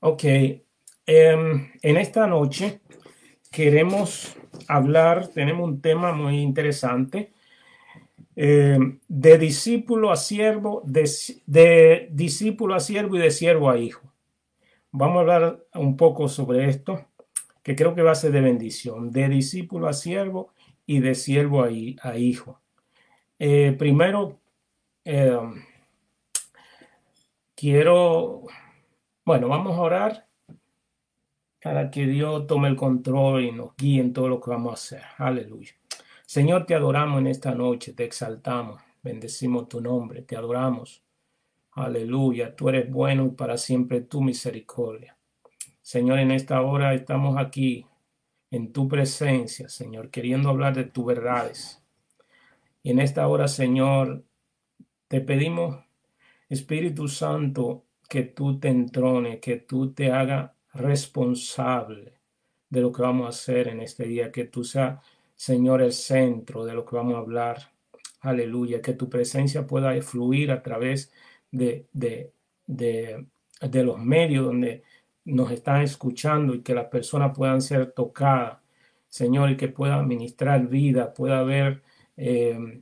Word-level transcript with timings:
Ok, 0.00 0.22
em, 1.06 1.72
en 1.82 1.96
esta 1.96 2.28
noche 2.28 2.80
queremos 3.50 4.36
hablar, 4.68 5.26
tenemos 5.26 5.68
un 5.68 5.80
tema 5.80 6.12
muy 6.12 6.38
interesante, 6.38 7.32
em, 8.36 9.00
de 9.08 9.38
discípulo 9.38 10.12
a 10.12 10.16
siervo, 10.16 10.82
de, 10.86 11.10
de 11.46 12.08
discípulo 12.12 12.76
a 12.76 12.80
siervo 12.80 13.16
y 13.16 13.18
de 13.18 13.32
siervo 13.32 13.70
a 13.70 13.78
hijo. 13.78 14.12
Vamos 14.92 15.16
a 15.16 15.20
hablar 15.20 15.64
un 15.74 15.96
poco 15.96 16.28
sobre 16.28 16.68
esto, 16.68 17.06
que 17.64 17.74
creo 17.74 17.96
que 17.96 18.02
va 18.02 18.12
a 18.12 18.14
ser 18.14 18.30
de 18.30 18.40
bendición, 18.40 19.10
de 19.10 19.28
discípulo 19.28 19.88
a 19.88 19.92
siervo 19.92 20.52
y 20.86 21.00
de 21.00 21.16
siervo 21.16 21.64
a, 21.64 22.16
hijo. 22.18 22.60
Eh, 23.40 23.74
primero, 23.76 24.38
em, 25.04 25.64
quiero 27.56 28.46
bueno, 29.28 29.48
vamos 29.48 29.76
a 29.76 29.82
orar 29.82 30.26
para 31.62 31.90
que 31.90 32.06
Dios 32.06 32.46
tome 32.46 32.68
el 32.68 32.76
control 32.76 33.44
y 33.44 33.52
nos 33.52 33.76
guíe 33.76 34.00
en 34.00 34.14
todo 34.14 34.26
lo 34.26 34.40
que 34.40 34.48
vamos 34.48 34.70
a 34.70 34.72
hacer. 34.72 35.02
Aleluya. 35.18 35.72
Señor, 36.24 36.64
te 36.64 36.74
adoramos 36.74 37.18
en 37.18 37.26
esta 37.26 37.54
noche, 37.54 37.92
te 37.92 38.04
exaltamos, 38.04 38.80
bendecimos 39.02 39.68
tu 39.68 39.82
nombre, 39.82 40.22
te 40.22 40.34
adoramos. 40.34 41.04
Aleluya, 41.72 42.56
tú 42.56 42.70
eres 42.70 42.90
bueno 42.90 43.26
y 43.26 43.30
para 43.32 43.58
siempre 43.58 44.00
tu 44.00 44.22
misericordia. 44.22 45.18
Señor, 45.82 46.20
en 46.20 46.30
esta 46.30 46.62
hora 46.62 46.94
estamos 46.94 47.36
aquí 47.36 47.84
en 48.50 48.72
tu 48.72 48.88
presencia, 48.88 49.68
Señor, 49.68 50.08
queriendo 50.08 50.48
hablar 50.48 50.74
de 50.74 50.84
tus 50.84 51.04
verdades. 51.04 51.84
Y 52.82 52.92
en 52.92 52.98
esta 52.98 53.28
hora, 53.28 53.46
Señor, 53.46 54.24
te 55.06 55.20
pedimos, 55.20 55.84
Espíritu 56.48 57.08
Santo, 57.08 57.84
que 58.08 58.24
tú 58.24 58.58
te 58.58 58.68
entrones, 58.68 59.40
que 59.40 59.58
tú 59.58 59.92
te 59.92 60.10
hagas 60.12 60.52
responsable 60.74 62.14
de 62.70 62.80
lo 62.80 62.92
que 62.92 63.02
vamos 63.02 63.26
a 63.26 63.30
hacer 63.30 63.68
en 63.68 63.80
este 63.80 64.04
día, 64.06 64.32
que 64.32 64.44
tú 64.44 64.64
seas, 64.64 65.00
Señor, 65.36 65.82
el 65.82 65.92
centro 65.92 66.64
de 66.64 66.74
lo 66.74 66.84
que 66.84 66.96
vamos 66.96 67.14
a 67.14 67.18
hablar. 67.18 67.72
Aleluya, 68.20 68.82
que 68.82 68.94
tu 68.94 69.08
presencia 69.08 69.66
pueda 69.66 70.00
fluir 70.02 70.50
a 70.50 70.62
través 70.62 71.12
de, 71.50 71.86
de, 71.92 72.32
de, 72.66 73.84
los 73.84 73.98
medios 73.98 74.46
donde 74.46 74.82
nos 75.24 75.50
están 75.52 75.82
escuchando 75.82 76.54
y 76.54 76.62
que 76.62 76.74
las 76.74 76.86
personas 76.86 77.36
puedan 77.36 77.62
ser 77.62 77.92
tocadas, 77.92 78.58
Señor, 79.08 79.50
y 79.50 79.56
que 79.56 79.68
pueda 79.68 80.02
ministrar 80.02 80.66
vida, 80.68 81.14
pueda 81.14 81.40
haber 81.40 81.82
eh, 82.16 82.80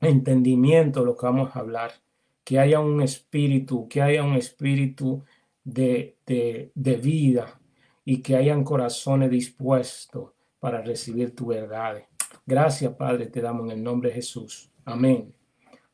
entendimiento 0.00 1.00
de 1.00 1.06
lo 1.06 1.16
que 1.16 1.26
vamos 1.26 1.56
a 1.56 1.60
hablar 1.60 2.03
que 2.44 2.58
haya 2.58 2.78
un 2.78 3.00
espíritu, 3.00 3.88
que 3.88 4.02
haya 4.02 4.22
un 4.22 4.34
espíritu 4.34 5.24
de, 5.64 6.18
de, 6.26 6.96
vida 6.96 7.58
y 8.04 8.20
que 8.20 8.36
hayan 8.36 8.62
corazones 8.62 9.30
dispuestos 9.30 10.32
para 10.60 10.82
recibir 10.82 11.34
tu 11.34 11.46
verdad. 11.46 12.02
Gracias, 12.44 12.92
Padre, 12.94 13.26
te 13.26 13.40
damos 13.40 13.64
en 13.64 13.78
el 13.78 13.82
nombre 13.82 14.10
de 14.10 14.16
Jesús. 14.16 14.70
Amén. 14.84 15.34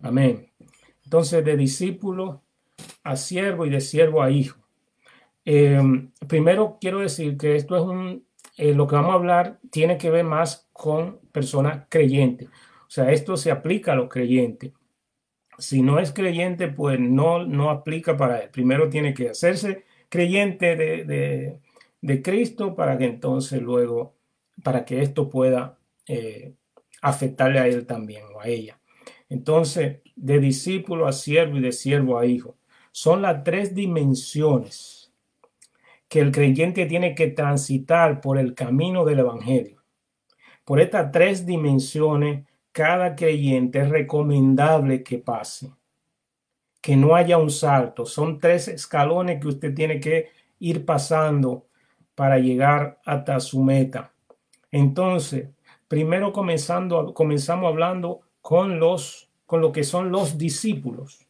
Amén. 0.00 0.50
Entonces, 1.04 1.44
de 1.44 1.56
discípulo 1.56 2.42
a 3.04 3.16
siervo 3.16 3.64
y 3.64 3.70
de 3.70 3.80
siervo 3.80 4.22
a 4.22 4.30
hijo. 4.30 4.58
Em, 5.44 6.10
primero 6.26 6.78
quiero 6.80 6.98
decir 6.98 7.36
que 7.36 7.56
esto 7.56 7.76
es 7.76 7.82
un, 7.82 8.26
eh, 8.56 8.74
lo 8.74 8.86
que 8.86 8.96
vamos 8.96 9.12
a 9.12 9.14
hablar 9.14 9.60
tiene 9.70 9.96
que 9.96 10.10
ver 10.10 10.24
más 10.24 10.68
con 10.72 11.20
personas 11.32 11.86
creyentes. 11.88 12.48
O 12.48 12.90
sea, 12.90 13.12
esto 13.12 13.36
se 13.36 13.50
aplica 13.50 13.92
a 13.92 13.96
los 13.96 14.08
creyentes 14.08 14.72
si 15.60 15.82
no 15.82 15.98
es 15.98 16.12
creyente, 16.12 16.68
pues 16.68 16.98
no, 16.98 17.44
no 17.44 17.70
aplica 17.70 18.16
para 18.16 18.38
él. 18.40 18.50
Primero 18.50 18.88
tiene 18.88 19.14
que 19.14 19.30
hacerse 19.30 19.84
creyente 20.08 20.76
de, 20.76 22.22
Cristo 22.22 22.74
para 22.74 22.98
que 22.98 23.04
entonces 23.04 23.62
luego, 23.62 24.14
para 24.62 24.84
que 24.84 25.02
esto 25.02 25.28
pueda 25.28 25.78
eh, 26.06 26.54
afectarle 27.02 27.60
a 27.60 27.66
él 27.66 27.86
también 27.86 28.24
o 28.34 28.40
a 28.40 28.48
ella. 28.48 28.80
Entonces, 29.28 29.98
de 30.16 30.40
discípulo 30.40 31.06
a 31.06 31.12
siervo 31.12 31.58
y 31.58 31.60
de 31.60 31.72
siervo 31.72 32.18
a 32.18 32.26
hijo. 32.26 32.56
Son 32.90 33.22
las 33.22 33.44
tres 33.44 33.74
dimensiones 33.74 35.12
que 36.08 36.20
el 36.20 36.32
creyente 36.32 36.86
tiene 36.86 37.14
que 37.14 37.28
transitar 37.28 38.20
por 38.20 38.36
el 38.36 38.54
camino 38.54 39.04
del 39.04 39.20
Evangelio. 39.20 39.84
Por 40.64 40.80
estas 40.80 41.12
tres 41.12 41.46
dimensiones 41.46 42.46
cada 42.72 43.16
creyente 43.16 43.80
es 43.80 43.88
recomendable 43.88 45.02
que 45.02 45.18
pase, 45.18 45.72
que 46.80 46.96
no 46.96 47.14
haya 47.14 47.38
un 47.38 47.50
salto. 47.50 48.06
Son 48.06 48.38
tres 48.38 48.68
escalones 48.68 49.40
que 49.40 49.48
usted 49.48 49.74
tiene 49.74 50.00
que 50.00 50.30
ir 50.58 50.84
pasando 50.84 51.66
para 52.14 52.38
llegar 52.38 53.00
hasta 53.04 53.40
su 53.40 53.62
meta. 53.62 54.12
Entonces, 54.70 55.48
primero 55.88 56.32
comenzando, 56.32 57.12
comenzamos 57.14 57.68
hablando 57.68 58.20
con 58.40 58.78
los, 58.78 59.30
con 59.46 59.60
lo 59.60 59.72
que 59.72 59.84
son 59.84 60.12
los 60.12 60.38
discípulos. 60.38 61.26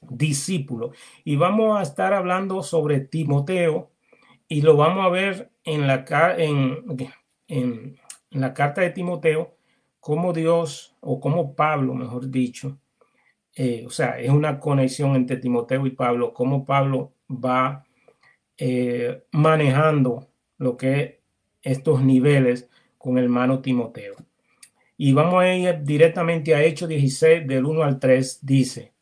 Discípulos. 0.00 0.96
Y 1.24 1.36
vamos 1.36 1.78
a 1.78 1.82
estar 1.82 2.14
hablando 2.14 2.62
sobre 2.62 3.00
Timoteo 3.00 3.90
y 4.48 4.62
lo 4.62 4.76
vamos 4.76 5.04
a 5.04 5.10
ver 5.10 5.50
en 5.64 5.86
la, 5.86 6.04
en, 6.38 6.84
en 7.46 7.96
la 8.30 8.54
carta 8.54 8.80
de 8.80 8.90
Timoteo 8.90 9.57
cómo 10.00 10.32
Dios, 10.32 10.96
o 11.00 11.20
cómo 11.20 11.54
Pablo, 11.54 11.94
mejor 11.94 12.30
dicho, 12.30 12.78
eh, 13.54 13.84
o 13.86 13.90
sea, 13.90 14.20
es 14.20 14.30
una 14.30 14.60
conexión 14.60 15.16
entre 15.16 15.36
Timoteo 15.38 15.86
y 15.86 15.90
Pablo, 15.90 16.32
cómo 16.32 16.64
Pablo 16.64 17.12
va 17.28 17.84
eh, 18.56 19.24
manejando 19.32 20.28
lo 20.58 20.76
que 20.76 21.00
es 21.00 21.18
estos 21.62 22.02
niveles 22.02 22.68
con 22.96 23.18
el 23.18 23.24
hermano 23.24 23.60
Timoteo. 23.60 24.16
Y 24.96 25.12
vamos 25.12 25.42
a 25.42 25.54
ir 25.54 25.82
directamente 25.82 26.54
a 26.54 26.62
Hechos 26.62 26.88
16, 26.88 27.46
del 27.46 27.64
1 27.64 27.82
al 27.82 27.98
3, 27.98 28.40
dice, 28.42 28.92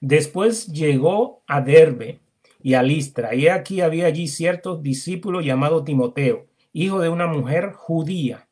después 0.00 0.66
llegó 0.68 1.42
a 1.46 1.60
Derbe 1.60 2.20
y 2.60 2.74
a 2.74 2.82
Listra, 2.82 3.34
y 3.34 3.48
aquí 3.48 3.80
había 3.80 4.06
allí 4.06 4.26
ciertos 4.26 4.82
discípulos 4.82 5.44
llamado 5.44 5.84
Timoteo, 5.84 6.46
hijo 6.72 7.00
de 7.00 7.08
una 7.08 7.26
mujer 7.26 7.72
judía 7.72 8.48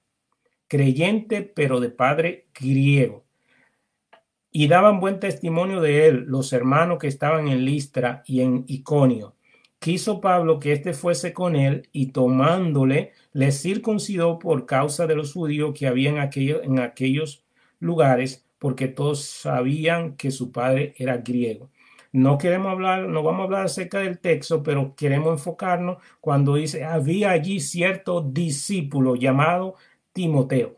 creyente 0.71 1.43
pero 1.43 1.81
de 1.81 1.91
padre 1.91 2.47
griego. 2.55 3.25
Y 4.53 4.69
daban 4.69 5.01
buen 5.01 5.19
testimonio 5.19 5.81
de 5.81 6.07
él 6.07 6.25
los 6.29 6.53
hermanos 6.53 6.99
que 6.99 7.09
estaban 7.09 7.49
en 7.49 7.65
Listra 7.65 8.23
y 8.25 8.41
en 8.41 8.65
Iconio. 8.69 9.35
Quiso 9.81 10.21
Pablo 10.21 10.61
que 10.61 10.73
éste 10.73 10.93
fuese 10.93 11.33
con 11.33 11.57
él 11.57 11.89
y 11.93 12.13
tomándole 12.13 13.13
le 13.33 13.51
circuncidó 13.51 14.39
por 14.39 14.65
causa 14.65 15.07
de 15.09 15.17
los 15.17 15.33
judíos 15.33 15.77
que 15.77 15.89
había 15.89 16.11
en, 16.11 16.19
aquello, 16.19 16.63
en 16.63 16.79
aquellos 16.79 17.45
lugares, 17.81 18.47
porque 18.59 18.87
todos 18.87 19.25
sabían 19.25 20.17
que 20.17 20.31
su 20.31 20.53
padre 20.53 20.95
era 20.99 21.17
griego. 21.17 21.71
No 22.13 22.39
queremos 22.39 22.73
hablar, 22.73 23.09
no 23.09 23.23
vamos 23.23 23.41
a 23.41 23.45
hablar 23.45 23.65
acerca 23.67 24.01
del 24.01 24.19
texto, 24.19 24.63
pero 24.63 24.95
queremos 24.97 25.33
enfocarnos 25.33 25.99
cuando 26.21 26.57
dice, 26.57 26.85
había 26.85 27.31
allí 27.31 27.61
cierto 27.61 28.21
discípulo 28.21 29.15
llamado 29.15 29.77
Timoteo. 30.21 30.77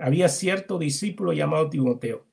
Había 0.00 0.28
cierto 0.28 0.76
discípulo 0.76 1.32
llamado 1.32 1.70
Timoteo. 1.70 2.24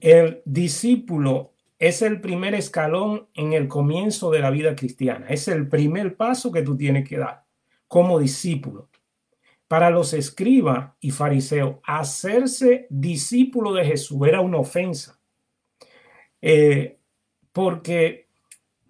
El 0.00 0.40
discípulo 0.46 1.52
es 1.78 2.00
el 2.00 2.22
primer 2.22 2.54
escalón 2.54 3.28
en 3.34 3.52
el 3.52 3.68
comienzo 3.68 4.30
de 4.30 4.40
la 4.40 4.48
vida 4.48 4.74
cristiana. 4.74 5.26
Es 5.28 5.46
el 5.48 5.68
primer 5.68 6.16
paso 6.16 6.50
que 6.50 6.62
tú 6.62 6.74
tienes 6.74 7.06
que 7.06 7.18
dar 7.18 7.44
como 7.86 8.18
discípulo. 8.18 8.88
Para 9.68 9.90
los 9.90 10.14
escribas 10.14 10.94
y 11.00 11.10
fariseos, 11.10 11.76
hacerse 11.84 12.86
discípulo 12.88 13.74
de 13.74 13.84
Jesús 13.84 14.26
era 14.26 14.40
una 14.40 14.56
ofensa. 14.56 15.20
Eh, 16.40 16.98
porque 17.52 18.28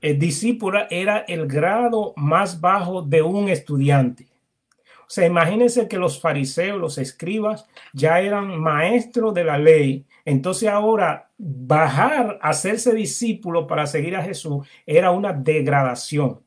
el 0.00 0.16
discípulo 0.16 0.78
era 0.91 1.24
el 1.27 1.48
grado 1.48 2.15
más 2.16 2.60
bajo 2.60 3.03
de 3.03 3.22
un 3.22 3.48
estudiante. 3.48 4.35
O 5.06 5.10
sea, 5.10 5.24
imagínense 5.24 5.86
que 5.86 5.98
los 5.98 6.20
fariseos, 6.20 6.80
los 6.80 6.98
escribas, 6.98 7.66
ya 7.92 8.20
eran 8.20 8.58
maestros 8.58 9.32
de 9.34 9.44
la 9.44 9.56
ley. 9.56 10.04
Entonces 10.24 10.68
ahora 10.68 11.30
bajar, 11.38 12.41
hacerse 12.42 12.92
discípulo 12.92 13.68
para 13.68 13.86
seguir 13.86 14.16
a 14.16 14.22
Jesús 14.22 14.66
era 14.84 15.12
una 15.12 15.32
degradación. 15.32 16.41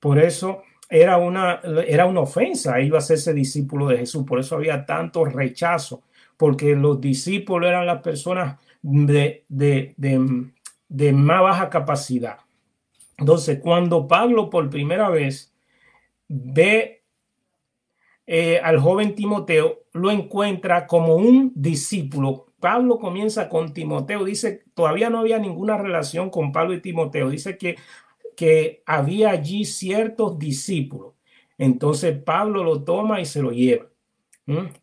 Por 0.00 0.18
eso 0.18 0.62
era 0.88 1.18
una, 1.18 1.60
era 1.86 2.06
una 2.06 2.20
ofensa, 2.20 2.80
iba 2.80 2.96
a 2.96 3.00
hacerse 3.00 3.34
discípulo 3.34 3.88
de 3.88 3.98
Jesús. 3.98 4.24
Por 4.26 4.40
eso 4.40 4.56
había 4.56 4.86
tanto 4.86 5.26
rechazo, 5.26 6.04
porque 6.38 6.74
los 6.74 6.98
discípulos 7.02 7.68
eran 7.68 7.86
las 7.86 8.00
personas 8.00 8.58
de, 8.80 9.44
de, 9.48 9.92
de, 9.98 10.50
de 10.88 11.12
más 11.12 11.42
baja 11.42 11.68
capacidad. 11.68 12.38
Entonces, 13.18 13.58
cuando 13.60 14.08
Pablo 14.08 14.48
por 14.48 14.70
primera 14.70 15.10
vez 15.10 15.52
ve 16.28 17.03
eh, 18.26 18.60
al 18.62 18.78
joven 18.78 19.14
Timoteo, 19.14 19.84
lo 19.92 20.10
encuentra 20.10 20.86
como 20.86 21.16
un 21.16 21.52
discípulo. 21.54 22.46
Pablo 22.60 22.98
comienza 22.98 23.48
con 23.48 23.74
Timoteo, 23.74 24.24
dice, 24.24 24.64
todavía 24.74 25.10
no 25.10 25.18
había 25.18 25.38
ninguna 25.38 25.76
relación 25.76 26.30
con 26.30 26.50
Pablo 26.52 26.74
y 26.74 26.80
Timoteo, 26.80 27.28
dice 27.28 27.58
que 27.58 27.76
que 28.34 28.82
había 28.86 29.30
allí 29.30 29.64
ciertos 29.64 30.38
discípulos. 30.38 31.14
Entonces 31.58 32.20
Pablo 32.22 32.64
lo 32.64 32.82
toma 32.82 33.20
y 33.20 33.26
se 33.26 33.42
lo 33.42 33.50
lleva. 33.50 33.86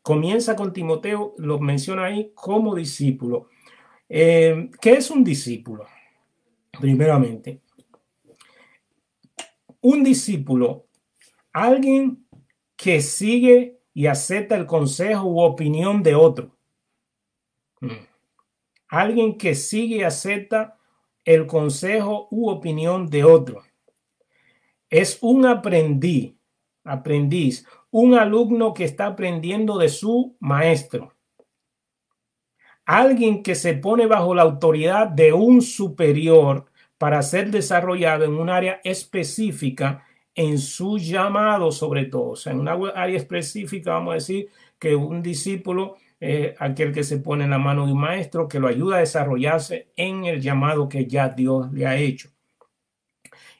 Comienza 0.02 0.56
con 0.56 0.74
Timoteo, 0.74 1.36
lo 1.38 1.60
menciona 1.60 2.06
ahí 2.06 2.32
como 2.34 2.76
discípulo. 2.76 3.50
Eh, 4.10 4.70
¿Qué 4.82 4.94
es 4.94 5.12
un 5.12 5.24
discípulo? 5.24 5.86
Primeramente, 6.80 7.62
un 9.82 10.04
discípulo, 10.04 10.88
alguien 11.54 12.26
que 12.82 13.00
sigue 13.00 13.80
y 13.94 14.08
acepta 14.08 14.56
el 14.56 14.66
consejo 14.66 15.28
u 15.28 15.42
opinión 15.42 16.02
de 16.02 16.16
otro. 16.16 16.58
Alguien 18.88 19.38
que 19.38 19.54
sigue 19.54 19.98
y 19.98 20.02
acepta 20.02 20.80
el 21.24 21.46
consejo 21.46 22.28
u 22.32 22.50
opinión 22.50 23.08
de 23.08 23.24
otro. 23.24 23.62
Es 24.90 25.20
un 25.22 25.46
aprendiz, 25.46 26.34
aprendiz, 26.84 27.68
un 27.92 28.16
alumno 28.16 28.74
que 28.74 28.86
está 28.86 29.06
aprendiendo 29.06 29.78
de 29.78 29.88
su 29.88 30.36
maestro. 30.40 31.14
Alguien 32.84 33.44
que 33.44 33.54
se 33.54 33.76
pone 33.76 34.08
bajo 34.08 34.34
la 34.34 34.42
autoridad 34.42 35.08
de 35.08 35.34
un 35.34 35.62
superior 35.62 36.66
para 36.98 37.22
ser 37.22 37.52
desarrollado 37.52 38.26
en 38.26 38.34
un 38.34 38.50
área 38.50 38.82
específica 38.84 40.04
en 40.42 40.58
su 40.58 40.98
llamado 40.98 41.72
sobre 41.72 42.06
todo. 42.06 42.32
O 42.32 42.36
sea, 42.36 42.54
en 42.54 42.60
una 42.60 42.74
área 42.96 43.18
específica 43.18 43.94
vamos 43.94 44.12
a 44.12 44.16
decir 44.16 44.50
que 44.80 44.96
un 44.96 45.22
discípulo 45.22 45.98
eh, 46.24 46.56
aquel 46.60 46.94
que 46.94 47.04
se 47.04 47.18
pone 47.18 47.46
en 47.46 47.50
la 47.50 47.58
mano 47.58 47.88
de 47.88 47.94
un 47.94 48.00
maestro 48.00 48.48
que 48.48 48.60
lo 48.60 48.68
ayuda 48.68 48.98
a 48.98 49.00
desarrollarse 49.00 49.88
en 49.96 50.26
el 50.26 50.40
llamado 50.40 50.88
que 50.88 51.08
ya 51.08 51.30
Dios 51.30 51.72
le 51.74 51.88
ha 51.88 51.98
hecho. 51.98 52.30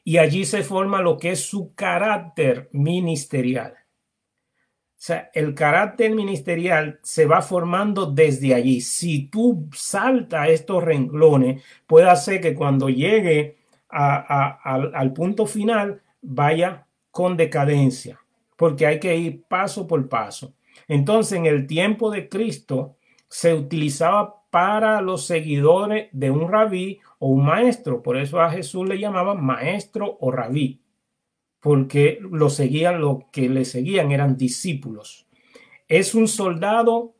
Y 0.04 0.18
allí 0.18 0.44
se 0.44 0.62
forma 0.62 1.00
lo 1.00 1.18
que 1.18 1.32
es 1.32 1.40
su 1.40 1.74
carácter 1.74 2.68
ministerial. 2.72 3.74
O 3.74 5.04
sea, 5.04 5.30
el 5.34 5.54
carácter 5.54 6.14
ministerial 6.14 7.00
se 7.02 7.26
va 7.26 7.42
formando 7.42 8.06
desde 8.06 8.54
allí. 8.54 8.80
Si 8.80 9.28
tú 9.28 9.68
saltas 9.74 10.48
estos 10.48 10.84
renglones, 10.84 11.64
puede 11.88 12.08
hacer 12.08 12.40
que 12.40 12.54
cuando 12.54 12.88
llegue 12.88 13.58
al 13.88 15.12
punto 15.12 15.46
final 15.46 16.00
vaya 16.22 16.86
con 17.10 17.36
decadencia, 17.36 18.20
porque 18.56 18.86
hay 18.86 18.98
que 18.98 19.14
ir 19.16 19.42
paso 19.44 19.86
por 19.86 20.08
paso. 20.08 20.54
Entonces, 20.88 21.38
en 21.38 21.46
el 21.46 21.66
tiempo 21.66 22.10
de 22.10 22.28
Cristo 22.28 22.96
se 23.28 23.52
utilizaba 23.54 24.42
para 24.50 25.00
los 25.00 25.26
seguidores 25.26 26.08
de 26.12 26.30
un 26.30 26.50
rabí 26.50 27.00
o 27.18 27.28
un 27.28 27.44
maestro. 27.46 28.02
Por 28.02 28.16
eso 28.16 28.40
a 28.40 28.50
Jesús 28.50 28.86
le 28.88 28.98
llamaban 28.98 29.42
maestro 29.44 30.18
o 30.20 30.30
rabí, 30.30 30.82
porque 31.60 32.18
lo 32.20 32.50
seguían, 32.50 33.00
lo 33.00 33.28
que 33.32 33.48
le 33.48 33.64
seguían 33.64 34.12
eran 34.12 34.36
discípulos. 34.36 35.26
Es 35.88 36.14
un 36.14 36.28
soldado 36.28 37.14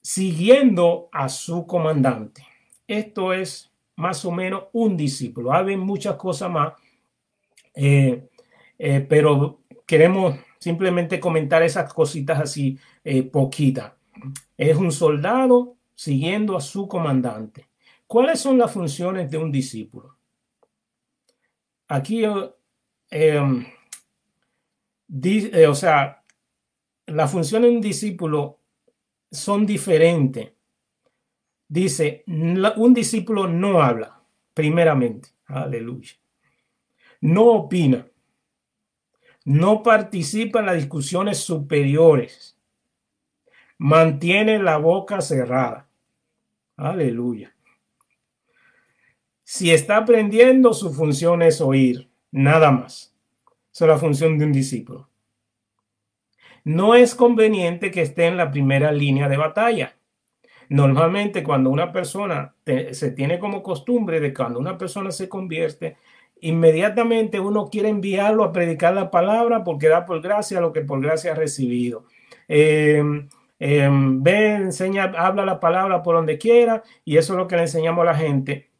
siguiendo 0.00 1.08
a 1.12 1.28
su 1.28 1.66
comandante. 1.66 2.46
Esto 2.86 3.32
es 3.32 3.72
más 3.96 4.24
o 4.24 4.30
menos 4.30 4.64
un 4.72 4.96
discípulo. 4.96 5.52
Hay 5.52 5.76
muchas 5.76 6.16
cosas 6.16 6.50
más, 6.50 6.74
eh, 7.76 8.28
eh, 8.78 9.06
pero 9.08 9.60
queremos 9.86 10.36
simplemente 10.58 11.20
comentar 11.20 11.62
esas 11.62 11.92
cositas 11.94 12.40
así 12.40 12.78
eh, 13.04 13.22
poquitas. 13.22 13.92
Es 14.56 14.76
un 14.76 14.90
soldado 14.90 15.76
siguiendo 15.94 16.56
a 16.56 16.60
su 16.60 16.88
comandante. 16.88 17.68
¿Cuáles 18.06 18.40
son 18.40 18.58
las 18.58 18.72
funciones 18.72 19.30
de 19.30 19.38
un 19.38 19.52
discípulo? 19.52 20.16
Aquí, 21.88 22.24
eh, 22.24 22.50
em, 23.10 23.66
eh, 25.22 25.66
o 25.68 25.74
sea, 25.74 26.24
las 27.06 27.30
funciones 27.30 27.70
de 27.70 27.76
un 27.76 27.82
discípulo 27.82 28.60
son 29.30 29.66
diferentes. 29.66 30.52
Dice, 31.68 32.24
un 32.26 32.94
discípulo 32.94 33.48
no 33.48 33.82
habla, 33.82 34.20
primeramente. 34.54 35.30
Aleluya. 35.46 36.12
No 37.26 37.46
opina 37.46 38.06
no 39.46 39.84
participa 39.84 40.58
en 40.58 40.66
las 40.66 40.74
discusiones 40.74 41.38
superiores, 41.38 42.58
mantiene 43.78 44.58
la 44.58 44.76
boca 44.76 45.20
cerrada. 45.20 45.88
Aleluya. 46.76 47.54
Si 49.44 49.70
está 49.70 49.98
aprendiendo, 49.98 50.74
su 50.74 50.92
función 50.92 51.42
es 51.42 51.60
oír, 51.60 52.10
nada 52.32 52.72
más. 52.72 53.14
Esa 53.72 53.84
es 53.84 53.88
la 53.88 53.98
función 53.98 54.36
de 54.36 54.46
un 54.46 54.52
discípulo. 54.52 55.08
No 56.64 56.96
es 56.96 57.14
conveniente 57.14 57.92
que 57.92 58.02
esté 58.02 58.26
en 58.26 58.36
la 58.36 58.50
primera 58.50 58.90
línea 58.90 59.28
de 59.28 59.36
batalla. 59.36 59.96
Normalmente 60.68 61.44
cuando 61.44 61.70
una 61.70 61.92
persona 61.92 62.56
se 62.64 63.12
tiene 63.12 63.38
como 63.38 63.62
costumbre 63.62 64.18
de 64.18 64.34
cuando 64.34 64.58
una 64.58 64.76
persona 64.76 65.12
se 65.12 65.28
convierte, 65.28 65.98
inmediatamente 66.40 67.40
uno 67.40 67.68
quiere 67.68 67.88
enviarlo 67.88 68.44
a 68.44 68.52
predicar 68.52 68.94
la 68.94 69.10
palabra 69.10 69.64
porque 69.64 69.88
da 69.88 70.04
por 70.04 70.20
gracia 70.20 70.60
lo 70.60 70.72
que 70.72 70.82
por 70.82 71.00
gracia 71.00 71.32
ha 71.32 71.34
recibido. 71.34 72.04
Em, 72.48 73.28
em, 73.58 74.22
ve, 74.22 74.54
enseña, 74.54 75.04
habla 75.16 75.44
la 75.44 75.60
palabra 75.60 76.02
por 76.02 76.16
donde 76.16 76.38
quiera 76.38 76.82
y 77.04 77.16
eso 77.16 77.32
es 77.34 77.38
lo 77.38 77.46
que 77.48 77.56
le 77.56 77.62
enseñamos 77.62 78.02
a 78.02 78.12
la 78.12 78.14
gente. 78.16 78.70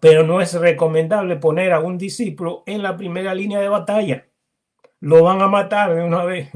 Pero 0.00 0.24
no 0.24 0.40
es 0.40 0.54
recomendable 0.54 1.36
poner 1.36 1.72
a 1.72 1.80
un 1.80 1.98
discípulo 1.98 2.62
en 2.66 2.82
la 2.82 2.96
primera 2.96 3.34
línea 3.34 3.60
de 3.60 3.68
batalla. 3.68 4.28
Lo 5.00 5.22
van 5.24 5.42
a 5.42 5.48
matar 5.48 5.94
de 5.94 6.02
una 6.04 6.24
vez. 6.24 6.50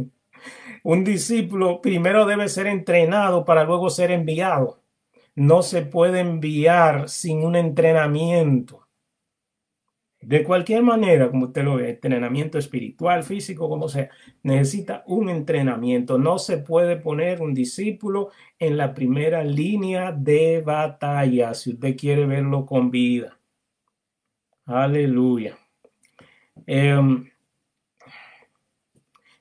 Un 0.84 1.04
discípulo 1.04 1.80
primero 1.80 2.26
debe 2.26 2.48
ser 2.48 2.66
entrenado 2.66 3.44
para 3.44 3.64
luego 3.64 3.90
ser 3.90 4.10
enviado. 4.10 4.82
No 5.34 5.62
se 5.62 5.82
puede 5.82 6.20
enviar 6.20 7.08
sin 7.08 7.44
un 7.44 7.56
entrenamiento. 7.56 8.81
De 10.22 10.44
cualquier 10.44 10.84
manera, 10.84 11.28
como 11.30 11.46
usted 11.46 11.64
lo 11.64 11.74
ve, 11.76 11.90
entrenamiento 11.90 12.56
espiritual, 12.56 13.24
físico, 13.24 13.68
como 13.68 13.88
sea, 13.88 14.08
necesita 14.44 15.02
un 15.08 15.28
entrenamiento. 15.28 16.16
No 16.16 16.38
se 16.38 16.58
puede 16.58 16.96
poner 16.96 17.42
un 17.42 17.54
discípulo 17.54 18.30
en 18.58 18.76
la 18.76 18.94
primera 18.94 19.42
línea 19.42 20.12
de 20.12 20.62
batalla 20.64 21.54
si 21.54 21.70
usted 21.72 21.96
quiere 21.96 22.24
verlo 22.26 22.64
con 22.66 22.92
vida. 22.92 23.36
Aleluya. 24.64 25.58
Em, 26.66 27.28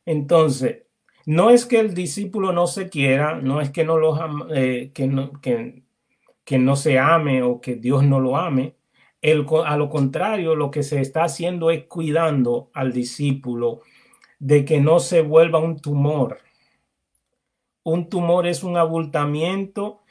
entonces, 0.06 0.84
no 1.28 1.52
es 1.52 1.68
que 1.68 1.80
el 1.80 1.94
discípulo 1.94 2.52
no 2.54 2.66
se 2.66 2.90
quiera, 2.90 3.40
no 3.40 3.62
es 3.62 3.70
que 3.70 3.84
no, 3.84 4.00
lo, 4.00 4.50
eh, 4.52 4.92
que, 4.96 5.06
no, 5.06 5.32
que, 5.42 5.84
que 6.44 6.58
no 6.58 6.76
se 6.76 6.98
ame 6.98 7.44
o 7.44 7.62
que 7.62 7.76
Dios 7.76 8.04
no 8.04 8.20
lo 8.20 8.36
ame 8.36 8.81
a 9.22 9.78
lo 9.78 9.90
contrario, 9.90 10.56
lo 10.56 10.72
que 10.72 10.84
se 10.84 11.00
está 11.00 11.24
haciendo 11.24 11.70
es 11.70 11.86
cuidando 11.86 12.72
al 12.74 12.92
discípulo 12.92 13.82
de 14.40 14.66
que 14.66 14.82
no 14.82 15.00
se 15.00 15.22
vuelva 15.22 15.60
un 15.60 15.80
tumor. 15.80 16.40
Un 17.84 18.10
tumor 18.10 18.48
es 18.48 18.64
un 18.64 18.78
abultamiento 18.78 20.02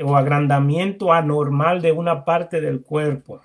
o 0.00 0.16
agrandamiento 0.16 1.12
anormal 1.12 1.82
de 1.82 1.92
una 1.92 2.24
parte 2.24 2.60
del 2.60 2.82
cuerpo. 2.82 3.42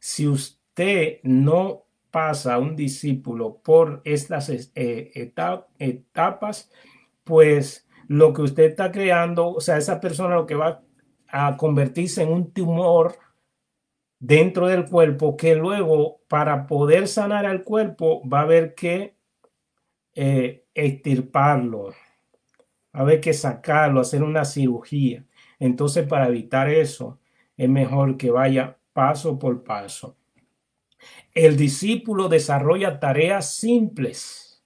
Si 0.00 0.26
usted 0.26 1.20
no 1.22 1.84
pasa 2.10 2.54
a 2.54 2.58
un 2.58 2.74
discípulo 2.74 3.60
por 3.62 4.02
estas 4.04 4.50
eh, 4.74 5.32
etapas, 5.78 6.70
pues 7.22 7.88
lo 8.08 8.32
que 8.32 8.42
usted 8.42 8.64
está 8.64 8.90
creando, 8.90 9.48
o 9.48 9.60
sea, 9.60 9.78
esa 9.78 10.00
persona 10.00 10.34
lo 10.34 10.46
que 10.46 10.56
va 10.56 10.82
a 11.28 11.56
convertirse 11.56 12.24
en 12.24 12.32
un 12.32 12.52
tumor 12.52 13.16
dentro 14.20 14.68
del 14.68 14.84
cuerpo 14.84 15.36
que 15.36 15.56
luego 15.56 16.20
para 16.28 16.66
poder 16.66 17.08
sanar 17.08 17.46
al 17.46 17.64
cuerpo 17.64 18.22
va 18.28 18.40
a 18.40 18.42
haber 18.42 18.74
que 18.74 19.16
eh, 20.14 20.66
extirparlo, 20.74 21.88
va 21.88 21.94
a 22.92 23.00
haber 23.00 23.20
que 23.20 23.32
sacarlo, 23.32 24.00
hacer 24.00 24.22
una 24.22 24.44
cirugía. 24.44 25.24
Entonces 25.58 26.06
para 26.06 26.28
evitar 26.28 26.68
eso 26.68 27.18
es 27.56 27.68
mejor 27.68 28.16
que 28.16 28.30
vaya 28.30 28.78
paso 28.92 29.38
por 29.38 29.64
paso. 29.64 30.16
El 31.34 31.56
discípulo 31.56 32.28
desarrolla 32.28 33.00
tareas 33.00 33.54
simples, 33.54 34.62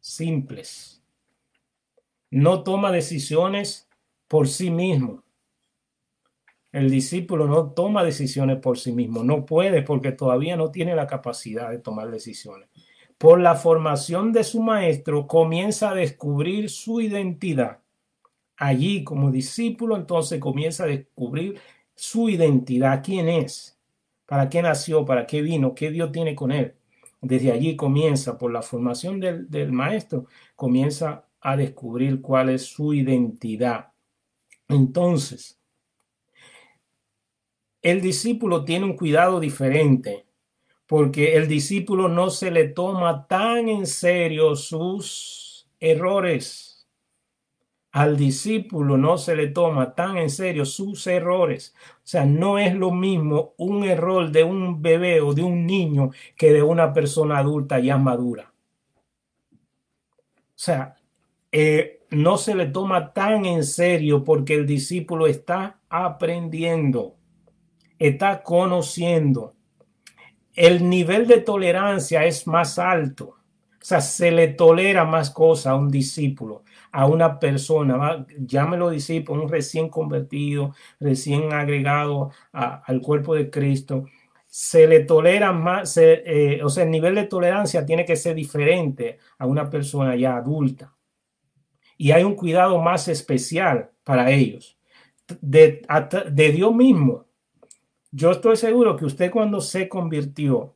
simples. 0.00 1.02
No 2.30 2.62
toma 2.62 2.90
decisiones 2.90 3.88
por 4.28 4.48
sí 4.48 4.70
mismo. 4.70 5.22
El 6.72 6.90
discípulo 6.90 7.46
no 7.46 7.72
toma 7.72 8.02
decisiones 8.02 8.58
por 8.58 8.78
sí 8.78 8.92
mismo, 8.92 9.22
no 9.22 9.44
puede 9.44 9.82
porque 9.82 10.12
todavía 10.12 10.56
no 10.56 10.70
tiene 10.70 10.96
la 10.96 11.06
capacidad 11.06 11.70
de 11.70 11.78
tomar 11.78 12.10
decisiones. 12.10 12.68
Por 13.18 13.40
la 13.40 13.54
formación 13.54 14.32
de 14.32 14.42
su 14.42 14.62
maestro 14.62 15.26
comienza 15.26 15.90
a 15.90 15.94
descubrir 15.94 16.70
su 16.70 17.00
identidad. 17.00 17.78
Allí 18.56 19.04
como 19.04 19.30
discípulo 19.30 19.96
entonces 19.96 20.40
comienza 20.40 20.84
a 20.84 20.86
descubrir 20.86 21.60
su 21.94 22.28
identidad, 22.30 23.02
quién 23.04 23.28
es. 23.28 23.78
para 24.26 24.48
qué 24.48 24.62
nació, 24.62 25.04
para 25.04 25.26
qué 25.26 25.42
vino, 25.42 25.74
qué 25.74 25.90
Dios 25.90 26.10
tiene 26.10 26.34
con 26.34 26.52
él. 26.52 26.74
Desde 27.20 27.52
allí 27.52 27.76
comienza, 27.76 28.38
por 28.38 28.50
la 28.52 28.62
formación 28.62 29.20
del, 29.20 29.50
del 29.50 29.72
maestro, 29.72 30.26
comienza 30.56 31.26
a 31.40 31.56
descubrir 31.56 32.22
cuál 32.22 32.48
es 32.48 32.64
su 32.64 32.94
identidad. 32.94 33.92
Entonces, 34.68 35.61
el 37.82 38.00
discípulo 38.00 38.64
tiene 38.64 38.86
un 38.86 38.96
cuidado 38.96 39.40
diferente 39.40 40.26
porque 40.92 41.36
el 41.36 41.48
discípulo 41.48 42.08
no 42.08 42.28
se 42.28 42.50
le 42.50 42.68
toma 42.68 43.26
tan 43.26 43.66
en 43.70 43.86
serio 43.86 44.54
sus 44.56 45.66
errores. 45.80 46.86
Al 47.92 48.16
discípulo 48.18 48.98
no 48.98 49.16
se 49.16 49.34
le 49.34 49.48
toma 49.48 49.94
tan 49.94 50.18
en 50.18 50.28
serio 50.28 50.66
sus 50.66 51.06
errores. 51.06 51.74
O 51.96 52.00
sea, 52.02 52.26
no 52.26 52.58
es 52.58 52.74
lo 52.74 52.90
mismo 52.90 53.54
un 53.56 53.84
error 53.84 54.30
de 54.30 54.44
un 54.44 54.82
bebé 54.82 55.22
o 55.22 55.32
de 55.32 55.42
un 55.42 55.66
niño 55.66 56.10
que 56.36 56.52
de 56.52 56.62
una 56.62 56.92
persona 56.92 57.38
adulta 57.38 57.78
ya 57.78 57.96
madura. 57.96 58.52
O 59.54 59.56
sea, 60.54 60.96
eh, 61.50 62.02
no 62.10 62.36
se 62.36 62.54
le 62.54 62.66
toma 62.66 63.14
tan 63.14 63.46
en 63.46 63.64
serio 63.64 64.24
porque 64.24 64.54
el 64.54 64.66
discípulo 64.66 65.26
está 65.26 65.80
aprendiendo, 65.88 67.16
está 68.06 68.42
conociendo. 68.42 69.54
El 70.54 70.88
nivel 70.88 71.26
de 71.26 71.40
tolerancia 71.40 72.24
es 72.24 72.46
más 72.46 72.78
alto. 72.78 73.36
O 73.80 73.84
sea, 73.84 74.00
se 74.00 74.30
le 74.30 74.48
tolera 74.48 75.04
más 75.04 75.30
cosas 75.30 75.66
a 75.68 75.74
un 75.74 75.90
discípulo, 75.90 76.62
a 76.92 77.06
una 77.06 77.40
persona, 77.40 78.24
llámelo 78.38 78.90
discípulo, 78.90 79.42
un 79.42 79.48
recién 79.48 79.88
convertido, 79.88 80.74
recién 81.00 81.52
agregado 81.52 82.30
al 82.52 83.00
cuerpo 83.00 83.34
de 83.34 83.50
Cristo. 83.50 84.04
Se 84.46 84.86
le 84.86 85.00
tolera 85.00 85.52
más, 85.52 85.96
eh, 85.96 86.60
o 86.62 86.68
sea, 86.68 86.84
el 86.84 86.90
nivel 86.90 87.14
de 87.16 87.24
tolerancia 87.24 87.84
tiene 87.84 88.04
que 88.04 88.16
ser 88.16 88.34
diferente 88.36 89.18
a 89.38 89.46
una 89.46 89.68
persona 89.68 90.14
ya 90.14 90.36
adulta 90.36 90.92
y 92.02 92.10
hay 92.10 92.24
un 92.24 92.34
cuidado 92.34 92.80
más 92.80 93.06
especial 93.06 93.92
para 94.02 94.28
ellos. 94.32 94.76
De, 95.40 95.86
de 96.32 96.50
Dios 96.50 96.74
mismo. 96.74 97.26
Yo 98.12 98.30
estoy 98.30 98.56
seguro 98.56 98.96
que 98.96 99.06
usted 99.06 99.30
cuando 99.30 99.60
se 99.60 99.88
convirtió, 99.88 100.74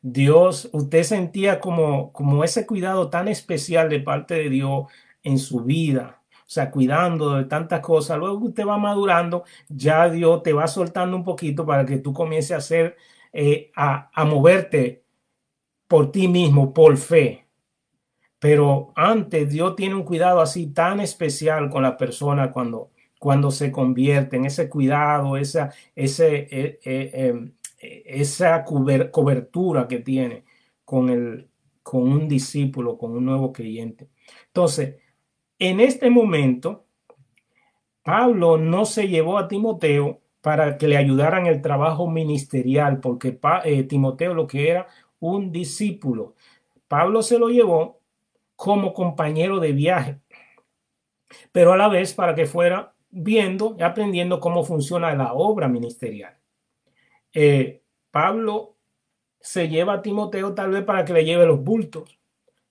Dios, 0.00 0.68
usted 0.72 1.04
sentía 1.04 1.60
como, 1.60 2.12
como 2.12 2.42
ese 2.42 2.66
cuidado 2.66 3.10
tan 3.10 3.28
especial 3.28 3.88
de 3.88 4.00
parte 4.00 4.34
de 4.34 4.48
Dios 4.50 4.86
en 5.22 5.38
su 5.38 5.60
vida. 5.62 6.22
O 6.40 6.50
sea, 6.52 6.70
cuidando 6.70 7.36
de 7.36 7.44
tantas 7.44 7.80
cosas. 7.80 8.18
Luego 8.18 8.46
usted 8.46 8.66
va 8.66 8.78
madurando, 8.78 9.44
ya 9.68 10.08
Dios 10.10 10.42
te 10.42 10.52
va 10.52 10.66
soltando 10.66 11.16
un 11.16 11.24
poquito 11.24 11.64
para 11.66 11.86
que 11.86 11.98
tú 11.98 12.12
comiences 12.12 12.52
a 12.52 12.56
hacer, 12.56 12.96
eh, 13.32 13.70
a, 13.76 14.10
a 14.12 14.24
moverte 14.24 15.04
por 15.88 16.10
ti 16.12 16.28
mismo, 16.28 16.72
por 16.74 16.96
fe. 16.96 17.46
Pero 18.38 18.92
antes 18.96 19.50
Dios 19.50 19.76
tiene 19.76 19.94
un 19.96 20.04
cuidado 20.04 20.40
así 20.40 20.68
tan 20.68 21.00
especial 21.00 21.70
con 21.70 21.82
la 21.82 21.96
persona 21.96 22.52
cuando, 22.52 22.91
cuando 23.22 23.52
se 23.52 23.70
convierte 23.70 24.34
en 24.34 24.46
ese 24.46 24.68
cuidado, 24.68 25.36
esa, 25.36 25.72
eh, 25.94 26.80
eh, 26.82 27.10
em, 27.14 27.52
cobertura 29.12 29.86
que 29.86 30.00
tiene 30.00 30.42
con, 30.84 31.08
el, 31.08 31.48
con 31.84 32.02
un 32.02 32.26
discípulo, 32.28 32.98
con 32.98 33.12
un 33.12 33.24
nuevo 33.24 33.52
creyente. 33.52 34.08
Entonces, 34.48 34.96
en 35.60 35.78
este 35.78 36.10
momento, 36.10 36.84
Pablo 38.02 38.58
no 38.58 38.84
se 38.84 39.06
llevó 39.06 39.38
a 39.38 39.46
Timoteo 39.46 40.20
para 40.40 40.76
que 40.76 40.88
le 40.88 40.96
ayudaran 40.96 41.46
el 41.46 41.62
trabajo 41.62 42.10
ministerial, 42.10 42.98
porque 42.98 43.38
eh, 43.62 43.84
Timoteo 43.84 44.34
lo 44.34 44.48
que 44.48 44.68
era 44.68 44.88
un 45.20 45.52
discípulo. 45.52 46.34
Pablo 46.88 47.22
se 47.22 47.38
lo 47.38 47.50
llevó 47.50 48.00
como 48.56 48.92
compañero 48.92 49.60
de 49.60 49.70
viaje, 49.70 50.18
pero 51.52 51.72
a 51.72 51.76
la 51.76 51.86
vez 51.86 52.14
para 52.14 52.34
que 52.34 52.46
fuera 52.46 52.91
viendo 53.12 53.76
y 53.78 53.82
aprendiendo 53.82 54.40
cómo 54.40 54.64
funciona 54.64 55.14
la 55.14 55.34
obra 55.34 55.68
ministerial. 55.68 56.36
Eh, 57.32 57.82
Pablo 58.10 58.76
se 59.40 59.68
lleva 59.68 59.94
a 59.94 60.02
Timoteo 60.02 60.54
tal 60.54 60.70
vez 60.70 60.84
para 60.84 61.04
que 61.04 61.12
le 61.12 61.24
lleve 61.24 61.46
los 61.46 61.62
bultos, 61.62 62.18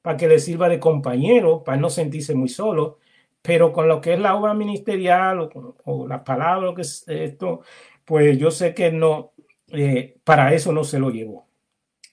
para 0.01 0.17
que 0.17 0.27
le 0.27 0.39
sirva 0.39 0.67
de 0.67 0.79
compañero, 0.79 1.63
para 1.63 1.77
no 1.77 1.89
sentirse 1.89 2.36
muy 2.36 2.50
solo, 2.50 2.98
pero 3.41 3.71
con 3.71 3.88
lo 3.88 4.01
que 4.01 4.13
es 4.13 4.19
la 4.19 4.36
obra 4.36 4.53
ministerial 4.53 5.50
o, 5.86 6.07
las 6.07 6.21
palabras, 6.24 6.74
que 6.75 6.81
es 6.81 7.03
esto, 7.07 7.62
pues 8.05 8.38
yo 8.38 8.51
sé 8.51 8.74
que 8.74 8.91
no, 8.91 9.33
eh, 9.69 10.17
para 10.24 10.53
eso 10.53 10.71
no 10.71 10.83
se 10.83 11.00
lo 11.00 11.10
llevó. 11.12 11.48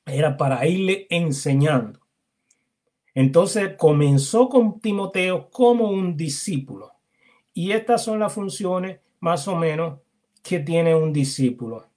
Era 0.07 0.37
para 0.37 0.67
irle 0.67 1.07
enseñando. 1.11 2.01
Entonces 3.15 3.75
comenzó 3.77 4.49
con 4.49 4.81
Timoteo 4.81 5.51
como 5.51 5.91
un 5.91 6.17
discípulo. 6.17 6.98
Y 7.59 7.73
estas 7.73 8.05
son 8.05 8.21
las 8.21 8.33
funciones 8.33 9.01
más 9.19 9.49
o 9.49 9.57
menos 9.57 9.99
que 10.45 10.61
tiene 10.61 10.95
un 10.95 11.13
discípulo. 11.13 11.89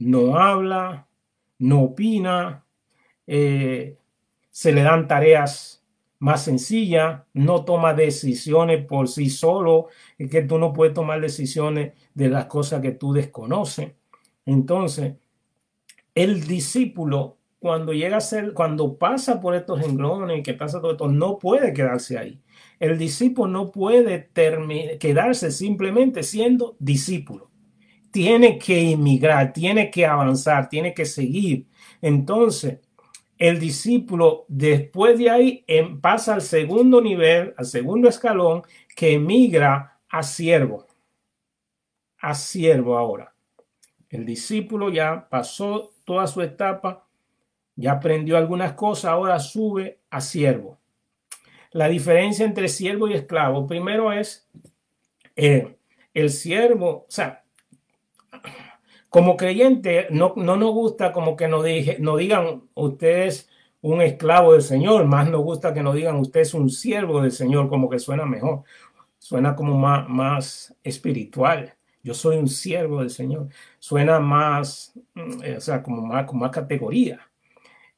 No 0.00 0.36
habla, 0.36 1.06
no 1.60 1.82
opina, 1.82 2.64
eh, 3.24 3.98
se 4.50 4.72
le 4.72 4.82
dan 4.82 5.06
tareas 5.06 5.84
más 6.18 6.42
sencillas, 6.42 7.22
no 7.34 7.64
toma 7.64 7.94
decisiones 7.94 8.84
por 8.84 9.06
sí 9.06 9.30
solo, 9.30 9.90
es 10.18 10.28
que 10.28 10.42
tú 10.42 10.58
no 10.58 10.72
puedes 10.72 10.92
tomar 10.92 11.20
decisiones 11.20 11.92
de 12.12 12.28
las 12.28 12.46
cosas 12.46 12.82
que 12.82 12.90
tú 12.90 13.12
desconoces. 13.12 13.92
Entonces, 14.44 15.14
el 16.16 16.48
discípulo 16.48 17.36
cuando 17.60 17.92
llega 17.92 18.16
a 18.16 18.20
ser, 18.20 18.52
cuando 18.54 18.98
pasa 18.98 19.40
por 19.40 19.54
estos 19.54 19.80
renglones, 19.80 20.42
que 20.42 20.54
pasa 20.54 20.80
todo 20.80 20.92
esto, 20.92 21.08
no 21.08 21.38
puede 21.38 21.72
quedarse 21.72 22.18
ahí. 22.18 22.40
El 22.78 22.98
discípulo 22.98 23.50
no 23.50 23.70
puede 23.70 24.30
quedarse 24.98 25.50
simplemente 25.50 26.22
siendo 26.22 26.76
discípulo. 26.78 27.50
Tiene 28.10 28.58
que 28.58 28.92
emigrar, 28.92 29.52
tiene 29.52 29.90
que 29.90 30.06
avanzar, 30.06 30.68
tiene 30.68 30.94
que 30.94 31.04
seguir. 31.04 31.66
Entonces, 32.00 32.80
el 33.38 33.60
discípulo 33.60 34.46
después 34.48 35.18
de 35.18 35.30
ahí 35.30 35.64
em, 35.66 36.00
pasa 36.00 36.34
al 36.34 36.42
segundo 36.42 37.00
nivel, 37.00 37.52
al 37.56 37.66
segundo 37.66 38.08
escalón, 38.08 38.62
que 38.94 39.14
emigra 39.14 40.00
a 40.08 40.22
siervo. 40.22 40.86
A 42.18 42.34
siervo 42.34 42.96
ahora. 42.96 43.34
El 44.08 44.24
discípulo 44.24 44.90
ya 44.90 45.28
pasó 45.28 45.92
toda 46.04 46.26
su 46.26 46.40
etapa 46.40 47.06
ya 47.76 47.92
aprendió 47.92 48.38
algunas 48.38 48.72
cosas, 48.72 49.10
ahora 49.10 49.38
sube 49.38 50.00
a 50.10 50.20
siervo. 50.20 50.80
La 51.76 51.88
diferencia 51.90 52.46
entre 52.46 52.68
siervo 52.68 53.06
y 53.06 53.12
esclavo, 53.12 53.66
primero 53.66 54.10
es 54.10 54.48
eh, 55.36 55.76
el 56.14 56.30
siervo, 56.30 56.88
o 56.88 57.06
sea, 57.10 57.44
como 59.10 59.36
creyente, 59.36 60.06
no, 60.08 60.32
no 60.36 60.56
nos 60.56 60.72
gusta 60.72 61.12
como 61.12 61.36
que 61.36 61.48
nos, 61.48 61.62
dije, 61.66 61.98
digan 62.18 62.62
usted 62.72 63.26
es 63.26 63.50
un 63.82 64.00
esclavo 64.00 64.54
del 64.54 64.62
Señor, 64.62 65.04
más 65.04 65.28
nos 65.28 65.42
gusta 65.42 65.74
que 65.74 65.82
nos 65.82 65.94
digan 65.94 66.16
usted 66.16 66.40
es 66.40 66.54
un 66.54 66.70
siervo 66.70 67.20
del 67.20 67.30
Señor, 67.32 67.68
como 67.68 67.90
que 67.90 67.98
suena 67.98 68.24
mejor, 68.24 68.62
suena 69.18 69.54
como 69.54 69.76
más, 69.76 70.08
más 70.08 70.74
espiritual. 70.82 71.74
Yo 72.02 72.14
soy 72.14 72.38
un 72.38 72.48
siervo 72.48 73.00
del 73.00 73.10
Señor, 73.10 73.48
suena 73.78 74.18
más, 74.18 74.94
mm, 75.12 75.58
o 75.58 75.60
sea, 75.60 75.82
como 75.82 76.00
más, 76.00 76.24
con 76.24 76.38
más 76.38 76.52
categoría. 76.52 77.20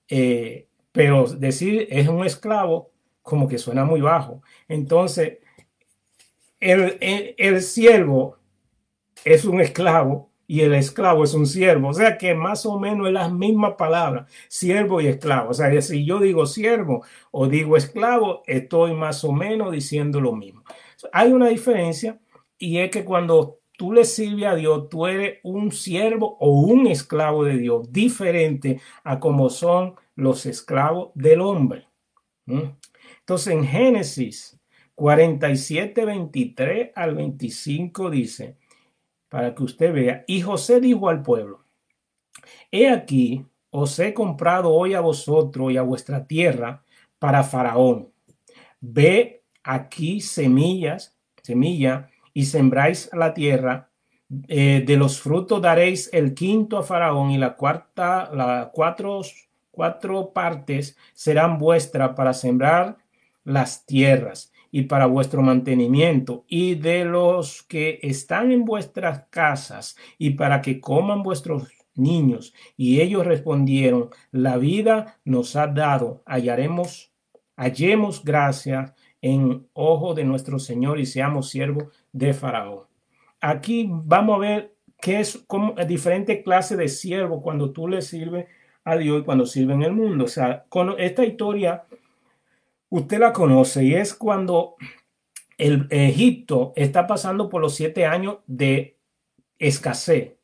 Eh, 0.08 0.66
pero 0.90 1.28
decir 1.28 1.86
es 1.90 2.08
un 2.08 2.26
esclavo 2.26 2.90
como 3.28 3.46
que 3.48 3.58
suena 3.58 3.84
muy 3.84 4.00
bajo. 4.00 4.42
Entonces, 4.68 5.38
el, 6.60 6.96
el, 7.00 7.62
siervo 7.62 8.38
es 9.24 9.44
un 9.44 9.60
esclavo 9.60 10.30
y 10.46 10.62
el 10.62 10.74
esclavo 10.74 11.24
es 11.24 11.34
un 11.34 11.46
siervo. 11.46 11.88
O 11.88 11.94
sea 11.94 12.18
que 12.18 12.34
más 12.34 12.64
o 12.66 12.78
menos 12.78 13.06
es 13.08 13.12
la 13.12 13.28
misma 13.28 13.76
palabra, 13.76 14.26
siervo 14.48 15.00
y 15.00 15.08
esclavo. 15.08 15.50
O 15.50 15.54
sea, 15.54 15.80
si 15.82 16.04
yo 16.04 16.20
digo 16.20 16.46
siervo 16.46 17.04
o 17.30 17.46
digo 17.48 17.76
esclavo, 17.76 18.42
estoy 18.46 18.94
más 18.94 19.22
o 19.24 19.32
menos 19.32 19.72
diciendo 19.72 20.20
lo 20.20 20.32
mismo. 20.32 20.64
Hay 21.12 21.32
una 21.32 21.48
diferencia 21.48 22.18
y 22.58 22.78
es 22.78 22.90
que 22.90 23.04
cuando 23.04 23.58
tú 23.76 23.92
le 23.92 24.04
sirves 24.04 24.46
a 24.46 24.54
Dios, 24.56 24.88
tú 24.88 25.06
eres 25.06 25.38
un 25.44 25.70
siervo 25.70 26.36
o 26.40 26.50
un 26.62 26.86
esclavo 26.86 27.44
de 27.44 27.58
Dios, 27.58 27.92
diferente 27.92 28.80
a 29.04 29.20
como 29.20 29.50
son 29.50 29.94
los 30.16 30.46
esclavos 30.46 31.10
del 31.14 31.40
hombre. 31.40 31.86
Entonces 33.28 33.52
en 33.52 33.64
Génesis 33.66 34.58
47, 34.94 36.06
23 36.06 36.92
al 36.94 37.14
25 37.14 38.08
dice, 38.08 38.56
para 39.28 39.54
que 39.54 39.64
usted 39.64 39.92
vea, 39.92 40.24
y 40.26 40.40
José 40.40 40.80
dijo 40.80 41.10
al 41.10 41.20
pueblo, 41.20 41.62
he 42.70 42.88
aquí, 42.88 43.44
os 43.68 43.98
he 43.98 44.14
comprado 44.14 44.72
hoy 44.72 44.94
a 44.94 45.00
vosotros 45.00 45.70
y 45.70 45.76
a 45.76 45.82
vuestra 45.82 46.26
tierra 46.26 46.82
para 47.18 47.44
Faraón. 47.44 48.10
Ve 48.80 49.42
aquí 49.62 50.22
semillas, 50.22 51.14
semilla, 51.42 52.08
y 52.32 52.46
sembráis 52.46 53.10
la 53.12 53.34
tierra, 53.34 53.90
Eh, 54.48 54.84
de 54.86 54.96
los 54.96 55.20
frutos 55.20 55.60
daréis 55.62 56.10
el 56.12 56.34
quinto 56.34 56.76
a 56.78 56.82
Faraón 56.82 57.30
y 57.30 57.38
la 57.38 57.56
cuarta, 57.56 58.30
las 58.32 58.68
cuatro, 58.72 59.22
cuatro 59.70 60.32
partes 60.32 60.96
serán 61.14 61.58
vuestras 61.58 62.14
para 62.14 62.34
sembrar 62.34 62.98
las 63.44 63.86
tierras 63.86 64.52
y 64.70 64.82
para 64.82 65.06
vuestro 65.06 65.42
mantenimiento 65.42 66.44
y 66.48 66.74
de 66.74 67.04
los 67.04 67.62
que 67.62 67.98
están 68.02 68.52
en 68.52 68.64
vuestras 68.64 69.24
casas 69.30 69.96
y 70.18 70.30
para 70.30 70.60
que 70.60 70.80
coman 70.80 71.22
vuestros 71.22 71.68
niños. 71.94 72.54
Y 72.76 73.00
ellos 73.00 73.26
respondieron, 73.26 74.10
la 74.30 74.56
vida 74.56 75.18
nos 75.24 75.56
ha 75.56 75.66
dado, 75.66 76.22
hallaremos, 76.26 77.12
hallemos 77.56 78.24
gracia 78.24 78.94
en 79.20 79.66
ojo 79.72 80.14
de 80.14 80.24
nuestro 80.24 80.58
Señor 80.58 81.00
y 81.00 81.06
seamos 81.06 81.50
siervos 81.50 81.84
de 82.12 82.32
Faraón. 82.32 82.84
Aquí 83.40 83.88
vamos 83.90 84.36
a 84.36 84.40
ver 84.40 84.74
qué 85.00 85.20
es 85.20 85.44
como 85.46 85.74
diferente 85.86 86.42
clase 86.42 86.76
de 86.76 86.88
siervo 86.88 87.40
cuando 87.40 87.72
tú 87.72 87.88
le 87.88 88.02
sirves 88.02 88.46
a 88.84 88.96
Dios 88.96 89.20
y 89.20 89.24
cuando 89.24 89.46
sirve 89.46 89.74
en 89.74 89.82
el 89.82 89.92
mundo. 89.92 90.24
O 90.24 90.28
sea, 90.28 90.64
con 90.68 90.94
esta 90.98 91.24
historia 91.24 91.84
usted 92.90 93.18
la 93.18 93.32
conoce 93.32 93.84
y 93.84 93.94
es 93.94 94.14
cuando 94.14 94.76
el 95.56 95.86
Egipto 95.90 96.72
está 96.76 97.06
pasando 97.06 97.48
por 97.48 97.60
los 97.60 97.74
siete 97.74 98.06
años 98.06 98.38
de 98.46 98.98
escasez, 99.58 100.34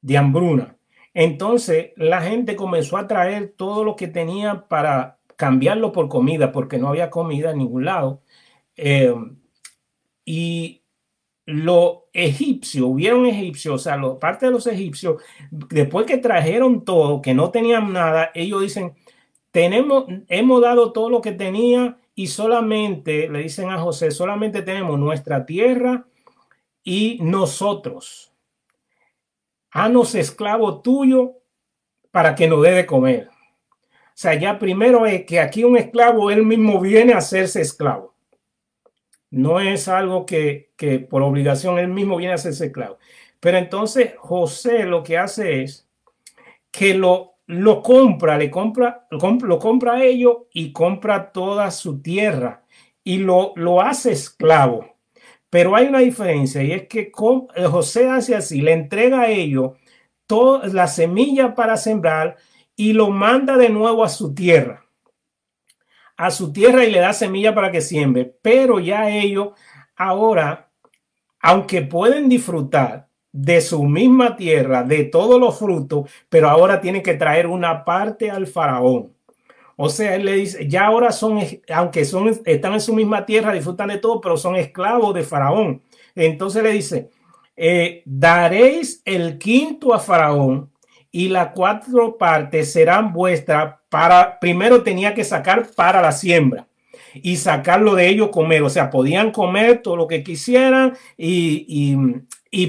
de 0.00 0.18
hambruna. 0.18 0.76
Entonces 1.14 1.92
la 1.96 2.20
gente 2.20 2.56
comenzó 2.56 2.96
a 2.96 3.06
traer 3.06 3.54
todo 3.56 3.84
lo 3.84 3.94
que 3.94 4.08
tenía 4.08 4.66
para 4.68 5.18
cambiarlo 5.36 5.92
por 5.92 6.08
comida, 6.08 6.52
porque 6.52 6.78
no 6.78 6.88
había 6.88 7.10
comida 7.10 7.52
en 7.52 7.58
ningún 7.58 7.84
lado. 7.84 8.22
Eh, 8.76 9.14
y 10.24 10.82
los 11.46 11.98
egipcios, 12.12 12.86
hubieron 12.86 13.26
egipcios, 13.26 13.74
o 13.74 13.78
sea, 13.78 14.00
parte 14.18 14.46
de 14.46 14.52
los 14.52 14.66
egipcios, 14.66 15.22
después 15.50 16.06
que 16.06 16.18
trajeron 16.18 16.84
todo, 16.84 17.20
que 17.20 17.34
no 17.34 17.50
tenían 17.50 17.92
nada, 17.92 18.30
ellos 18.34 18.62
dicen, 18.62 18.94
tenemos, 19.54 20.06
hemos 20.26 20.60
dado 20.60 20.92
todo 20.92 21.08
lo 21.08 21.20
que 21.20 21.30
tenía 21.30 21.96
y 22.16 22.26
solamente, 22.26 23.28
le 23.28 23.38
dicen 23.38 23.70
a 23.70 23.78
José, 23.78 24.10
solamente 24.10 24.62
tenemos 24.62 24.98
nuestra 24.98 25.46
tierra 25.46 26.08
y 26.82 27.20
nosotros. 27.22 28.32
Hanos 29.70 30.16
esclavo 30.16 30.82
tuyo 30.82 31.34
para 32.10 32.34
que 32.34 32.48
nos 32.48 32.62
dé 32.64 32.72
de 32.72 32.84
comer. 32.84 33.28
O 33.30 34.12
sea, 34.12 34.34
ya 34.34 34.58
primero 34.58 35.06
es 35.06 35.24
que 35.24 35.38
aquí 35.38 35.62
un 35.62 35.76
esclavo, 35.76 36.32
él 36.32 36.42
mismo 36.42 36.80
viene 36.80 37.12
a 37.12 37.18
hacerse 37.18 37.60
esclavo. 37.60 38.12
No 39.30 39.60
es 39.60 39.86
algo 39.86 40.26
que, 40.26 40.72
por 41.08 41.22
obligación 41.22 41.78
él 41.78 41.86
mismo 41.86 42.16
viene 42.16 42.32
a 42.32 42.36
hacerse 42.36 42.66
esclavo. 42.66 42.98
Pero 43.38 43.58
entonces 43.58 44.14
José 44.18 44.82
lo 44.82 45.04
que 45.04 45.16
hace 45.16 45.62
es 45.62 45.88
que 46.72 46.94
lo, 46.94 47.33
lo 47.46 47.82
compra, 47.82 48.38
le 48.38 48.50
compra, 48.50 49.06
lo 49.10 49.58
compra 49.58 49.94
a 49.94 50.04
ellos 50.04 50.38
y 50.52 50.72
compra 50.72 51.32
toda 51.32 51.70
su 51.70 52.00
tierra 52.00 52.64
y 53.02 53.18
lo, 53.18 53.52
lo 53.56 53.80
hace 53.80 54.12
esclavo. 54.12 54.96
Pero 55.50 55.76
hay 55.76 55.86
una 55.86 56.00
diferencia 56.00 56.62
y 56.62 56.72
es 56.72 56.88
que 56.88 57.12
José 57.14 58.08
hace 58.08 58.34
así, 58.34 58.60
le 58.60 58.72
entrega 58.72 59.22
a 59.22 59.30
ellos 59.30 59.72
toda 60.26 60.66
la 60.68 60.88
semilla 60.88 61.54
para 61.54 61.76
sembrar 61.76 62.36
y 62.76 62.92
lo 62.92 63.10
manda 63.10 63.56
de 63.56 63.68
nuevo 63.68 64.02
a 64.02 64.08
su 64.08 64.34
tierra 64.34 64.84
a 66.16 66.30
su 66.30 66.52
tierra 66.52 66.84
y 66.84 66.90
le 66.90 67.00
da 67.00 67.12
semilla 67.12 67.54
para 67.54 67.70
que 67.70 67.80
siembre, 67.80 68.36
pero 68.42 68.78
ya 68.78 69.10
ellos 69.10 69.50
ahora, 69.96 70.70
aunque 71.40 71.82
pueden 71.82 72.28
disfrutar 72.28 73.08
de 73.34 73.60
su 73.60 73.82
misma 73.82 74.36
tierra, 74.36 74.84
de 74.84 75.02
todos 75.06 75.40
los 75.40 75.58
frutos, 75.58 76.08
pero 76.28 76.48
ahora 76.48 76.80
tienen 76.80 77.02
que 77.02 77.14
traer 77.14 77.48
una 77.48 77.84
parte 77.84 78.30
al 78.30 78.46
faraón. 78.46 79.12
O 79.74 79.88
sea, 79.88 80.14
él 80.14 80.24
le 80.24 80.36
dice, 80.36 80.68
ya 80.68 80.86
ahora 80.86 81.10
son, 81.10 81.40
aunque 81.68 82.04
son, 82.04 82.28
están 82.44 82.74
en 82.74 82.80
su 82.80 82.94
misma 82.94 83.26
tierra, 83.26 83.52
disfrutan 83.52 83.88
de 83.88 83.98
todo, 83.98 84.20
pero 84.20 84.36
son 84.36 84.54
esclavos 84.54 85.12
de 85.16 85.24
faraón. 85.24 85.82
Entonces 86.14 86.62
le 86.62 86.70
dice, 86.70 87.10
eh, 87.56 88.02
daréis 88.04 89.02
el 89.04 89.36
quinto 89.36 89.92
a 89.92 89.98
faraón 89.98 90.70
y 91.10 91.28
las 91.28 91.48
cuatro 91.48 92.16
partes 92.16 92.72
serán 92.72 93.12
vuestras 93.12 93.74
para, 93.88 94.38
primero 94.38 94.84
tenía 94.84 95.12
que 95.12 95.24
sacar 95.24 95.66
para 95.74 96.00
la 96.00 96.12
siembra 96.12 96.68
y 97.14 97.36
sacarlo 97.36 97.96
de 97.96 98.08
ellos 98.08 98.28
comer, 98.28 98.62
o 98.62 98.70
sea, 98.70 98.90
podían 98.90 99.32
comer 99.32 99.82
todo 99.82 99.96
lo 99.96 100.06
que 100.06 100.22
quisieran 100.22 100.96
y, 101.16 101.96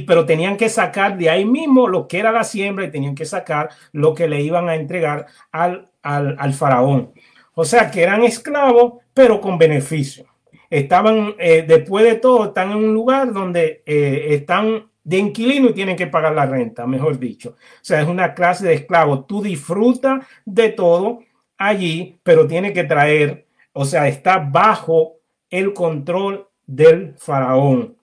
pero 0.08 0.26
tenían 0.26 0.58
que 0.58 0.70
sacar 0.70 1.18
de 1.18 1.30
ahí 1.30 1.46
mismo 1.46 1.88
lo 1.88 2.08
que 2.08 2.20
era 2.20 2.32
la 2.32 2.44
siembra 2.44 2.86
y 2.86 2.92
tenían 2.92 3.14
que 3.14 3.26
sacar 3.26 3.70
lo 3.92 4.14
que 4.16 4.28
le 4.28 4.42
iban 4.42 4.68
a 4.68 4.76
entregar 4.76 5.28
al, 5.52 5.90
al, 6.02 6.54
faraón. 6.54 7.12
O 7.54 7.64
sea, 7.66 7.92
que 7.92 8.02
eran 8.02 8.24
esclavos, 8.24 9.04
pero 9.14 9.40
con 9.40 9.58
beneficio. 9.58 10.26
Estaban, 10.70 11.36
eh, 11.38 11.64
después 11.68 12.04
de 12.04 12.16
todo, 12.16 12.46
están 12.46 12.72
en 12.72 12.78
un 12.78 12.94
lugar 12.94 13.32
donde 13.32 13.84
eh, 13.86 14.28
están 14.32 14.90
de 15.04 15.18
inquilino 15.20 15.70
y 15.70 15.74
tienen 15.74 15.96
que 15.96 16.08
pagar 16.08 16.34
la 16.34 16.48
renta, 16.48 16.88
mejor 16.88 17.20
dicho. 17.20 17.50
O 17.52 17.84
sea, 17.84 18.02
es 18.02 18.08
una 18.08 18.34
clase 18.34 18.66
de 18.66 18.74
esclavo. 18.74 19.24
Tú 19.26 19.44
disfrutas 19.44 20.26
de 20.46 20.70
todo 20.70 21.20
allí, 21.58 22.20
pero 22.24 22.48
tiene 22.48 22.74
que 22.74 22.84
traer, 22.84 23.46
o 23.72 23.86
sea, 23.86 24.08
está 24.08 24.40
bajo 24.40 25.18
el 25.50 25.74
control 25.74 26.48
del 26.66 27.14
faraón. 27.18 27.96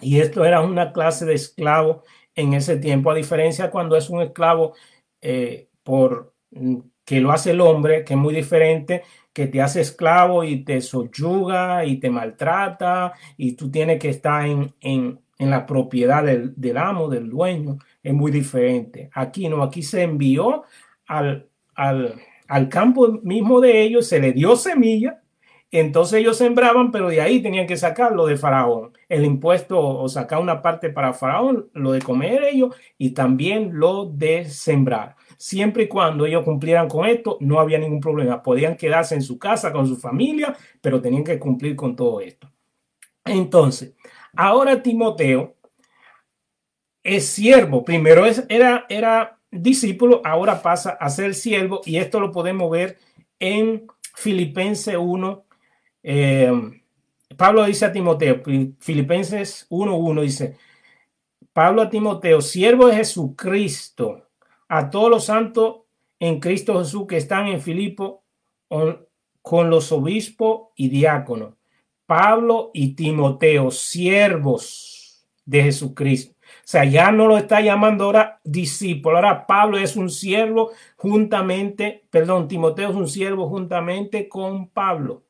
Y 0.00 0.20
esto 0.20 0.44
era 0.44 0.60
una 0.60 0.92
clase 0.92 1.26
de 1.26 1.34
esclavo 1.34 2.02
en 2.34 2.54
ese 2.54 2.76
tiempo, 2.76 3.10
a 3.10 3.14
diferencia 3.14 3.70
cuando 3.70 3.96
es 3.96 4.08
un 4.10 4.22
esclavo 4.22 4.74
eh, 5.20 5.68
por 5.82 6.34
mm, 6.50 6.78
que 7.04 7.20
lo 7.20 7.32
hace 7.32 7.50
el 7.52 7.60
hombre, 7.60 8.04
que 8.04 8.14
es 8.14 8.20
muy 8.20 8.34
diferente, 8.34 9.02
que 9.32 9.46
te 9.46 9.60
hace 9.60 9.80
esclavo 9.80 10.44
y 10.44 10.64
te 10.64 10.80
soyuga 10.80 11.84
y 11.84 11.98
te 11.98 12.10
maltrata 12.10 13.12
y 13.36 13.52
tú 13.52 13.70
tienes 13.70 13.98
que 13.98 14.10
estar 14.10 14.46
en, 14.46 14.74
en 14.80 15.20
en 15.40 15.50
la 15.50 15.64
propiedad 15.66 16.22
del, 16.22 16.76
amo, 16.76 17.08
del 17.08 17.30
dueño, 17.30 17.78
es 18.02 18.12
muy 18.12 18.30
diferente. 18.30 19.08
Aquí 19.14 19.48
no, 19.48 19.62
aquí 19.62 19.82
se 19.82 20.02
envió 20.02 20.64
al, 21.06 21.48
al, 21.74 22.68
campo 22.68 23.08
mismo 23.22 23.58
de 23.60 23.80
ellos, 23.80 24.06
se 24.06 24.20
le 24.20 24.32
dio 24.32 24.54
semilla, 24.54 25.19
entonces 25.70 26.20
ellos 26.20 26.36
sembraban, 26.36 26.90
pero 26.90 27.08
de 27.08 27.20
ahí 27.20 27.40
tenían 27.42 27.66
que 27.66 27.76
sacarlo 27.76 28.26
de 28.26 28.36
Faraón, 28.36 28.92
el 29.08 29.24
impuesto 29.24 29.78
o 29.78 30.08
sacar 30.08 30.40
una 30.40 30.62
parte 30.62 30.90
para 30.90 31.12
Faraón, 31.12 31.70
lo 31.74 31.92
de 31.92 32.02
comer 32.02 32.42
ellos 32.44 32.74
y 32.98 33.10
también 33.10 33.70
lo 33.74 34.06
de 34.06 34.46
sembrar. 34.46 35.16
Siempre 35.36 35.84
y 35.84 35.88
cuando 35.88 36.26
ellos 36.26 36.44
cumplieran 36.44 36.88
con 36.88 37.06
esto, 37.06 37.38
no 37.40 37.60
había 37.60 37.78
ningún 37.78 38.00
problema. 38.00 38.42
Podían 38.42 38.76
quedarse 38.76 39.14
en 39.14 39.22
su 39.22 39.38
casa 39.38 39.72
con 39.72 39.86
su 39.86 39.96
familia, 39.96 40.56
pero 40.80 41.00
tenían 41.00 41.24
que 41.24 41.38
cumplir 41.38 41.76
con 41.76 41.96
todo 41.96 42.20
esto. 42.20 42.50
Entonces, 43.24 43.94
Ahora 44.36 44.82
Timoteo 44.82 45.56
es 47.02 47.26
siervo. 47.26 47.84
Primero 47.84 48.24
era, 48.48 48.86
era 48.88 49.38
discípulo, 49.50 50.20
ahora 50.24 50.62
pasa 50.62 50.90
a 50.90 51.08
ser 51.10 51.34
siervo 51.34 51.80
y 51.84 51.96
esto 51.96 52.20
lo 52.20 52.30
podemos 52.30 52.70
ver 52.70 52.98
en 53.38 53.86
Filipenses 54.14 54.96
1. 54.98 55.44
Eh, 56.02 56.50
Pablo 57.36 57.64
dice 57.64 57.86
a 57.86 57.92
Timoteo, 57.92 58.42
Filipenses 58.78 59.66
1.1 59.70 60.22
dice, 60.22 60.56
Pablo 61.52 61.82
a 61.82 61.90
Timoteo, 61.90 62.40
siervo 62.40 62.86
de 62.88 62.96
Jesucristo, 62.96 64.28
a 64.68 64.90
todos 64.90 65.10
los 65.10 65.24
santos 65.24 65.82
en 66.18 66.38
Cristo 66.38 66.78
Jesús 66.78 67.06
que 67.06 67.16
están 67.16 67.46
en 67.48 67.60
Filipo 67.60 68.24
con 69.42 69.70
los 69.70 69.90
obispos 69.90 70.68
y 70.76 70.88
diáconos 70.88 71.54
Pablo 72.10 72.72
y 72.74 72.96
Timoteo, 72.96 73.70
siervos 73.70 75.24
de 75.44 75.62
Jesucristo. 75.62 76.34
O 76.40 76.62
sea, 76.64 76.84
ya 76.84 77.12
no 77.12 77.28
lo 77.28 77.38
está 77.38 77.60
llamando 77.60 78.02
ahora 78.06 78.40
discípulo. 78.42 79.14
Ahora 79.14 79.46
Pablo 79.46 79.78
es 79.78 79.94
un 79.94 80.10
siervo 80.10 80.72
juntamente, 80.96 82.08
perdón, 82.10 82.48
Timoteo 82.48 82.90
es 82.90 82.96
un 82.96 83.06
siervo 83.06 83.48
juntamente 83.48 84.28
con 84.28 84.70
Pablo. 84.70 85.22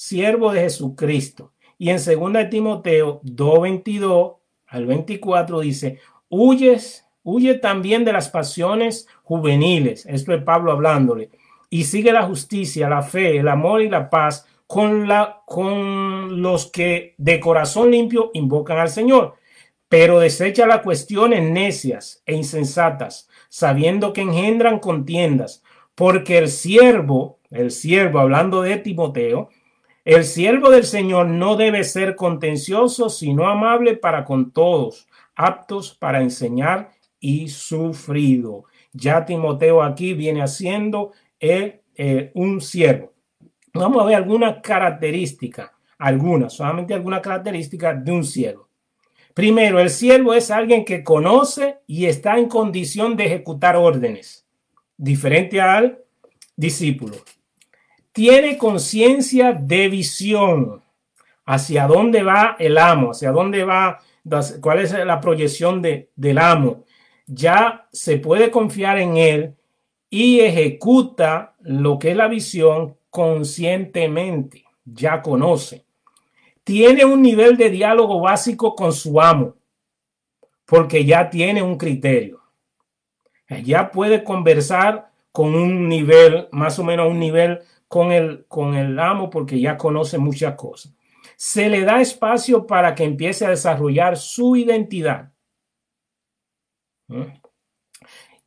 Siervo 0.00 0.52
de 0.52 0.60
Jesucristo. 0.60 1.54
Y 1.76 1.90
en 1.90 1.96
2 1.96 2.50
Timoteo 2.50 3.20
2:22 3.24 4.36
al 4.68 4.86
24 4.86 5.58
dice, 5.58 5.98
huyes, 6.28 7.04
huye 7.24 7.54
también 7.54 8.04
de 8.04 8.12
las 8.12 8.28
pasiones 8.28 9.08
juveniles. 9.24 10.06
Esto 10.06 10.32
es 10.32 10.44
Pablo 10.44 10.70
hablándole. 10.70 11.30
Y 11.68 11.82
sigue 11.82 12.12
la 12.12 12.22
justicia, 12.22 12.88
la 12.88 13.02
fe, 13.02 13.38
el 13.38 13.48
amor 13.48 13.82
y 13.82 13.88
la 13.88 14.08
paz 14.08 14.46
con, 14.68 15.08
la, 15.08 15.42
con 15.44 16.42
los 16.42 16.70
que 16.70 17.16
de 17.18 17.40
corazón 17.40 17.90
limpio 17.90 18.30
invocan 18.34 18.78
al 18.78 18.90
Señor, 18.90 19.34
pero 19.88 20.20
desecha 20.20 20.68
las 20.68 20.82
cuestiones 20.82 21.42
necias 21.42 22.22
e 22.24 22.36
insensatas, 22.36 23.28
sabiendo 23.48 24.12
que 24.12 24.20
engendran 24.20 24.78
contiendas, 24.78 25.64
porque 25.96 26.38
el 26.38 26.50
siervo, 26.50 27.40
el 27.50 27.72
siervo, 27.72 28.20
hablando 28.20 28.62
de 28.62 28.76
Timoteo, 28.76 29.48
el 30.08 30.24
siervo 30.24 30.70
del 30.70 30.84
Señor 30.84 31.26
no 31.26 31.54
debe 31.54 31.84
ser 31.84 32.16
contencioso, 32.16 33.10
sino 33.10 33.46
amable 33.46 33.94
para 33.94 34.24
con 34.24 34.52
todos, 34.52 35.06
aptos 35.36 35.94
para 35.94 36.22
enseñar 36.22 36.92
y 37.20 37.48
sufrido. 37.48 38.64
Ya 38.94 39.26
Timoteo 39.26 39.82
aquí 39.82 40.14
viene 40.14 40.40
haciendo 40.40 41.12
eh, 41.38 41.82
eh, 41.94 42.30
un 42.32 42.62
siervo. 42.62 43.12
Vamos 43.74 44.02
a 44.02 44.06
ver 44.06 44.14
algunas 44.14 44.62
características, 44.62 45.72
algunas, 45.98 46.54
solamente 46.54 46.94
algunas 46.94 47.20
características 47.20 48.02
de 48.02 48.10
un 48.10 48.24
siervo. 48.24 48.70
Primero, 49.34 49.78
el 49.78 49.90
siervo 49.90 50.32
es 50.32 50.50
alguien 50.50 50.86
que 50.86 51.04
conoce 51.04 51.80
y 51.86 52.06
está 52.06 52.38
en 52.38 52.48
condición 52.48 53.14
de 53.14 53.26
ejecutar 53.26 53.76
órdenes, 53.76 54.46
diferente 54.96 55.60
al 55.60 55.98
discípulo. 56.56 57.16
Tiene 58.18 58.58
conciencia 58.58 59.52
de 59.52 59.88
visión 59.88 60.82
hacia 61.46 61.86
dónde 61.86 62.24
va 62.24 62.56
el 62.58 62.76
amo, 62.76 63.12
hacia 63.12 63.30
dónde 63.30 63.62
va, 63.62 64.00
cuál 64.60 64.80
es 64.80 64.92
la 64.92 65.20
proyección 65.20 65.80
de, 65.80 66.10
del 66.16 66.38
amo. 66.38 66.84
Ya 67.28 67.86
se 67.92 68.18
puede 68.18 68.50
confiar 68.50 68.98
en 68.98 69.18
él 69.18 69.54
y 70.10 70.40
ejecuta 70.40 71.54
lo 71.60 72.00
que 72.00 72.10
es 72.10 72.16
la 72.16 72.26
visión 72.26 72.96
conscientemente, 73.08 74.64
ya 74.84 75.22
conoce. 75.22 75.84
Tiene 76.64 77.04
un 77.04 77.22
nivel 77.22 77.56
de 77.56 77.70
diálogo 77.70 78.20
básico 78.20 78.74
con 78.74 78.92
su 78.92 79.20
amo, 79.20 79.54
porque 80.66 81.04
ya 81.04 81.30
tiene 81.30 81.62
un 81.62 81.78
criterio. 81.78 82.40
Ya 83.62 83.92
puede 83.92 84.24
conversar 84.24 85.12
con 85.30 85.54
un 85.54 85.88
nivel, 85.88 86.48
más 86.50 86.80
o 86.80 86.82
menos 86.82 87.08
un 87.08 87.20
nivel 87.20 87.60
con 87.88 88.12
el, 88.12 88.46
con 88.46 88.74
el 88.74 88.98
amo, 88.98 89.30
porque 89.30 89.60
ya 89.60 89.76
conoce 89.76 90.18
muchas 90.18 90.54
cosas. 90.54 90.94
Se 91.36 91.68
le 91.68 91.82
da 91.82 92.00
espacio 92.00 92.66
para 92.66 92.94
que 92.94 93.04
empiece 93.04 93.46
a 93.46 93.50
desarrollar 93.50 94.16
su 94.16 94.56
identidad. 94.56 95.32
¿Mm? 97.08 97.22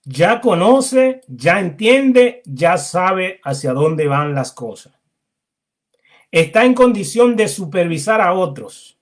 ya 0.03 0.41
conoce, 0.41 1.21
ya 1.27 1.59
entiende, 1.59 2.41
ya 2.45 2.77
sabe 2.77 3.39
hacia 3.43 3.73
dónde 3.73 4.07
van 4.07 4.33
las 4.33 4.51
cosas. 4.51 4.93
Está 6.31 6.63
en 6.63 6.73
condición 6.73 7.35
de 7.35 7.47
supervisar 7.47 8.21
a 8.21 8.33
otros. 8.33 8.97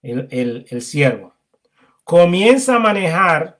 El, 0.00 0.64
el, 0.70 0.82
siervo. 0.82 1.34
Comienza 2.04 2.76
a 2.76 2.78
manejar 2.78 3.58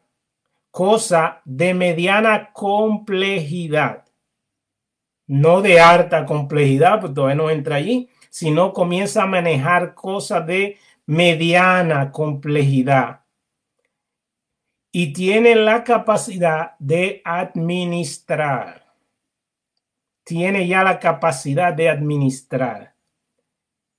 cosas 0.71 1.38
de 1.44 1.75
mediana 1.75 2.53
complejidad. 2.53 4.05
No 5.29 5.62
de 5.62 5.81
alta 5.81 6.27
complejidad, 6.27 7.01
pues 7.01 7.14
todavía 7.14 7.37
no 7.37 7.51
entra 7.51 7.77
allí, 7.77 8.09
sino 8.29 8.73
comienza 8.73 9.23
a 9.23 9.27
manejar 9.27 9.95
cosas 9.95 10.47
de 10.47 10.79
mediana 11.07 12.11
complejidad 12.11 13.21
y 14.91 15.12
tiene 15.12 15.55
la 15.55 15.85
capacidad 15.85 16.73
de 16.79 17.21
administrar. 17.25 18.87
Tiene 20.25 20.67
ya 20.67 20.83
la 20.83 20.99
capacidad 20.99 21.73
de 21.73 21.88
administrar. 21.88 22.95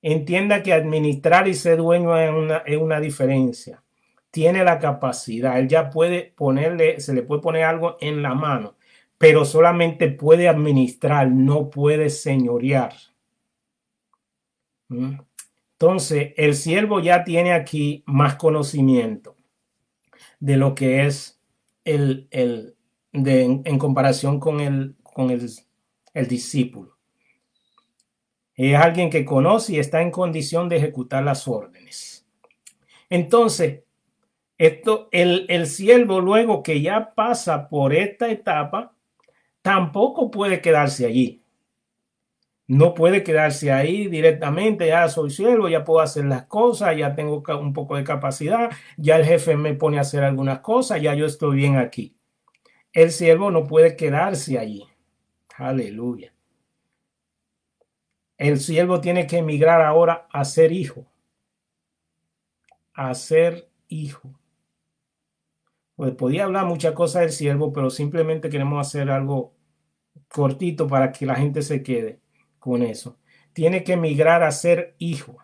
Entienda 0.01 0.63
que 0.63 0.73
administrar 0.73 1.47
y 1.47 1.53
ser 1.53 1.77
dueño 1.77 2.17
es 2.17 2.29
una, 2.31 2.57
es 2.57 2.77
una 2.77 2.99
diferencia. 2.99 3.83
Tiene 4.31 4.63
la 4.63 4.79
capacidad. 4.79 5.57
Él 5.59 5.67
ya 5.67 5.89
puede 5.89 6.33
ponerle, 6.35 6.99
se 6.99 7.13
le 7.13 7.23
puede 7.23 7.41
poner 7.41 7.63
algo 7.63 7.97
en 7.99 8.21
la 8.21 8.33
mano, 8.35 8.75
pero 9.19 9.43
solamente 9.43 10.09
puede 10.09 10.47
administrar, 10.47 11.29
no 11.29 11.69
puede 11.69 12.09
señorear. 12.09 12.93
¿Mm? 14.87 15.19
Entonces, 15.73 16.33
el 16.37 16.55
siervo 16.55 17.01
ya 17.01 17.25
tiene 17.25 17.51
aquí 17.51 18.01
más 18.07 18.35
conocimiento 18.35 19.35
de 20.39 20.55
lo 20.55 20.73
que 20.73 21.05
es 21.05 21.41
el, 21.83 22.29
el 22.31 22.75
de, 23.11 23.43
en, 23.43 23.77
comparación 23.77 24.39
con, 24.39 24.61
el, 24.61 24.95
con 25.03 25.31
el, 25.31 25.49
el 26.13 26.27
discípulo. 26.27 26.97
Es 28.55 28.75
alguien 28.75 29.09
que 29.09 29.25
conoce 29.25 29.73
y 29.73 29.79
está 29.79 30.01
en 30.01 30.11
condición 30.11 30.69
de 30.69 30.77
ejecutar 30.77 31.23
las 31.23 31.45
órdenes. 31.45 32.25
Entonces, 33.09 33.83
esto, 34.57 35.09
el, 35.11 35.45
el 35.49 35.67
siervo 35.67 36.21
luego 36.21 36.63
que 36.63 36.81
ya 36.81 37.13
pasa 37.13 37.67
por 37.67 37.93
esta 37.93 38.29
etapa, 38.29 38.95
tampoco 39.69 40.31
puede 40.31 40.61
quedarse 40.61 41.05
allí 41.05 41.39
no 42.69 42.93
puede 42.93 43.23
quedarse 43.23 43.71
ahí 43.71 44.07
directamente, 44.07 44.85
ya 44.85 45.09
soy 45.09 45.31
siervo, 45.31 45.69
ya 45.69 45.83
puedo 45.83 46.01
hacer 46.01 46.25
las 46.25 46.45
cosas, 46.45 46.95
ya 46.95 47.15
tengo 47.15 47.43
un 47.59 47.73
poco 47.73 47.95
de 47.95 48.03
capacidad, 48.03 48.69
ya 48.95 49.17
el 49.17 49.25
jefe 49.25 49.57
me 49.57 49.73
pone 49.73 49.97
a 49.97 50.01
hacer 50.01 50.23
algunas 50.23 50.59
cosas, 50.59 51.01
ya 51.01 51.15
yo 51.15 51.25
estoy 51.25 51.57
bien 51.57 51.77
aquí. 51.77 52.15
El 52.93 53.09
siervo 53.09 53.49
no 53.49 53.65
puede 53.65 53.95
quedarse 53.95 54.59
allí. 54.59 54.85
Aleluya. 55.57 56.31
El 58.37 58.59
siervo 58.59 59.01
tiene 59.01 59.25
que 59.25 59.39
emigrar 59.39 59.81
ahora 59.81 60.27
a 60.31 60.45
ser 60.45 60.71
hijo. 60.71 61.07
A 62.93 63.15
ser 63.15 63.67
hijo. 63.87 64.39
Pues 65.95 66.13
podía 66.13 66.43
hablar 66.43 66.67
muchas 66.67 66.93
cosas 66.93 67.23
del 67.23 67.31
siervo, 67.31 67.73
pero 67.73 67.89
simplemente 67.89 68.51
queremos 68.51 68.87
hacer 68.87 69.09
algo 69.09 69.58
cortito 70.27 70.87
para 70.87 71.11
que 71.11 71.25
la 71.25 71.35
gente 71.35 71.61
se 71.61 71.81
quede 71.81 72.19
con 72.59 72.83
eso. 72.83 73.17
Tiene 73.53 73.83
que 73.83 73.93
emigrar 73.93 74.43
a 74.43 74.51
ser 74.51 74.95
hijo. 74.99 75.37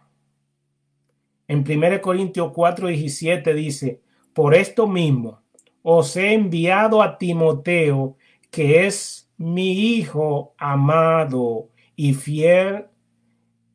En 1.47 1.59
1 1.59 2.01
Corintios 2.01 2.51
4, 2.53 2.87
17 2.87 3.53
dice, 3.53 4.01
por 4.33 4.53
esto 4.53 4.87
mismo 4.87 5.41
os 5.83 6.15
he 6.17 6.33
enviado 6.33 7.01
a 7.01 7.17
Timoteo, 7.17 8.17
que 8.49 8.87
es 8.87 9.29
mi 9.37 9.97
hijo 9.97 10.55
amado 10.57 11.69
y 11.95 12.13
fiel 12.13 12.87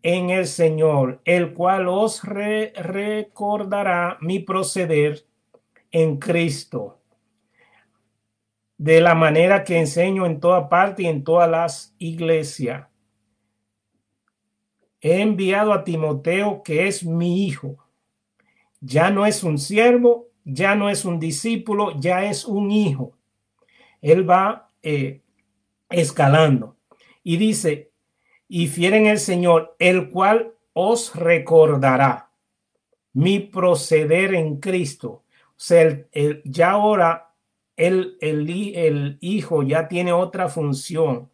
en 0.03 0.31
el 0.31 0.47
Señor, 0.47 1.21
el 1.25 1.53
cual 1.53 1.89
os 1.89 2.23
recordará 2.25 4.19
mi 4.21 4.41
proceder 4.41 5.25
en 5.91 6.17
Cristo, 6.19 7.00
de 8.81 9.03
la 9.03 9.15
manera 9.15 9.63
que 9.63 9.79
enseño 9.79 10.25
en 10.25 10.41
toda 10.41 10.71
parte 10.71 11.03
y 11.03 11.07
en 11.07 11.23
todas 11.23 11.51
las 11.51 11.95
iglesias 11.99 12.87
he 15.03 15.21
enviado 15.21 15.75
a 15.75 15.85
Timoteo, 15.85 16.63
que 16.63 16.87
es 16.87 17.05
mi 17.05 17.45
hijo. 17.45 17.77
Ya 18.81 19.11
no 19.11 19.27
es 19.27 19.45
un 19.45 19.59
siervo, 19.59 20.29
ya 20.45 20.77
no 20.77 20.89
es 20.89 21.05
un 21.05 21.21
discípulo, 21.21 21.93
ya 22.01 22.25
es 22.25 22.47
un 22.47 22.71
hijo. 22.71 23.19
Él 24.01 24.29
va 24.29 24.71
eh, 24.83 25.21
escalando 25.91 26.79
y 27.23 27.37
dice, 27.37 27.91
y 28.49 28.69
fieren 28.69 29.05
el 29.05 29.19
Señor, 29.19 29.77
el 29.79 30.09
cual 30.09 30.55
os 30.73 31.15
recordará 31.15 32.31
mi 33.13 33.41
proceder 33.41 34.35
en 34.35 34.57
Cristo. 34.59 35.11
O 35.11 35.53
sea, 35.57 36.03
ya 36.45 36.71
ahora 36.71 37.30
el, 37.81 38.19
el, 38.21 39.19
hijo 39.21 39.63
ya 39.63 39.89
tiene 39.89 40.13
otra 40.13 40.49
función 40.49 41.31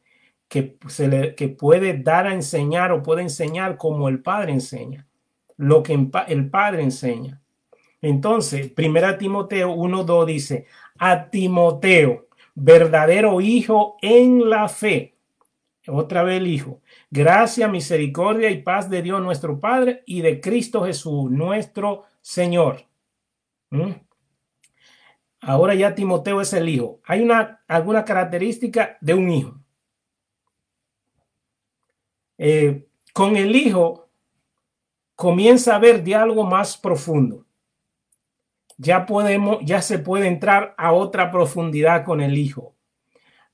que, 0.49 0.79
se 0.89 1.09
le, 1.09 1.35
que 1.35 1.49
puede 1.49 1.99
dar 1.99 2.29
a 2.29 2.35
enseñar 2.35 2.93
o 2.93 3.03
puede 3.03 3.23
enseñar 3.23 3.77
como 3.77 4.09
el 4.09 4.23
Padre 4.23 4.53
enseña, 4.53 5.09
lo 5.57 5.83
que 5.83 5.95
el 6.29 6.51
Padre 6.51 6.85
enseña. 6.85 7.43
Entonces, 8.01 8.71
primera 8.71 9.19
Timoteo 9.19 9.75
1.2 9.75 10.25
dice, 10.27 10.67
a 10.99 11.29
Timoteo, 11.31 12.29
verdadero 12.55 13.41
hijo 13.41 13.97
en 14.01 14.49
la 14.49 14.69
fe. 14.69 15.17
Otra 15.89 16.23
vez 16.23 16.39
el 16.39 16.47
hijo. 16.47 16.81
Gracia, 17.11 17.67
misericordia 17.67 18.51
y 18.51 18.63
paz 18.63 18.89
de 18.89 19.03
Dios 19.03 19.21
nuestro 19.21 19.59
Padre 19.59 20.03
y 20.07 20.21
de 20.21 20.41
Cristo 20.41 20.85
Jesús, 20.85 21.31
nuestro 21.31 22.05
Señor. 22.21 22.85
¿Mm? 23.71 23.93
Ahora 25.40 25.75
ya 25.75 25.94
Timoteo 25.94 26.40
es 26.40 26.53
el 26.53 26.68
hijo. 26.68 27.01
Hay 27.05 27.20
una, 27.20 27.62
alguna 27.68 28.05
característica 28.05 28.96
de 29.01 29.14
un 29.14 29.31
hijo. 29.31 29.61
Eh, 32.38 32.87
con 33.12 33.37
el 33.37 33.55
hijo 33.55 34.09
comienza 35.14 35.72
a 35.72 35.77
haber 35.77 36.03
diálogo 36.03 36.44
más 36.44 36.77
profundo. 36.77 37.46
Ya 38.79 39.07
podemos, 39.07 39.59
ya 39.62 39.81
se 39.81 39.99
puede 39.99 40.27
entrar 40.27 40.75
a 40.77 40.92
otra 40.92 41.31
profundidad 41.31 42.05
con 42.05 42.20
el 42.20 42.37
hijo. 42.37 42.75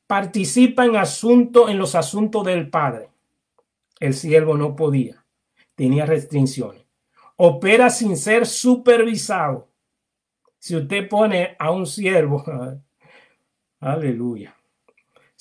Participa 0.07 0.85
en 0.85 0.97
asunto, 0.97 1.68
en 1.68 1.79
los 1.79 1.95
asuntos 1.95 2.45
del 2.45 2.68
padre. 2.68 3.11
El 4.01 4.14
siervo 4.14 4.57
no 4.57 4.75
podía, 4.75 5.25
tenía 5.77 6.07
restricciones. 6.07 6.85
Opera 7.37 7.88
sin 7.88 8.16
ser 8.16 8.47
supervisado. 8.47 9.72
Si 10.62 10.77
usted 10.77 11.09
pone 11.09 11.57
a 11.59 11.72
un 11.72 11.87
siervo, 11.87 12.44
aleluya 13.81 14.55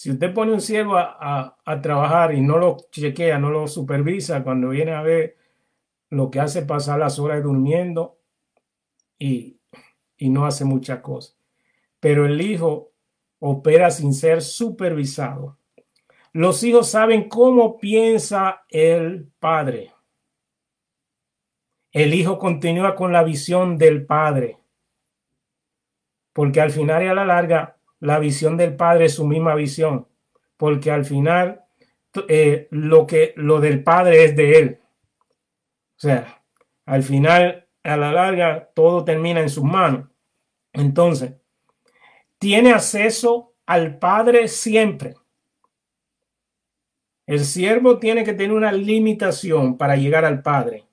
si 0.02 0.10
usted 0.10 0.34
pone 0.34 0.52
un 0.52 0.62
siervo 0.62 0.98
a, 0.98 1.80
trabajar 1.84 2.34
y 2.34 2.42
no 2.42 2.58
lo 2.58 2.78
chequea, 2.90 3.38
no 3.38 3.52
lo 3.52 3.68
supervisa, 3.68 4.44
cuando 4.44 4.70
viene 4.70 4.94
a 4.94 5.04
ver 5.04 5.38
lo 6.10 6.32
que 6.32 6.40
hace 6.40 6.64
pasar 6.64 6.98
las 6.98 7.20
horas 7.20 7.44
durmiendo, 7.44 8.18
y, 9.20 9.60
y 10.18 10.30
no 10.32 10.48
hace 10.48 10.66
muchas 10.66 11.02
cosas. 11.02 11.38
Pero 12.00 12.26
el 12.26 12.42
hijo 12.42 12.94
opera 13.38 13.92
sin 13.92 14.16
ser 14.16 14.42
supervisado. 14.42 15.60
Los 16.34 16.64
hijos 16.64 16.90
saben 16.90 17.30
cómo 17.30 17.78
piensa 17.78 18.64
el 18.70 19.32
padre. 19.38 19.94
El 21.92 22.16
hijo 22.16 22.40
continúa 22.40 22.96
con 22.96 23.14
la 23.14 23.22
visión 23.22 23.78
del 23.78 24.04
padre. 24.08 24.58
Porque 26.34 26.62
al 26.62 26.72
final 26.72 27.04
y 27.04 27.08
a 27.08 27.14
la 27.14 27.26
larga, 27.26 27.78
la 28.00 28.20
visión 28.20 28.58
del 28.58 28.76
padre 28.76 29.06
es 29.06 29.16
su 29.16 29.26
misma 29.26 29.56
visión. 29.56 30.08
Porque 30.58 30.92
al 30.92 31.06
final, 31.06 31.66
eh, 32.28 32.68
lo, 32.72 33.08
que, 33.08 33.34
lo 33.36 33.60
del 33.60 33.84
padre 33.84 34.26
es 34.26 34.36
de 34.36 34.60
él. 34.60 34.80
O 35.98 36.00
sea, 36.00 36.44
al 36.86 37.04
final, 37.04 37.68
a 37.84 37.98
la 37.98 38.12
larga, 38.12 38.70
todo 38.74 39.04
termina 39.04 39.42
en 39.42 39.50
sus 39.50 39.64
manos. 39.64 40.10
Entonces, 40.74 41.34
tiene 42.38 42.72
acceso 42.72 43.54
al 43.66 44.00
padre 44.00 44.48
siempre. 44.48 45.16
El 47.26 47.46
siervo 47.46 48.00
tiene 48.00 48.24
que 48.24 48.34
tener 48.34 48.52
una 48.52 48.72
limitación 48.72 49.78
para 49.78 49.96
llegar 49.96 50.26
al 50.26 50.42
padre 50.42 50.86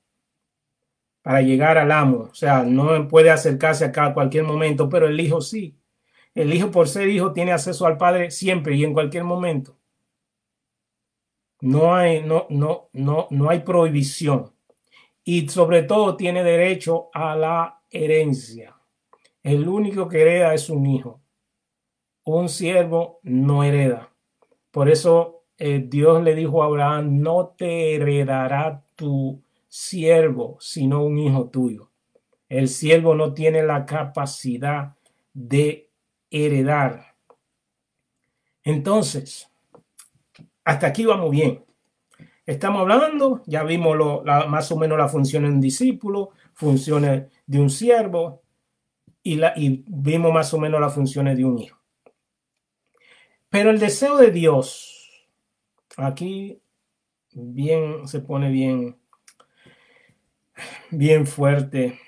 para 1.29 1.43
llegar 1.43 1.77
al 1.77 1.93
amo. 1.93 2.29
O 2.31 2.35
sea, 2.35 2.63
no 2.63 3.07
puede 3.07 3.29
acercarse 3.29 3.85
acá 3.85 4.07
a 4.07 4.15
cualquier 4.15 4.45
momento, 4.45 4.89
pero 4.89 5.07
el 5.09 5.21
hijo 5.21 5.43
sí. 5.43 5.79
El 6.35 6.55
hijo, 6.55 6.71
por 6.71 6.89
ser 6.89 7.07
hijo, 7.11 7.35
tiene 7.35 7.53
acceso 7.53 7.85
al 7.85 7.99
padre 7.99 8.31
siempre 8.31 8.75
y 8.77 8.83
en 8.83 8.95
cualquier 8.95 9.25
momento. 9.25 9.77
No 11.61 11.95
hay, 11.95 12.23
no, 12.23 12.47
no, 12.49 12.89
no, 12.95 13.27
no 13.29 13.51
hay 13.51 13.59
prohibición. 13.59 14.55
Y 15.23 15.47
sobre 15.51 15.83
todo 15.83 16.17
tiene 16.17 16.43
derecho 16.43 17.11
a 17.13 17.37
la 17.37 17.83
herencia. 17.91 18.75
El 19.43 19.69
único 19.69 20.09
que 20.09 20.23
hereda 20.23 20.55
es 20.55 20.71
un 20.71 20.87
hijo. 20.87 21.21
Un 22.25 22.49
siervo 22.49 23.21
no 23.25 23.65
hereda. 23.65 24.15
Por 24.71 24.89
eso 24.89 25.45
eh, 25.59 25.85
Dios 25.87 26.23
le 26.23 26.35
dijo 26.35 26.63
a 26.63 26.67
Abraham, 26.69 27.21
no 27.21 27.49
te 27.49 27.97
heredará 27.97 28.83
tu 28.97 29.43
siervo, 29.69 30.57
sino 30.61 31.05
un 31.05 31.19
hijo 31.19 31.49
tuyo. 31.49 31.91
El 32.49 32.69
siervo 32.69 33.15
no 33.15 33.35
tiene 33.35 33.63
la 33.63 33.85
capacidad 33.85 34.97
de 35.35 35.91
heredar. 36.31 37.15
Entonces, 38.65 39.51
hasta 40.65 40.87
aquí 40.87 41.05
vamos 41.05 41.31
bien. 41.31 41.65
Estamos 42.47 42.81
hablando, 42.81 43.43
ya 43.47 43.63
vimos 43.63 44.25
más 44.49 44.73
o 44.73 44.77
menos 44.77 44.97
la 44.97 45.09
función 45.09 45.43
de 45.43 45.51
un 45.51 45.61
discípulo, 45.61 46.31
funciones 46.55 47.31
de 47.47 47.61
un 47.61 47.69
siervo 47.69 48.43
y, 49.23 49.37
la, 49.37 49.53
y 49.55 49.85
vimos 49.87 50.33
más 50.33 50.53
o 50.55 50.59
menos 50.59 50.81
las 50.81 50.95
funciones 50.95 51.37
de 51.37 51.45
un 51.45 51.59
hijo. 51.59 51.79
Pero 53.51 53.71
el 53.71 53.79
deseo 53.79 54.17
de 54.17 54.31
Dios, 54.31 55.27
aquí 55.97 56.61
bien 57.33 58.09
se 58.09 58.21
pone 58.21 58.51
bien 58.51 58.97
bien 60.91 61.27
fuerte. 61.27 62.01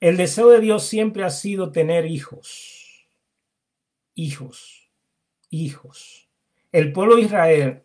El 0.00 0.16
deseo 0.16 0.50
de 0.50 0.60
Dios 0.60 0.84
siempre 0.84 1.24
ha 1.24 1.30
sido 1.30 1.72
tener 1.72 2.06
hijos, 2.06 3.08
hijos, 4.14 4.90
hijos. 5.50 6.28
El 6.72 6.92
pueblo 6.92 7.16
de 7.16 7.22
Israel 7.22 7.84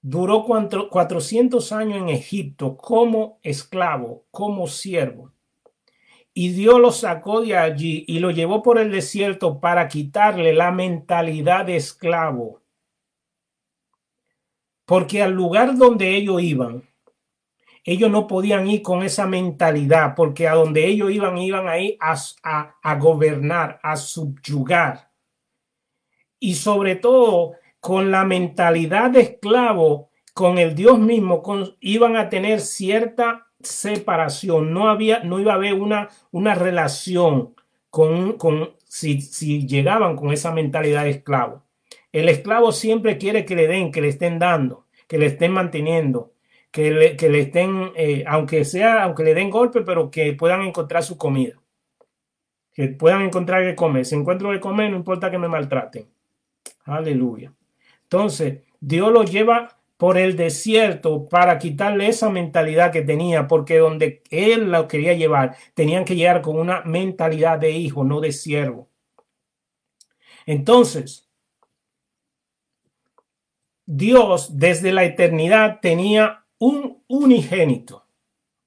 duró 0.00 0.44
400 0.44 1.72
años 1.72 1.98
en 1.98 2.08
Egipto 2.08 2.76
como 2.76 3.40
esclavo, 3.42 4.26
como 4.30 4.68
siervo. 4.68 5.32
Y 6.32 6.50
Dios 6.50 6.78
lo 6.80 6.92
sacó 6.92 7.40
de 7.40 7.56
allí 7.56 8.04
y 8.06 8.20
lo 8.20 8.30
llevó 8.30 8.62
por 8.62 8.78
el 8.78 8.92
desierto 8.92 9.58
para 9.58 9.88
quitarle 9.88 10.52
la 10.52 10.70
mentalidad 10.70 11.66
de 11.66 11.76
esclavo. 11.76 12.62
Porque 14.84 15.20
al 15.20 15.32
lugar 15.32 15.76
donde 15.76 16.14
ellos 16.14 16.40
iban, 16.40 16.87
ellos 17.90 18.10
no 18.10 18.26
podían 18.26 18.68
ir 18.68 18.82
con 18.82 19.02
esa 19.02 19.26
mentalidad, 19.26 20.14
porque 20.14 20.46
a 20.46 20.52
donde 20.52 20.84
ellos 20.84 21.10
iban, 21.10 21.38
iban 21.38 21.68
ahí 21.68 21.96
a, 22.00 22.16
a, 22.82 22.94
gobernar, 22.96 23.80
a 23.82 23.96
subyugar. 23.96 25.10
Y 26.38 26.56
sobre 26.56 26.96
todo, 26.96 27.52
con 27.80 28.10
la 28.10 28.26
mentalidad 28.26 29.08
de 29.08 29.22
esclavo, 29.22 30.10
con 30.34 30.58
el 30.58 30.74
Dios 30.74 30.98
mismo, 30.98 31.42
iban 31.80 32.16
a 32.16 32.28
tener 32.28 32.60
cierta 32.60 33.46
separación. 33.58 34.74
No 34.74 34.90
había, 34.90 35.20
no 35.20 35.40
iba 35.40 35.52
a 35.52 35.56
haber 35.56 35.72
una, 35.72 36.10
una 36.30 36.54
relación 36.54 37.54
con, 37.88 38.34
con 38.34 38.74
si, 38.84 39.22
si 39.22 39.66
llegaban 39.66 40.14
con 40.14 40.30
esa 40.30 40.52
mentalidad 40.52 41.04
de 41.04 41.10
esclavo. 41.10 41.64
El 42.12 42.28
esclavo 42.28 42.70
siempre 42.70 43.16
quiere 43.16 43.46
que 43.46 43.56
le 43.56 43.66
den, 43.66 43.92
que 43.92 44.02
le 44.02 44.08
estén 44.08 44.38
dando, 44.38 44.84
que 45.06 45.16
le 45.16 45.24
estén 45.24 45.52
manteniendo 45.52 46.34
que 46.70 46.90
le, 46.90 47.16
que 47.16 47.28
le 47.28 47.40
estén, 47.40 47.92
eh, 47.96 48.24
aunque 48.26 48.64
sea, 48.64 49.02
aunque 49.04 49.24
le 49.24 49.34
den 49.34 49.50
golpe, 49.50 49.82
pero 49.82 50.10
que 50.10 50.32
puedan 50.34 50.62
encontrar 50.62 51.02
su 51.02 51.16
comida. 51.16 51.60
Que 52.72 52.88
puedan 52.88 53.22
encontrar 53.22 53.64
que 53.64 53.74
comer. 53.74 54.04
Si 54.04 54.14
encuentro 54.14 54.50
que 54.50 54.60
comer, 54.60 54.90
no 54.90 54.96
importa 54.96 55.30
que 55.30 55.38
me 55.38 55.48
maltraten. 55.48 56.08
Aleluya. 56.84 57.52
Entonces, 58.02 58.62
Dios 58.80 59.12
lo 59.12 59.24
lleva 59.24 59.78
por 59.96 60.16
el 60.16 60.36
desierto 60.36 61.28
para 61.28 61.58
quitarle 61.58 62.06
esa 62.08 62.30
mentalidad 62.30 62.92
que 62.92 63.02
tenía, 63.02 63.48
porque 63.48 63.78
donde 63.78 64.22
él 64.30 64.70
lo 64.70 64.86
quería 64.86 65.14
llevar, 65.14 65.56
tenían 65.74 66.04
que 66.04 66.14
llegar 66.14 66.40
con 66.40 66.58
una 66.58 66.82
mentalidad 66.82 67.58
de 67.58 67.72
hijo, 67.72 68.04
no 68.04 68.20
de 68.20 68.32
siervo. 68.32 68.88
Entonces, 70.46 71.28
Dios 73.84 74.56
desde 74.56 74.92
la 74.92 75.04
eternidad 75.04 75.80
tenía 75.82 76.44
un 76.58 77.02
unigénito, 77.08 78.04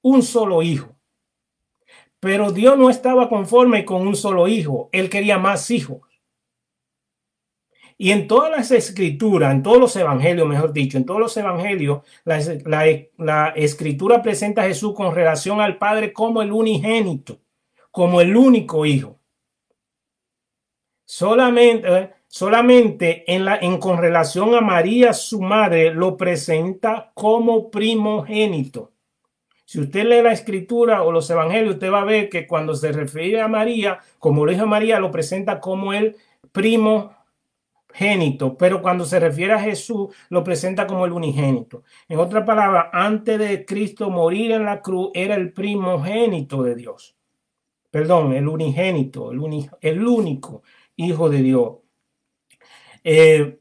un 0.02 0.22
solo 0.22 0.62
hijo. 0.62 0.94
Pero 2.20 2.52
Dios 2.52 2.78
no 2.78 2.88
estaba 2.88 3.28
conforme 3.28 3.84
con 3.84 4.06
un 4.06 4.14
solo 4.14 4.46
hijo, 4.48 4.88
él 4.92 5.10
quería 5.10 5.38
más 5.38 5.70
hijos. 5.70 6.00
Y 7.98 8.10
en 8.10 8.26
todas 8.26 8.50
las 8.50 8.70
escrituras, 8.70 9.52
en 9.52 9.62
todos 9.62 9.78
los 9.78 9.94
evangelios, 9.94 10.48
mejor 10.48 10.72
dicho, 10.72 10.98
en 10.98 11.06
todos 11.06 11.20
los 11.20 11.36
evangelios, 11.36 12.00
la, 12.24 13.52
escritura 13.54 14.22
presenta 14.22 14.62
a 14.62 14.66
Jesús 14.66 14.94
con 14.94 15.14
relación 15.14 15.60
al 15.60 15.78
Padre 15.78 16.12
como 16.12 16.42
el 16.42 16.50
unigénito, 16.50 17.40
como 17.90 18.20
el 18.20 18.36
único 18.36 18.86
hijo. 18.86 19.20
Solamente, 21.04 22.12
Solamente 22.34 23.30
en 23.30 23.44
la, 23.44 23.58
en 23.58 23.76
con 23.76 23.98
relación 23.98 24.54
a 24.54 24.62
María, 24.62 25.12
su 25.12 25.42
madre, 25.42 25.92
lo 25.92 26.16
presenta 26.16 27.12
como 27.12 27.70
primogénito. 27.70 28.92
Si 29.66 29.78
usted 29.78 30.06
lee 30.06 30.22
la 30.22 30.32
escritura 30.32 31.02
o 31.02 31.12
los 31.12 31.28
evangelios, 31.28 31.74
usted 31.74 31.92
va 31.92 32.00
a 32.00 32.06
ver 32.06 32.30
que 32.30 32.46
cuando 32.46 32.74
se 32.74 32.90
refiere 32.90 33.42
a 33.42 33.48
María, 33.48 33.98
como 34.18 34.46
lo 34.46 34.52
dijo 34.52 34.66
María, 34.66 34.98
lo 34.98 35.10
presenta 35.10 35.60
como 35.60 35.92
el 35.92 36.16
primogénito, 36.52 38.56
pero 38.56 38.80
cuando 38.80 39.04
se 39.04 39.20
refiere 39.20 39.52
a 39.52 39.60
Jesús, 39.60 40.08
lo 40.30 40.42
presenta 40.42 40.86
como 40.86 41.04
el 41.04 41.12
unigénito. 41.12 41.82
En 42.08 42.18
otra 42.18 42.46
palabra, 42.46 42.88
antes 42.94 43.38
de 43.38 43.66
Cristo 43.66 44.08
morir 44.08 44.52
en 44.52 44.64
la 44.64 44.80
cruz, 44.80 45.10
era 45.12 45.34
el 45.34 45.52
primogénito 45.52 46.62
de 46.62 46.76
Dios. 46.76 47.14
Perdón, 47.90 48.32
el 48.32 48.48
unigénito, 48.48 49.32
el, 49.32 49.68
el 49.82 50.06
único 50.06 50.62
hijo 50.96 51.28
de 51.28 51.42
Dios. 51.42 51.81
Eh, 53.04 53.58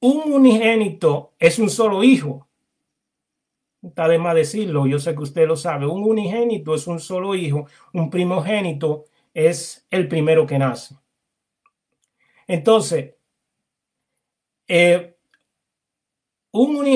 un 0.00 0.32
unigénito 0.32 1.34
es 1.38 1.58
un 1.58 1.70
solo 1.70 2.02
hijo. 2.04 2.48
Está 3.82 4.08
de 4.08 4.18
más 4.18 4.34
decirlo, 4.34 4.86
yo 4.86 4.98
sé 4.98 5.14
que 5.14 5.22
usted 5.22 5.46
lo 5.46 5.56
sabe. 5.56 5.86
Un 5.86 6.04
unigénito 6.04 6.74
es 6.74 6.86
un 6.86 7.00
solo 7.00 7.34
hijo, 7.34 7.66
un 7.92 8.10
primogénito 8.10 9.04
es 9.32 9.86
el 9.90 10.08
primero 10.08 10.46
que 10.46 10.58
nace. 10.58 10.96
Entonces, 12.48 13.14
eh, 14.68 15.16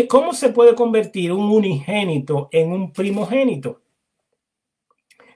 ¿cómo 0.09 0.33
se 0.33 0.51
puede 0.51 0.75
convertir 0.75 1.33
un 1.33 1.51
unigénito 1.51 2.49
en 2.53 2.73
un 2.73 2.93
primogénito? 2.93 3.80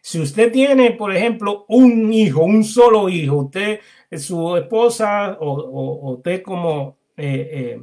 Si 0.07 0.21
usted 0.21 0.53
tiene, 0.53 0.91
por 0.91 1.17
ejemplo, 1.17 1.65
un 1.67 2.13
hijo, 2.13 2.45
un 2.45 2.63
solo 2.63 3.09
hijo, 3.09 3.37
usted 3.37 3.81
su 4.13 4.55
esposa 4.55 5.39
o, 5.41 6.13
usted 6.13 6.43
como, 6.43 6.99
eh, 7.17 7.81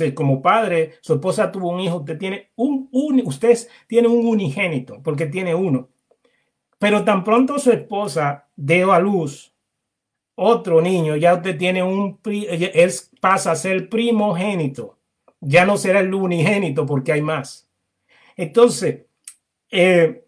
eh, 0.00 0.12
como 0.12 0.42
padre, 0.42 0.94
su 1.00 1.14
esposa 1.14 1.52
tuvo 1.52 1.70
un 1.70 1.78
hijo, 1.78 1.98
usted 1.98 2.18
tiene 2.18 2.50
un, 2.56 2.88
usted 3.24 3.56
tiene 3.86 4.08
un 4.08 4.26
unigénito 4.26 5.00
porque 5.00 5.26
tiene 5.26 5.54
uno. 5.54 5.90
Pero 6.76 7.04
tan 7.04 7.22
pronto 7.22 7.56
su 7.60 7.70
esposa 7.70 8.48
dio 8.56 8.92
a 8.92 8.98
luz 8.98 9.54
otro 10.34 10.80
niño, 10.80 11.14
ya 11.14 11.34
usted 11.34 11.56
tiene 11.56 11.84
un, 11.84 12.18
él 12.24 12.90
pasa 13.20 13.52
a 13.52 13.56
ser 13.56 13.88
primogénito. 13.88 14.98
Ya 15.40 15.64
no 15.64 15.76
será 15.76 16.00
el 16.00 16.12
unigénito 16.12 16.84
porque 16.84 17.12
hay 17.12 17.22
más. 17.22 17.68
Entonces, 18.36 19.06
eh, 19.70 20.24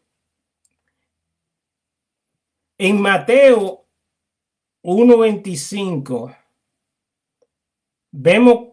En 2.85 3.01
Mateo 3.01 3.87
1.25 4.83 6.37
vemos 8.11 8.71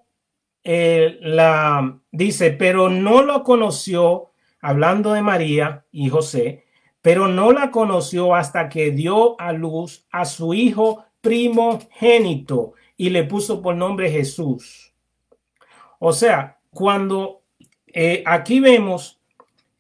eh, 0.64 1.20
la, 1.22 2.02
dice, 2.12 2.50
pero 2.50 2.90
no 2.90 3.22
lo 3.22 3.44
conoció, 3.44 4.32
hablando 4.62 5.14
de 5.14 5.22
María 5.22 5.86
y 5.92 6.10
José, 6.10 6.66
pero 7.04 7.28
no 7.28 7.52
la 7.52 7.70
conoció 7.70 8.34
hasta 8.34 8.68
que 8.68 8.90
dio 8.90 9.40
a 9.40 9.54
luz 9.54 10.08
a 10.10 10.26
su 10.26 10.56
hijo 10.56 11.06
primogénito 11.22 12.74
y 12.98 13.12
le 13.12 13.26
puso 13.26 13.62
por 13.62 13.76
nombre 13.76 14.10
Jesús. 14.10 14.92
O 16.00 16.14
sea, 16.14 16.60
cuando 16.72 17.44
eh, 17.86 18.24
aquí 18.26 18.60
vemos 18.60 19.19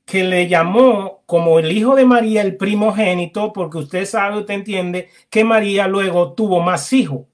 que 0.10 0.24
le 0.24 0.48
llamó 0.48 1.22
como 1.28 1.60
el 1.60 1.72
hijo 1.72 1.93
de 1.95 2.04
María 2.04 2.41
el 2.41 2.58
primogénito, 2.58 3.54
porque 3.54 3.78
usted 3.78 4.06
sabe, 4.06 4.39
usted 4.39 4.56
entiende 4.56 5.10
que 5.30 5.43
María 5.43 5.88
luego 5.88 6.34
tuvo 6.34 6.62
más 6.62 6.91
hijos. 6.93 7.28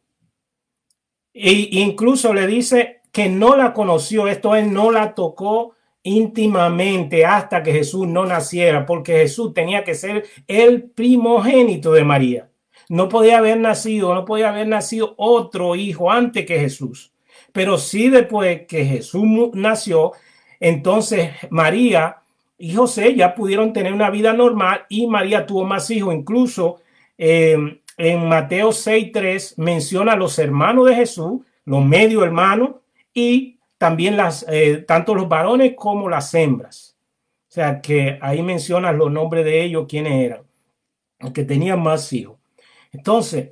E 1.34 1.70
incluso 1.72 2.34
le 2.34 2.48
dice 2.48 3.02
que 3.14 3.30
no 3.30 3.56
la 3.56 3.72
conoció, 3.72 4.28
esto 4.28 4.58
es, 4.58 4.68
no 4.68 4.92
la 4.92 5.16
tocó 5.16 5.74
íntimamente 6.04 7.26
hasta 7.26 7.64
que 7.64 7.72
Jesús 7.72 8.08
no 8.10 8.26
naciera, 8.26 8.86
porque 8.86 9.14
Jesús 9.20 9.54
tenía 9.54 9.86
que 9.86 9.96
ser 9.96 10.26
el 10.46 10.84
primogénito 10.84 11.94
de 11.94 12.04
María. 12.04 12.50
No 12.90 13.08
podía 13.08 13.38
haber 13.38 13.58
nacido, 13.58 14.14
no 14.14 14.26
podía 14.26 14.50
haber 14.50 14.68
nacido 14.68 15.16
otro 15.16 15.78
hijo 15.78 16.12
antes 16.12 16.46
que 16.46 16.60
Jesús. 16.60 17.14
Pero 17.54 17.78
sí 17.78 18.10
después 18.10 18.68
que 18.68 18.84
Jesús 18.84 19.24
nació, 19.54 20.12
entonces 20.60 21.32
María 21.50 22.18
y 22.58 22.74
José 22.74 23.16
ya 23.16 23.36
pudieron 23.36 23.74
tener 23.74 23.94
una 23.94 24.10
vida 24.10 24.34
normal 24.34 24.86
y 24.90 25.08
María 25.08 25.46
tuvo 25.46 25.66
más 25.66 25.90
hijos. 25.92 26.14
Incluso 26.14 26.82
em, 27.18 27.80
en 27.98 28.28
Mateo 28.28 28.70
6.3 28.70 29.56
menciona 29.58 30.14
a 30.14 30.18
los 30.18 30.40
hermanos 30.40 30.88
de 30.88 30.96
Jesús, 30.96 31.42
los 31.66 31.84
medio 31.84 32.24
hermanos 32.24 32.72
y 33.14 33.60
también 33.78 34.18
las, 34.18 34.46
eh, 34.50 34.84
tanto 34.88 35.16
los 35.16 35.28
varones 35.28 35.74
como 35.76 36.10
las 36.10 36.34
hembras. 36.34 36.98
O 37.50 37.52
sea 37.56 37.82
que 37.82 38.18
ahí 38.22 38.42
menciona 38.42 38.92
los 38.92 39.12
nombres 39.12 39.46
de 39.46 39.64
ellos, 39.64 39.86
quiénes 39.88 40.14
eran, 40.14 40.44
que 41.34 41.44
tenían 41.44 41.82
más 41.82 42.12
hijos. 42.12 42.38
Entonces, 42.92 43.52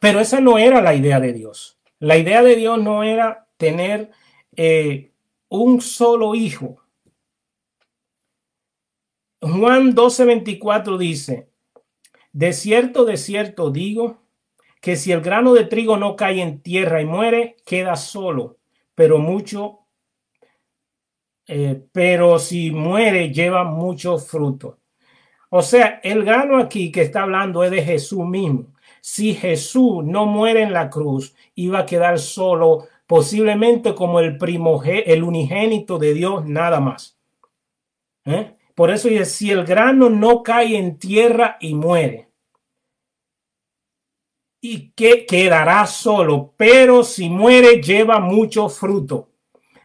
pero 0.00 0.20
esa 0.20 0.40
no 0.40 0.58
era 0.58 0.80
la 0.80 0.94
idea 0.94 1.20
de 1.20 1.32
Dios. 1.32 1.78
La 1.98 2.16
idea 2.16 2.42
de 2.42 2.56
Dios 2.56 2.80
no 2.80 3.02
era 3.02 3.46
tener 3.56 4.10
eh, 4.56 5.10
un 5.48 5.80
solo 5.80 6.34
hijo. 6.34 6.78
Juan 9.40 9.94
12:24 9.94 10.98
dice, 10.98 11.50
de 12.32 12.52
cierto, 12.52 13.04
de 13.04 13.16
cierto 13.16 13.70
digo, 13.70 14.22
que 14.80 14.96
si 14.96 15.12
el 15.12 15.20
grano 15.20 15.54
de 15.54 15.64
trigo 15.64 15.96
no 15.96 16.16
cae 16.16 16.40
en 16.42 16.60
tierra 16.60 17.00
y 17.00 17.06
muere, 17.06 17.56
queda 17.64 17.96
solo, 17.96 18.58
pero 18.94 19.18
mucho, 19.18 19.80
eh, 21.46 21.82
pero 21.92 22.38
si 22.38 22.70
muere, 22.70 23.32
lleva 23.32 23.64
mucho 23.64 24.18
fruto. 24.18 24.78
O 25.48 25.62
sea, 25.62 26.00
el 26.02 26.24
grano 26.24 26.58
aquí 26.58 26.90
que 26.90 27.02
está 27.02 27.22
hablando 27.22 27.62
es 27.64 27.70
de 27.70 27.82
Jesús 27.82 28.24
mismo 28.26 28.76
si 29.06 29.34
Jesús 29.34 30.04
no 30.04 30.26
muere 30.26 30.62
en 30.62 30.72
la 30.72 30.90
cruz, 30.90 31.32
iba 31.54 31.78
a 31.78 31.86
quedar 31.86 32.18
solo, 32.18 32.88
posiblemente 33.06 33.94
como 33.94 34.18
el 34.18 34.36
primogénito, 34.36 35.08
el 35.08 35.22
unigénito 35.22 35.96
de 35.96 36.12
Dios, 36.12 36.44
nada 36.44 36.80
más. 36.80 37.16
¿Eh? 38.24 38.55
Por 38.76 38.90
eso 38.90 39.08
dice, 39.08 39.24
si 39.24 39.50
el 39.50 39.64
grano 39.64 40.10
no 40.10 40.42
cae 40.42 40.76
en 40.76 40.98
tierra 40.98 41.56
y 41.60 41.74
muere, 41.74 42.28
y 44.60 44.90
que 44.90 45.24
quedará 45.24 45.86
solo, 45.86 46.52
pero 46.58 47.02
si 47.02 47.30
muere 47.30 47.80
lleva 47.80 48.20
mucho 48.20 48.68
fruto. 48.68 49.30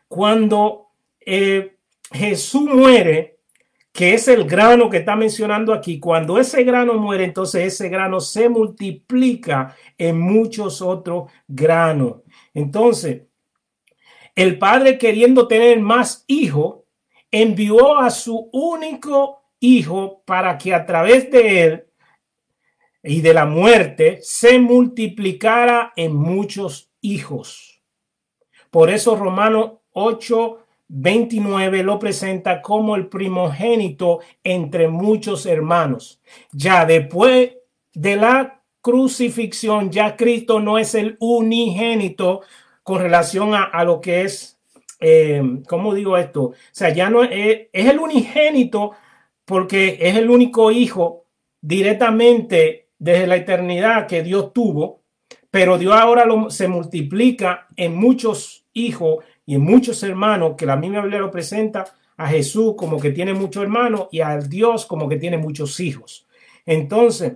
Cuando 0.10 0.90
eh, 1.22 1.78
Jesús 2.12 2.64
muere, 2.64 3.40
que 3.94 4.14
es 4.14 4.28
el 4.28 4.44
grano 4.44 4.90
que 4.90 4.98
está 4.98 5.16
mencionando 5.16 5.74
aquí, 5.74 5.98
cuando 5.98 6.38
ese 6.38 6.66
grano 6.66 6.96
muere, 6.96 7.24
entonces 7.24 7.74
ese 7.74 7.88
grano 7.88 8.20
se 8.20 8.50
multiplica 8.50 9.74
en 9.98 10.20
muchos 10.20 10.82
otros 10.82 11.32
granos. 11.48 12.24
Entonces, 12.54 13.22
el 14.36 14.58
padre 14.58 14.98
queriendo 14.98 15.48
tener 15.48 15.80
más 15.80 16.26
hijos, 16.28 16.81
envió 17.32 17.98
a 17.98 18.10
su 18.10 18.50
único 18.52 19.44
hijo 19.60 20.24
para 20.26 20.58
que 20.58 20.74
a 20.74 20.86
través 20.86 21.32
de 21.32 21.64
él 21.64 21.86
y 23.04 23.22
de 23.22 23.34
la 23.34 23.46
muerte 23.46 24.20
se 24.22 24.60
multiplicara 24.60 25.94
en 25.96 26.16
muchos 26.16 26.92
hijos. 27.02 27.82
Por 28.70 28.90
eso 28.90 29.16
Romanos 29.16 29.80
8, 29.94 30.66
29 30.88 31.84
lo 31.84 31.98
presenta 32.00 32.62
como 32.62 32.96
el 32.96 33.08
primogénito 33.08 34.20
entre 34.44 34.88
muchos 34.88 35.46
hermanos. 35.46 36.22
Ya 36.52 36.86
después 36.86 37.52
de 37.94 38.16
la 38.16 38.62
crucifixión, 38.82 39.90
ya 39.92 40.16
Cristo 40.16 40.60
no 40.60 40.78
es 40.78 40.96
el 40.96 41.18
unigénito 41.20 42.42
con 42.84 43.00
relación 43.02 43.54
a, 43.54 43.84
lo 43.84 44.02
que 44.02 44.22
es, 44.24 44.60
eh, 45.02 45.42
¿cómo 45.68 45.96
digo 45.96 46.16
esto? 46.16 46.44
O 46.44 46.56
sea, 46.72 46.94
ya 46.94 47.10
no 47.10 47.24
es, 47.24 47.68
el 47.74 48.00
unigénito 48.00 48.92
porque 49.44 49.98
es 50.00 50.16
el 50.16 50.30
único 50.30 50.72
hijo 50.72 51.26
directamente 51.60 52.90
desde 53.00 53.26
la 53.28 53.36
eternidad 53.36 54.08
que 54.08 54.22
Dios 54.22 54.54
tuvo, 54.54 55.02
pero 55.50 55.80
Dios 55.80 55.96
ahora 55.96 56.24
lo, 56.26 56.52
se 56.52 56.68
multiplica 56.68 57.68
en 57.76 57.96
muchos 57.96 58.68
hijos 58.74 59.26
y 59.46 59.56
en 59.56 59.62
muchos 59.64 60.04
hermanos 60.04 60.54
que 60.56 60.68
la 60.68 60.78
misma 60.78 61.02
Biblia 61.02 61.20
lo 61.20 61.32
presenta 61.32 61.86
a 62.16 62.28
Jesús 62.28 62.76
como 62.78 63.00
que 63.00 63.10
tiene 63.10 63.34
muchos 63.34 63.64
hermanos 63.64 64.08
y 64.12 64.22
a 64.22 64.38
Dios 64.38 64.86
como 64.86 65.10
que 65.10 65.18
tiene 65.18 65.38
muchos 65.38 65.80
hijos. 65.80 66.28
Entonces, 66.66 67.34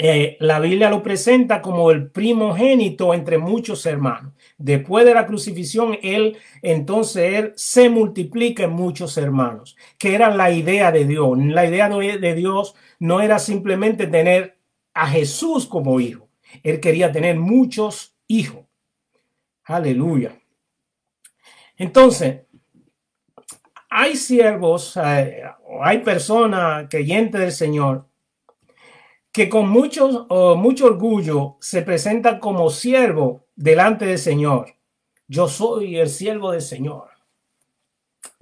eh, 0.00 0.36
la 0.38 0.60
Biblia 0.60 0.90
lo 0.90 1.02
presenta 1.02 1.60
como 1.60 1.90
el 1.90 2.08
primogénito 2.12 3.12
entre 3.14 3.36
muchos 3.36 3.84
hermanos. 3.84 4.32
Después 4.56 5.04
de 5.04 5.12
la 5.12 5.26
crucifixión, 5.26 5.98
él 6.02 6.36
entonces 6.62 7.34
él 7.34 7.52
se 7.56 7.90
multiplica 7.90 8.62
en 8.62 8.70
muchos 8.70 9.16
hermanos, 9.18 9.76
que 9.98 10.14
era 10.14 10.30
la 10.34 10.52
idea 10.52 10.92
de 10.92 11.04
Dios. 11.04 11.36
La 11.38 11.66
idea 11.66 11.88
de 11.88 12.34
Dios 12.34 12.76
no 13.00 13.20
era 13.20 13.40
simplemente 13.40 14.06
tener 14.06 14.56
a 14.94 15.08
Jesús 15.08 15.66
como 15.66 15.98
hijo. 15.98 16.28
Él 16.62 16.78
quería 16.78 17.10
tener 17.10 17.36
muchos 17.36 18.16
hijos. 18.28 18.66
Aleluya. 19.64 20.38
Entonces, 21.76 22.42
hay 23.90 24.16
siervos, 24.16 24.96
eh, 24.96 25.42
hay 25.82 25.98
personas 25.98 26.86
creyentes 26.88 27.40
del 27.40 27.52
Señor 27.52 28.07
que 29.38 29.48
con 29.48 29.68
mucho, 29.68 30.26
mucho 30.56 30.86
orgullo 30.86 31.58
se 31.60 31.82
presentan 31.82 32.40
como 32.40 32.70
siervo 32.70 33.46
delante 33.54 34.04
del 34.04 34.18
Señor. 34.18 34.74
Yo 35.28 35.46
soy 35.46 35.96
el 35.96 36.08
siervo 36.08 36.50
del 36.50 36.60
Señor. 36.60 37.10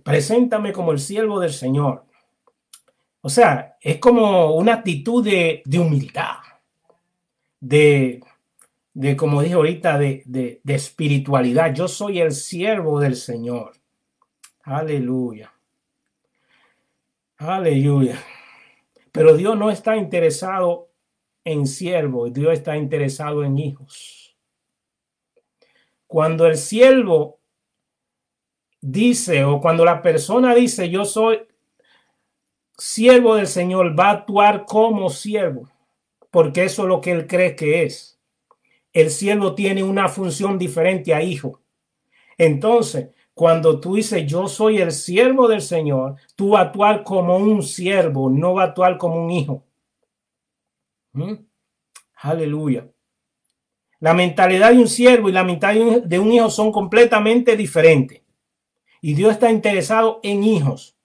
Preséntame 0.03 0.73
como 0.73 0.93
el 0.93 0.99
siervo 0.99 1.39
del 1.39 1.53
Señor. 1.53 2.07
O 3.21 3.29
sea, 3.29 3.77
es 3.79 3.99
como 3.99 4.55
una 4.55 4.73
actitud 4.73 5.23
de, 5.23 5.61
de 5.67 5.79
humildad, 5.79 6.37
de, 7.61 8.23
de 8.95 9.17
como 9.17 9.43
dije 9.43 9.53
ahorita, 9.53 9.99
de, 9.99 10.23
de, 10.25 10.63
de 10.65 10.75
espiritualidad. 10.75 11.75
Yo 11.75 11.89
soy 11.89 12.21
el 12.21 12.33
siervo 12.33 13.01
del 13.01 13.17
Señor. 13.17 13.75
Aleluya. 14.63 15.53
Aleluya. 17.37 18.19
Pero 19.13 19.37
Dios 19.37 19.59
no 19.59 19.71
está 19.71 19.97
interesado 19.99 20.86
en 21.47 21.67
siervos, 21.67 22.35
Dios 22.35 22.53
está 22.53 22.77
interesado 22.77 23.43
en 23.43 23.59
hijos. 23.59 24.37
Cuando 26.07 26.47
el 26.47 26.59
siervo 26.59 27.39
dice 28.83 29.45
o 29.45 29.63
cuando 29.63 29.87
la 29.87 30.03
persona 30.03 30.55
dice 30.55 30.91
yo 30.91 31.07
soy 31.07 31.41
siervo 32.77 33.37
del 33.37 33.47
Señor, 33.47 33.99
va 33.99 34.09
a 34.09 34.13
actuar 34.13 34.67
como 34.67 35.09
siervo, 35.09 35.71
porque 36.31 36.65
eso 36.65 36.83
es 36.83 36.89
lo 36.89 37.01
que 37.01 37.13
él 37.13 37.27
cree 37.27 37.57
que 37.57 37.85
es 37.85 38.17
el 38.97 39.11
siervo 39.11 39.55
tiene 39.55 39.83
una 39.83 40.09
función 40.09 40.57
diferente 40.57 41.13
a 41.13 41.23
hijo. 41.23 41.61
Entonces, 42.39 43.11
cuando 43.35 43.79
tú 43.79 43.97
dices 43.97 44.25
yo 44.27 44.49
soy 44.49 44.79
el 44.79 44.91
siervo 44.91 45.49
del 45.49 45.61
Señor, 45.61 46.17
tú 46.35 46.53
vas 46.53 46.63
a 46.63 46.69
actuar 46.69 47.05
como 47.05 47.37
un 47.37 47.63
siervo, 47.63 48.31
no 48.31 48.55
va 48.55 48.63
a 48.63 48.67
actuar 48.69 48.97
como 48.97 49.23
un 49.23 49.31
hijo. 49.31 49.66
¿Mm? 51.17 51.33
Aleluya. 52.17 52.87
La 54.01 54.13
mentalidad 54.13 54.71
de 54.73 54.79
un 54.79 54.89
siervo 54.89 55.31
y 55.31 55.33
la 55.33 55.45
mentalidad 55.45 56.03
de 56.03 56.19
un 56.19 56.31
hijo 56.31 56.51
son 56.51 56.71
completamente 56.71 57.57
diferentes. 57.57 58.23
Y 59.01 59.15
Dios 59.15 59.33
está 59.33 59.51
interesado 59.51 60.21
en 60.23 60.45
hijos. 60.45 60.99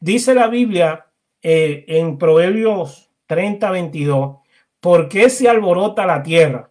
Dice 0.00 0.34
la 0.34 0.48
Biblia 0.48 1.06
eh, 1.42 1.84
en 1.86 2.16
Proverbios 2.16 3.10
30, 3.26 3.70
22. 3.70 4.36
¿Por 4.80 5.08
qué 5.08 5.28
se 5.28 5.48
alborota 5.48 6.06
la 6.06 6.22
tierra? 6.22 6.70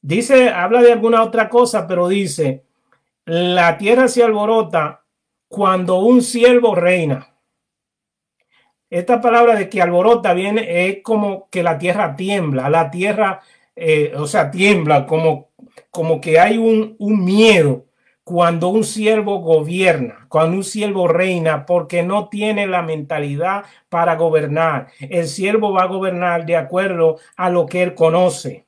Dice, 0.00 0.48
habla 0.48 0.82
de 0.82 0.92
alguna 0.92 1.22
otra 1.22 1.48
cosa, 1.48 1.86
pero 1.86 2.08
dice, 2.08 2.64
la 3.24 3.78
tierra 3.78 4.08
se 4.08 4.24
alborota 4.24 5.04
cuando 5.46 6.00
un 6.00 6.22
siervo 6.22 6.74
reina. 6.74 7.37
Esta 8.90 9.20
palabra 9.20 9.54
de 9.54 9.68
que 9.68 9.82
alborota 9.82 10.32
viene 10.32 10.88
es 10.88 11.02
como 11.02 11.48
que 11.50 11.62
la 11.62 11.78
tierra 11.78 12.16
tiembla, 12.16 12.70
la 12.70 12.90
tierra, 12.90 13.40
eh, 13.76 14.12
o 14.16 14.26
sea, 14.26 14.50
tiembla, 14.50 15.06
como, 15.06 15.50
como 15.90 16.20
que 16.20 16.40
hay 16.40 16.58
un, 16.58 16.96
un 16.98 17.24
miedo 17.24 17.84
cuando 18.24 18.68
un 18.68 18.84
siervo 18.84 19.38
gobierna, 19.40 20.26
cuando 20.28 20.56
un 20.58 20.64
siervo 20.64 21.08
reina, 21.08 21.64
porque 21.66 22.02
no 22.02 22.28
tiene 22.28 22.66
la 22.66 22.82
mentalidad 22.82 23.64
para 23.88 24.16
gobernar. 24.16 24.88
El 25.00 25.26
siervo 25.28 25.72
va 25.72 25.82
a 25.82 25.86
gobernar 25.86 26.44
de 26.44 26.56
acuerdo 26.56 27.18
a 27.36 27.50
lo 27.50 27.66
que 27.66 27.82
él 27.82 27.94
conoce 27.94 28.66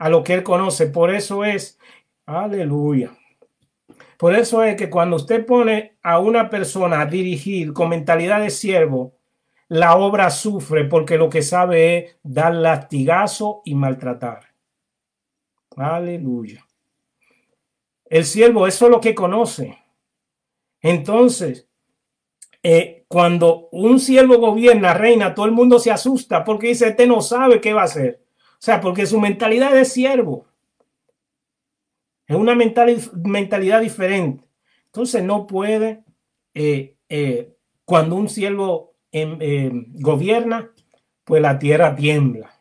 a 0.00 0.08
lo 0.08 0.24
que 0.24 0.34
él 0.34 0.42
conoce. 0.42 0.86
Por 0.86 1.14
eso 1.14 1.44
es, 1.44 1.78
aleluya. 2.26 3.12
Por 4.20 4.34
eso 4.34 4.62
es 4.62 4.76
que 4.76 4.90
cuando 4.90 5.16
usted 5.16 5.46
pone 5.46 5.96
a 6.02 6.18
una 6.18 6.50
persona 6.50 7.00
a 7.00 7.06
dirigir 7.06 7.72
con 7.72 7.88
mentalidad 7.88 8.42
de 8.42 8.50
siervo, 8.50 9.16
la 9.68 9.96
obra 9.96 10.28
sufre 10.28 10.84
porque 10.84 11.16
lo 11.16 11.30
que 11.30 11.40
sabe 11.40 11.96
es 11.96 12.16
dar 12.22 12.54
lastigazo 12.54 13.62
y 13.64 13.74
maltratar. 13.74 14.52
Aleluya. 15.74 16.66
El 18.04 18.26
siervo, 18.26 18.66
eso 18.66 18.84
es 18.84 18.90
lo 18.90 19.00
que 19.00 19.14
conoce. 19.14 19.78
Entonces, 20.82 21.66
eh, 22.62 23.06
cuando 23.08 23.70
un 23.72 23.98
siervo 23.98 24.36
gobierna, 24.36 24.92
reina, 24.92 25.34
todo 25.34 25.46
el 25.46 25.52
mundo 25.52 25.78
se 25.78 25.92
asusta 25.92 26.44
porque 26.44 26.66
dice, 26.66 26.88
este 26.88 27.06
no 27.06 27.22
sabe 27.22 27.58
qué 27.58 27.72
va 27.72 27.80
a 27.80 27.84
hacer. 27.84 28.22
O 28.36 28.58
sea, 28.58 28.82
porque 28.82 29.06
su 29.06 29.18
mentalidad 29.18 29.74
es 29.78 29.94
siervo. 29.94 30.49
Es 32.30 32.36
una 32.36 32.54
mentalidad 32.54 33.80
diferente. 33.80 34.48
Entonces 34.86 35.22
no 35.22 35.46
puede, 35.46 36.04
eh, 36.54 36.96
eh, 37.08 37.56
cuando 37.84 38.16
un 38.16 38.28
siervo 38.28 38.94
em, 39.12 39.36
em, 39.40 39.92
gobierna, 39.94 40.72
pues 41.24 41.42
la 41.42 41.58
tierra 41.58 41.94
tiembla. 41.96 42.58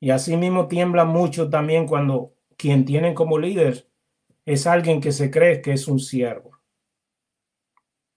Y 0.00 0.10
así 0.10 0.36
mismo 0.36 0.68
tiembla 0.68 1.04
mucho 1.04 1.50
también 1.50 1.86
cuando 1.86 2.34
quien 2.56 2.84
tienen 2.84 3.14
como 3.14 3.38
líder 3.38 3.86
es 4.46 4.66
alguien 4.66 5.00
que 5.00 5.12
se 5.12 5.30
cree 5.30 5.60
que 5.60 5.72
es 5.72 5.86
un 5.86 6.00
siervo. 6.00 6.58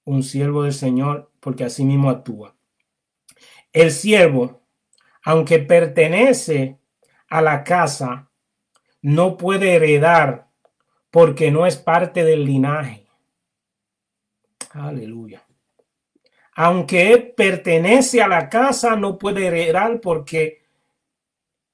Un 0.06 0.24
siervo 0.24 0.64
del 0.64 0.74
Señor, 0.74 1.32
porque 1.40 1.66
así 1.66 1.84
mismo 1.84 2.10
actúa. 2.10 2.56
El 3.74 3.92
siervo 3.92 4.64
aunque 5.24 5.60
pertenece 5.60 6.80
a 7.30 7.42
la 7.42 7.64
casa, 7.64 8.30
no 9.04 9.38
puede 9.38 9.76
heredar 9.76 10.48
porque 11.12 11.52
no 11.52 11.68
es 11.68 11.78
parte 11.78 12.24
del 12.24 12.46
linaje. 12.46 13.06
Aleluya. 14.72 15.46
Aunque 16.56 17.34
pertenece 17.36 18.22
a 18.22 18.28
la 18.28 18.50
casa, 18.50 18.96
no 18.96 19.18
puede 19.18 19.48
heredar 19.48 20.00
porque 20.00 20.64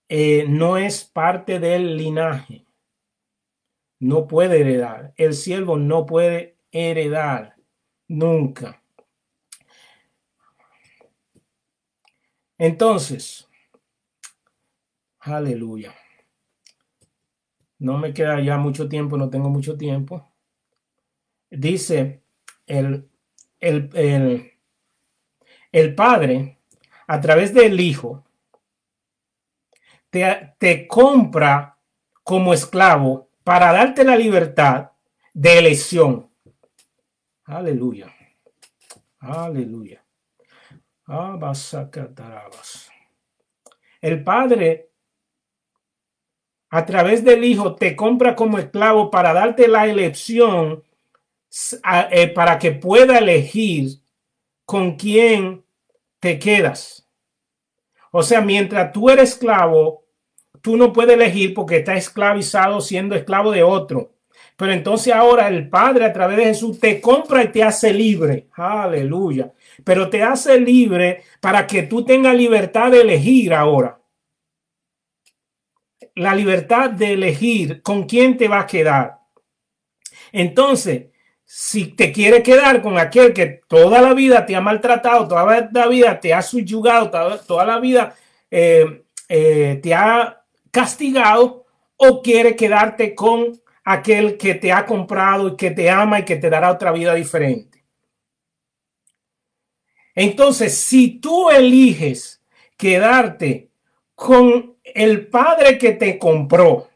eh, 0.09 0.45
no 0.49 0.77
es 0.77 1.05
parte 1.05 1.59
del 1.59 1.95
linaje. 1.97 2.65
No 3.99 4.27
puede 4.27 4.61
heredar. 4.61 5.13
El 5.15 5.33
siervo 5.33 5.77
no 5.77 6.05
puede 6.05 6.57
heredar 6.71 7.55
nunca. 8.07 8.81
Entonces, 12.57 13.47
aleluya. 15.19 15.93
No 17.79 17.97
me 17.97 18.13
queda 18.13 18.39
ya 18.41 18.57
mucho 18.57 18.87
tiempo, 18.87 19.17
no 19.17 19.29
tengo 19.29 19.49
mucho 19.49 19.77
tiempo. 19.77 20.29
Dice 21.49 22.21
el, 22.67 23.09
el, 23.59 24.51
el, 25.71 25.95
Padre, 25.95 26.59
a 27.07 27.19
través 27.19 27.53
del 27.53 27.79
Hijo, 27.79 28.25
te, 30.09 30.53
te 30.57 30.87
compra 30.87 31.77
como 32.23 32.53
esclavo 32.53 33.29
para 33.43 33.71
darte 33.71 34.03
la 34.03 34.15
libertad 34.15 34.91
de 35.33 35.57
elección. 35.57 36.29
Aleluya. 37.45 38.13
Aleluya. 39.19 40.03
El 44.01 44.23
Padre, 44.23 44.88
a 46.69 46.85
través 46.85 47.23
del 47.23 47.43
Hijo, 47.43 47.75
te 47.75 47.95
compra 47.95 48.35
como 48.35 48.59
esclavo 48.59 49.09
para 49.09 49.33
darte 49.33 49.67
la 49.67 49.87
elección 49.87 50.83
eh, 52.11 52.27
para 52.27 52.59
que 52.59 52.71
pueda 52.71 53.17
elegir 53.17 53.99
con 54.65 54.95
quién 54.95 55.63
te 56.19 56.37
quedas. 56.37 57.07
O 58.11 58.23
sea, 58.23 58.41
mientras 58.41 58.91
tú 58.91 59.09
eres 59.09 59.31
esclavo, 59.31 60.03
tú 60.61 60.77
no 60.77 60.93
puedes 60.93 61.15
elegir 61.15 61.53
porque 61.53 61.77
estás 61.77 61.97
esclavizado 61.97 62.81
siendo 62.81 63.15
esclavo 63.15 63.51
de 63.51 63.63
otro. 63.63 64.11
Pero 64.55 64.73
entonces 64.73 65.13
ahora 65.13 65.47
el 65.47 65.69
Padre 65.69 66.05
a 66.05 66.13
través 66.13 66.37
de 66.37 66.45
Jesús 66.45 66.79
te 66.79 66.99
compra 66.99 67.43
y 67.43 67.47
te 67.47 67.63
hace 67.63 67.93
libre. 67.93 68.47
Aleluya 68.53 69.53
pero 69.83 70.09
te 70.09 70.23
hace 70.23 70.59
libre 70.59 71.23
para 71.39 71.67
que 71.67 71.83
tú 71.83 72.03
tengas 72.03 72.35
libertad 72.35 72.91
de 72.91 73.01
elegir 73.01 73.53
ahora. 73.53 73.98
La 76.15 76.35
libertad 76.35 76.89
de 76.89 77.13
elegir 77.13 77.81
con 77.81 78.03
quién 78.03 78.37
te 78.37 78.47
va 78.47 78.61
a 78.61 78.67
quedar. 78.67 79.19
Entonces, 80.31 81.07
si 81.43 81.87
te 81.87 82.11
quiere 82.11 82.43
quedar 82.43 82.81
con 82.81 82.97
aquel 82.97 83.33
que 83.33 83.61
toda 83.67 84.01
la 84.01 84.13
vida 84.13 84.45
te 84.45 84.55
ha 84.55 84.61
maltratado, 84.61 85.27
toda 85.27 85.69
la 85.71 85.87
vida 85.87 86.19
te 86.19 86.33
ha 86.33 86.41
subyugado, 86.41 87.09
toda, 87.45 87.65
la 87.65 87.79
vida 87.79 88.15
eh, 88.51 89.03
eh, 89.27 89.79
te 89.81 89.93
ha 89.93 90.43
castigado, 90.71 91.65
o 92.01 92.21
quiere 92.21 92.55
quedarte 92.55 93.13
con 93.13 93.61
aquel 93.83 94.37
que 94.37 94.55
te 94.55 94.71
ha 94.71 94.85
comprado 94.85 95.49
y 95.49 95.57
que 95.57 95.71
te 95.71 95.89
ama 95.89 96.19
y 96.19 96.25
que 96.25 96.37
te 96.37 96.49
dará 96.49 96.71
otra 96.71 96.93
vida 96.93 97.13
diferente. 97.13 97.83
Entonces, 100.15 100.77
si 100.77 101.19
tú 101.19 101.49
eliges 101.49 102.41
quedarte 102.77 103.68
con 104.19 104.75
el 104.83 105.27
padre 105.29 105.77
que 105.77 105.93
te 105.93 106.19
compró, 106.19 106.89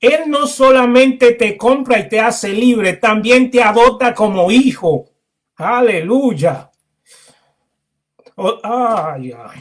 él 0.00 0.22
no 0.28 0.46
solamente 0.46 1.32
te 1.32 1.58
compra 1.58 1.98
y 1.98 2.08
te 2.08 2.20
hace 2.20 2.48
libre, 2.54 2.94
también 2.94 3.50
te 3.50 3.62
adopta 3.62 4.14
como 4.14 4.50
hijo. 4.50 5.10
Aleluya. 5.56 6.70
Oh, 8.36 8.58
ay, 8.62 9.32
ay. 9.32 9.60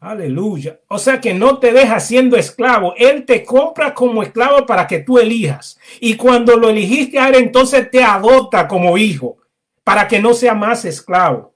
Aleluya. 0.00 0.78
O 0.88 0.98
sea 0.98 1.18
que 1.18 1.32
no 1.32 1.58
te 1.58 1.72
deja 1.72 1.98
siendo 1.98 2.36
esclavo. 2.36 2.92
Él 2.98 3.24
te 3.24 3.44
compra 3.44 3.94
como 3.94 4.22
esclavo 4.22 4.66
para 4.66 4.86
que 4.86 4.98
tú 4.98 5.18
elijas. 5.18 5.80
Y 5.98 6.14
cuando 6.14 6.56
lo 6.58 6.68
eligiste 6.68 7.18
a 7.18 7.30
él, 7.30 7.36
entonces 7.36 7.90
te 7.90 8.04
adopta 8.04 8.68
como 8.68 8.98
hijo 8.98 9.38
para 9.82 10.06
que 10.06 10.20
no 10.20 10.34
sea 10.34 10.54
más 10.54 10.84
esclavo. 10.84 11.54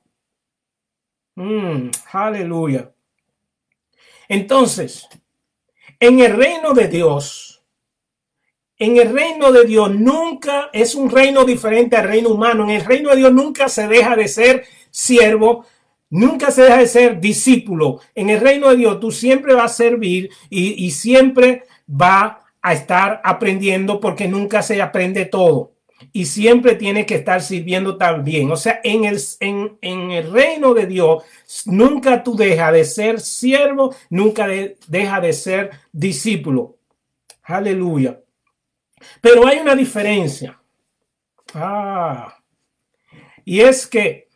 Mm, 1.34 1.90
aleluya. 2.12 2.91
Entonces, 4.32 5.06
en 6.00 6.20
el 6.20 6.34
reino 6.34 6.72
de 6.72 6.88
Dios, 6.88 7.62
en 8.78 8.96
el 8.96 9.12
reino 9.12 9.52
de 9.52 9.66
Dios 9.66 9.94
nunca 9.94 10.70
es 10.72 10.94
un 10.94 11.10
reino 11.10 11.44
diferente 11.44 11.96
al 11.96 12.08
reino 12.08 12.30
humano. 12.30 12.64
En 12.64 12.70
el 12.70 12.82
reino 12.82 13.10
de 13.10 13.16
Dios 13.16 13.30
nunca 13.30 13.68
se 13.68 13.86
deja 13.88 14.16
de 14.16 14.28
ser 14.28 14.64
siervo, 14.90 15.66
nunca 16.08 16.50
se 16.50 16.62
deja 16.62 16.78
de 16.78 16.86
ser 16.86 17.20
discípulo. 17.20 18.00
En 18.14 18.30
el 18.30 18.40
reino 18.40 18.70
de 18.70 18.76
Dios 18.76 19.00
tú 19.00 19.10
siempre 19.10 19.52
vas 19.52 19.72
a 19.72 19.74
servir 19.74 20.30
y, 20.48 20.82
y 20.82 20.92
siempre 20.92 21.64
va 21.86 22.46
a 22.62 22.72
estar 22.72 23.20
aprendiendo 23.24 24.00
porque 24.00 24.28
nunca 24.28 24.62
se 24.62 24.80
aprende 24.80 25.26
todo 25.26 25.72
y 26.12 26.26
siempre 26.26 26.74
tiene 26.74 27.06
que 27.06 27.16
estar 27.16 27.42
sirviendo 27.42 27.96
también. 27.96 28.50
O 28.50 28.56
sea, 28.56 28.80
en 28.82 29.04
el, 29.04 29.20
en, 29.40 30.10
el 30.10 30.32
reino 30.32 30.74
de 30.74 30.86
Dios, 30.86 31.24
nunca 31.66 32.22
tú 32.22 32.36
dejas 32.36 32.72
de 32.72 32.84
ser 32.84 33.20
siervo, 33.20 33.94
nunca 34.10 34.46
deja 34.46 35.20
de 35.20 35.32
ser 35.32 35.70
discípulo. 35.92 36.78
Aleluya. 37.42 38.20
Pero 39.20 39.46
hay 39.46 39.58
una 39.58 39.74
diferencia. 39.74 40.60
Ah, 41.54 42.38
y 43.44 43.60
es 43.60 43.86
que 43.86 44.28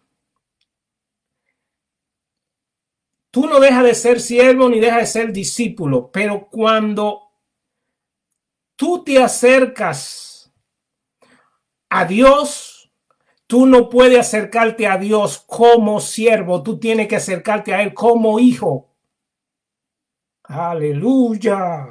tú 3.31 3.47
no 3.47 3.61
dejas 3.61 3.85
de 3.85 3.95
ser 3.95 4.21
siervo 4.21 4.69
ni 4.69 4.81
dejas 4.81 5.01
de 5.01 5.07
ser 5.07 5.33
discípulo, 5.33 6.11
pero 6.12 6.49
cuando 6.51 7.31
tú 8.77 9.03
te 9.05 9.23
acercas 9.23 10.26
a 12.01 12.05
Dios, 12.05 12.76
Tú 13.47 13.64
no 13.64 13.88
puedes 13.88 14.18
acercarte 14.18 14.88
a 14.88 14.99
Dios 14.99 15.38
como 15.47 16.01
siervo, 16.01 16.62
tú 16.62 16.78
tienes 16.80 17.07
que 17.07 17.16
acercarte 17.16 17.72
a 17.72 17.82
Él 17.82 17.94
como 17.94 18.40
hijo. 18.40 18.90
Aleluya. 20.42 21.88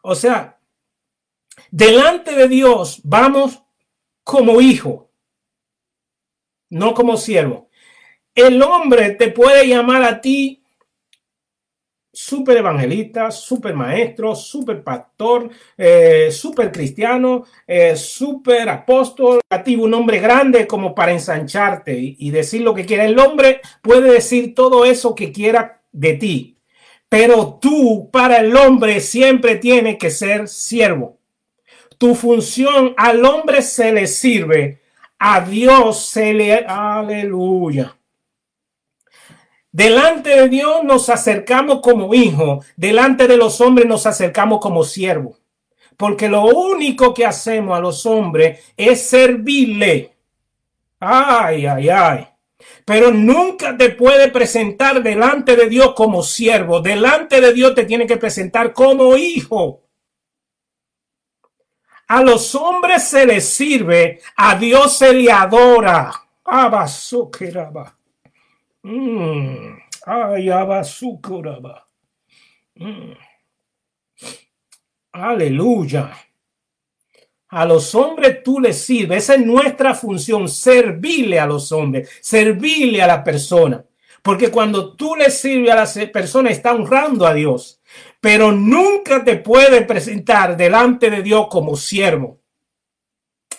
O 0.00 0.14
sea, 0.14 0.58
delante 1.70 2.34
de 2.34 2.48
Dios 2.48 3.00
vamos 3.04 3.62
como 4.24 4.62
hijo, 4.62 5.10
no 6.70 6.94
como 6.94 7.18
siervo. 7.18 7.68
El 8.34 8.62
hombre 8.62 9.10
te 9.10 9.30
puede 9.30 9.68
llamar 9.68 10.04
a 10.04 10.20
ti 10.22 10.64
super 12.20 12.56
evangelista, 12.56 13.30
super 13.30 13.74
maestro, 13.74 14.34
super 14.34 14.82
pastor, 14.82 15.48
eh, 15.76 16.30
super 16.32 16.72
cristiano, 16.72 17.44
eh, 17.64 17.94
super 17.94 18.68
apóstol, 18.68 19.38
un 19.78 19.94
hombre 19.94 20.18
grande 20.18 20.66
como 20.66 20.96
para 20.96 21.12
ensancharte 21.12 21.96
y, 21.96 22.16
y 22.18 22.30
decir 22.30 22.62
lo 22.62 22.74
que 22.74 22.84
quiera. 22.84 23.04
El 23.04 23.20
hombre 23.20 23.60
puede 23.80 24.10
decir 24.10 24.52
todo 24.52 24.84
eso 24.84 25.14
que 25.14 25.30
quiera 25.30 25.80
de 25.92 26.14
ti, 26.14 26.58
pero 27.08 27.56
tú 27.62 28.10
para 28.10 28.38
el 28.38 28.54
hombre 28.56 28.98
siempre 28.98 29.54
tienes 29.54 29.96
que 29.96 30.10
ser 30.10 30.48
siervo. 30.48 31.18
Tu 31.98 32.16
función 32.16 32.94
al 32.96 33.24
hombre 33.24 33.62
se 33.62 33.92
le 33.92 34.08
sirve, 34.08 34.80
a 35.20 35.40
Dios 35.40 36.04
se 36.06 36.34
le... 36.34 36.64
Aleluya. 36.66 37.97
Delante 39.78 40.30
de 40.30 40.48
Dios 40.48 40.82
nos 40.82 41.08
acercamos 41.08 41.78
como 41.82 42.12
hijo, 42.12 42.64
delante 42.76 43.28
de 43.28 43.36
los 43.36 43.60
hombres 43.60 43.86
nos 43.86 44.06
acercamos 44.06 44.58
como 44.58 44.82
siervo. 44.82 45.38
Porque 45.96 46.28
lo 46.28 46.46
único 46.46 47.14
que 47.14 47.24
hacemos 47.24 47.78
a 47.78 47.80
los 47.80 48.04
hombres 48.04 48.72
es 48.76 49.08
servirle. 49.08 50.16
Ay, 50.98 51.66
ay, 51.66 51.88
ay. 51.90 52.26
Pero 52.84 53.12
nunca 53.12 53.76
te 53.76 53.90
puede 53.90 54.32
presentar 54.32 55.00
delante 55.00 55.54
de 55.54 55.68
Dios 55.68 55.94
como 55.94 56.24
siervo. 56.24 56.80
Delante 56.80 57.40
de 57.40 57.52
Dios 57.52 57.76
te 57.76 57.84
tiene 57.84 58.04
que 58.04 58.16
presentar 58.16 58.72
como 58.72 59.16
hijo. 59.16 59.84
A 62.08 62.20
los 62.24 62.52
hombres 62.56 63.04
se 63.04 63.24
les 63.24 63.48
sirve, 63.48 64.20
a 64.34 64.56
Dios 64.56 64.96
se 64.96 65.12
le 65.12 65.30
adora. 65.30 66.10
Abasokeraba. 66.42 67.97
Mm. 68.82 69.78
Ay, 70.06 70.48
mm. 72.76 73.12
Aleluya. 75.12 76.16
A 77.48 77.64
los 77.64 77.94
hombres 77.94 78.42
tú 78.42 78.60
les 78.60 78.80
sirves. 78.80 79.24
Esa 79.24 79.34
es 79.34 79.44
nuestra 79.44 79.94
función, 79.94 80.48
servirle 80.48 81.40
a 81.40 81.46
los 81.46 81.72
hombres, 81.72 82.10
servirle 82.20 83.02
a 83.02 83.06
la 83.06 83.24
persona. 83.24 83.84
Porque 84.22 84.50
cuando 84.50 84.94
tú 84.94 85.16
le 85.16 85.30
sirves 85.30 85.70
a 85.70 86.00
la 86.00 86.12
persona, 86.12 86.50
está 86.50 86.74
honrando 86.74 87.26
a 87.26 87.34
Dios. 87.34 87.80
Pero 88.20 88.52
nunca 88.52 89.24
te 89.24 89.36
puede 89.36 89.82
presentar 89.82 90.56
delante 90.56 91.10
de 91.10 91.22
Dios 91.22 91.46
como 91.48 91.76
siervo. 91.76 92.40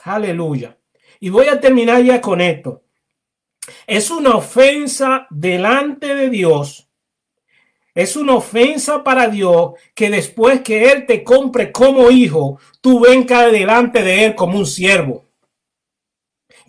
Aleluya. 0.03 0.77
Y 1.19 1.29
voy 1.29 1.47
a 1.47 1.59
terminar 1.59 2.03
ya 2.03 2.21
con 2.21 2.41
esto. 2.41 2.83
Es 3.87 4.11
una 4.11 4.35
ofensa 4.35 5.27
delante 5.29 6.15
de 6.15 6.29
Dios. 6.29 6.87
Es 7.93 8.15
una 8.15 8.35
ofensa 8.35 9.03
para 9.03 9.27
Dios 9.27 9.73
que 9.93 10.09
después 10.09 10.61
que 10.61 10.91
Él 10.91 11.05
te 11.05 11.23
compre 11.23 11.71
como 11.71 12.11
hijo, 12.11 12.59
tú 12.81 13.01
vengas 13.01 13.51
delante 13.51 14.03
de 14.03 14.25
Él 14.25 14.35
como 14.35 14.57
un 14.57 14.65
siervo. 14.65 15.28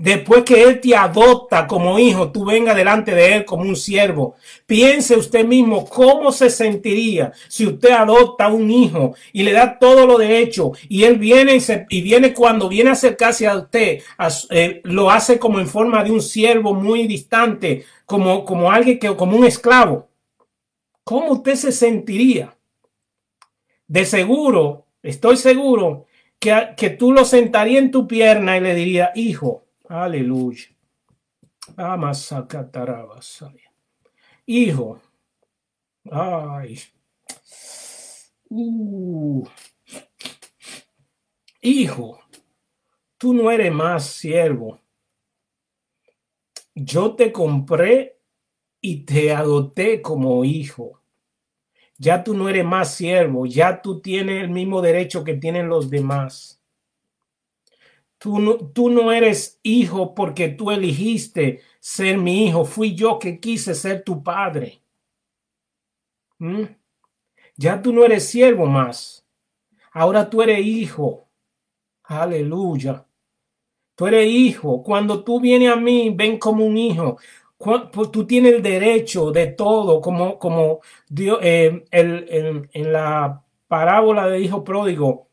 Después 0.01 0.45
que 0.45 0.63
Él 0.63 0.81
te 0.81 0.97
adopta 0.97 1.67
como 1.67 1.99
hijo, 1.99 2.33
tú 2.33 2.47
venga 2.47 2.75
delante 2.75 3.15
de 3.15 3.35
Él 3.35 3.45
como 3.45 3.65
un 3.65 3.77
siervo. 3.77 4.35
Piense 4.65 5.15
usted 5.15 5.45
mismo 5.45 5.85
cómo 5.85 6.33
se 6.33 6.49
sentiría 6.49 7.33
si 7.49 7.67
usted 7.67 7.91
adopta 7.91 8.49
un 8.49 8.71
hijo 8.71 9.15
y 9.35 9.43
le 9.43 9.53
da 9.53 9.79
todo 9.79 10.07
lo 10.07 10.17
de 10.17 10.39
hecho 10.39 10.73
y 10.89 11.05
Él 11.05 11.19
viene 11.19 11.59
y, 11.91 12.01
viene 12.01 12.33
cuando 12.33 12.67
viene 12.67 12.89
a 12.89 12.95
acercarse 12.95 13.47
a 13.47 13.59
usted, 13.59 14.01
eh, 14.49 14.81
lo 14.85 15.11
hace 15.11 15.39
como 15.39 15.61
en 15.61 15.67
forma 15.67 16.03
de 16.03 16.13
un 16.13 16.23
siervo 16.23 16.73
muy 16.73 17.07
distante, 17.07 17.85
como, 18.07 18.47
como 18.47 18.73
alguien 18.73 18.99
que, 18.99 19.15
como 19.15 19.37
un 19.37 19.45
esclavo. 19.45 20.09
¿Cómo 21.05 21.33
usted 21.33 21.57
se 21.57 21.73
sentiría? 21.73 22.57
De 23.87 24.07
seguro, 24.07 24.87
estoy 25.03 25.37
seguro 25.37 26.07
que, 26.39 26.69
que 26.75 26.89
tú 26.89 27.13
lo 27.13 27.27
sentaría 27.27 27.79
en 27.79 27.91
tu 27.91 28.09
pierna 28.09 28.57
y 28.57 28.61
le 28.63 28.75
diría, 28.75 29.13
hijo, 29.15 29.67
Aleluya. 29.91 30.69
Amasacatarabasaya. 31.77 33.73
Hijo. 34.47 35.01
Ay. 36.09 36.79
Uh. 38.49 39.45
Hijo, 41.61 42.21
tú 43.19 43.35
no 43.35 43.51
eres 43.51 43.73
más 43.73 44.07
siervo. 44.07 44.81
Yo 46.73 47.17
te 47.17 47.33
compré 47.33 48.21
y 48.81 49.05
te 49.05 49.35
adopté 49.35 50.01
como 50.01 50.45
hijo. 50.45 51.03
Ya 51.99 52.23
tú 52.23 52.35
no 52.35 52.49
eres 52.49 52.65
más 52.65 52.95
siervo, 52.95 53.45
ya 53.45 53.83
tú 53.83 54.01
tienes 54.01 54.45
el 54.45 54.51
mismo 54.51 54.81
derecho 54.83 55.25
que 55.25 55.35
tienen 55.35 55.69
los 55.69 55.91
demás. 55.91 56.60
Tú 58.21 58.39
no, 58.39 58.59
tú 58.59 58.91
no 58.91 59.13
eres 59.13 59.59
hijo 59.63 60.15
porque 60.15 60.49
tú 60.51 60.71
elegiste 60.71 61.63
ser 61.81 62.19
mi 62.19 62.47
hijo. 62.47 62.67
Fui 62.67 62.95
yo 62.95 63.19
que 63.19 63.41
quise 63.41 63.75
ser 63.75 64.05
tu 64.05 64.23
padre. 64.23 64.83
¿Mm? 66.39 66.65
Ya 67.57 67.81
tú 67.81 67.95
no 67.95 68.05
eres 68.05 68.29
siervo 68.29 68.67
más. 68.67 69.27
Ahora 69.93 70.29
tú 70.29 70.43
eres 70.43 70.61
hijo. 70.61 71.31
Aleluya. 72.05 73.07
Tú 73.95 74.07
eres 74.07 74.27
hijo. 74.29 74.83
Cuando 74.83 75.25
tú 75.25 75.41
vienes 75.41 75.73
a 75.73 75.77
mí, 75.77 76.11
ven 76.15 76.39
como 76.39 76.67
un 76.67 76.77
hijo. 76.77 77.17
Pues 77.57 78.11
tú 78.13 78.27
tienes 78.27 78.53
el 78.53 78.63
derecho 78.63 79.31
de 79.33 79.47
todo, 79.47 80.03
como, 80.03 80.39
como 80.39 80.81
Dios, 81.09 81.39
eh, 81.43 81.87
el, 81.91 82.69
en 82.73 82.93
la 82.93 83.43
parábola 83.67 84.27
de 84.27 84.41
hijo 84.41 84.63
pródigo 84.63 85.30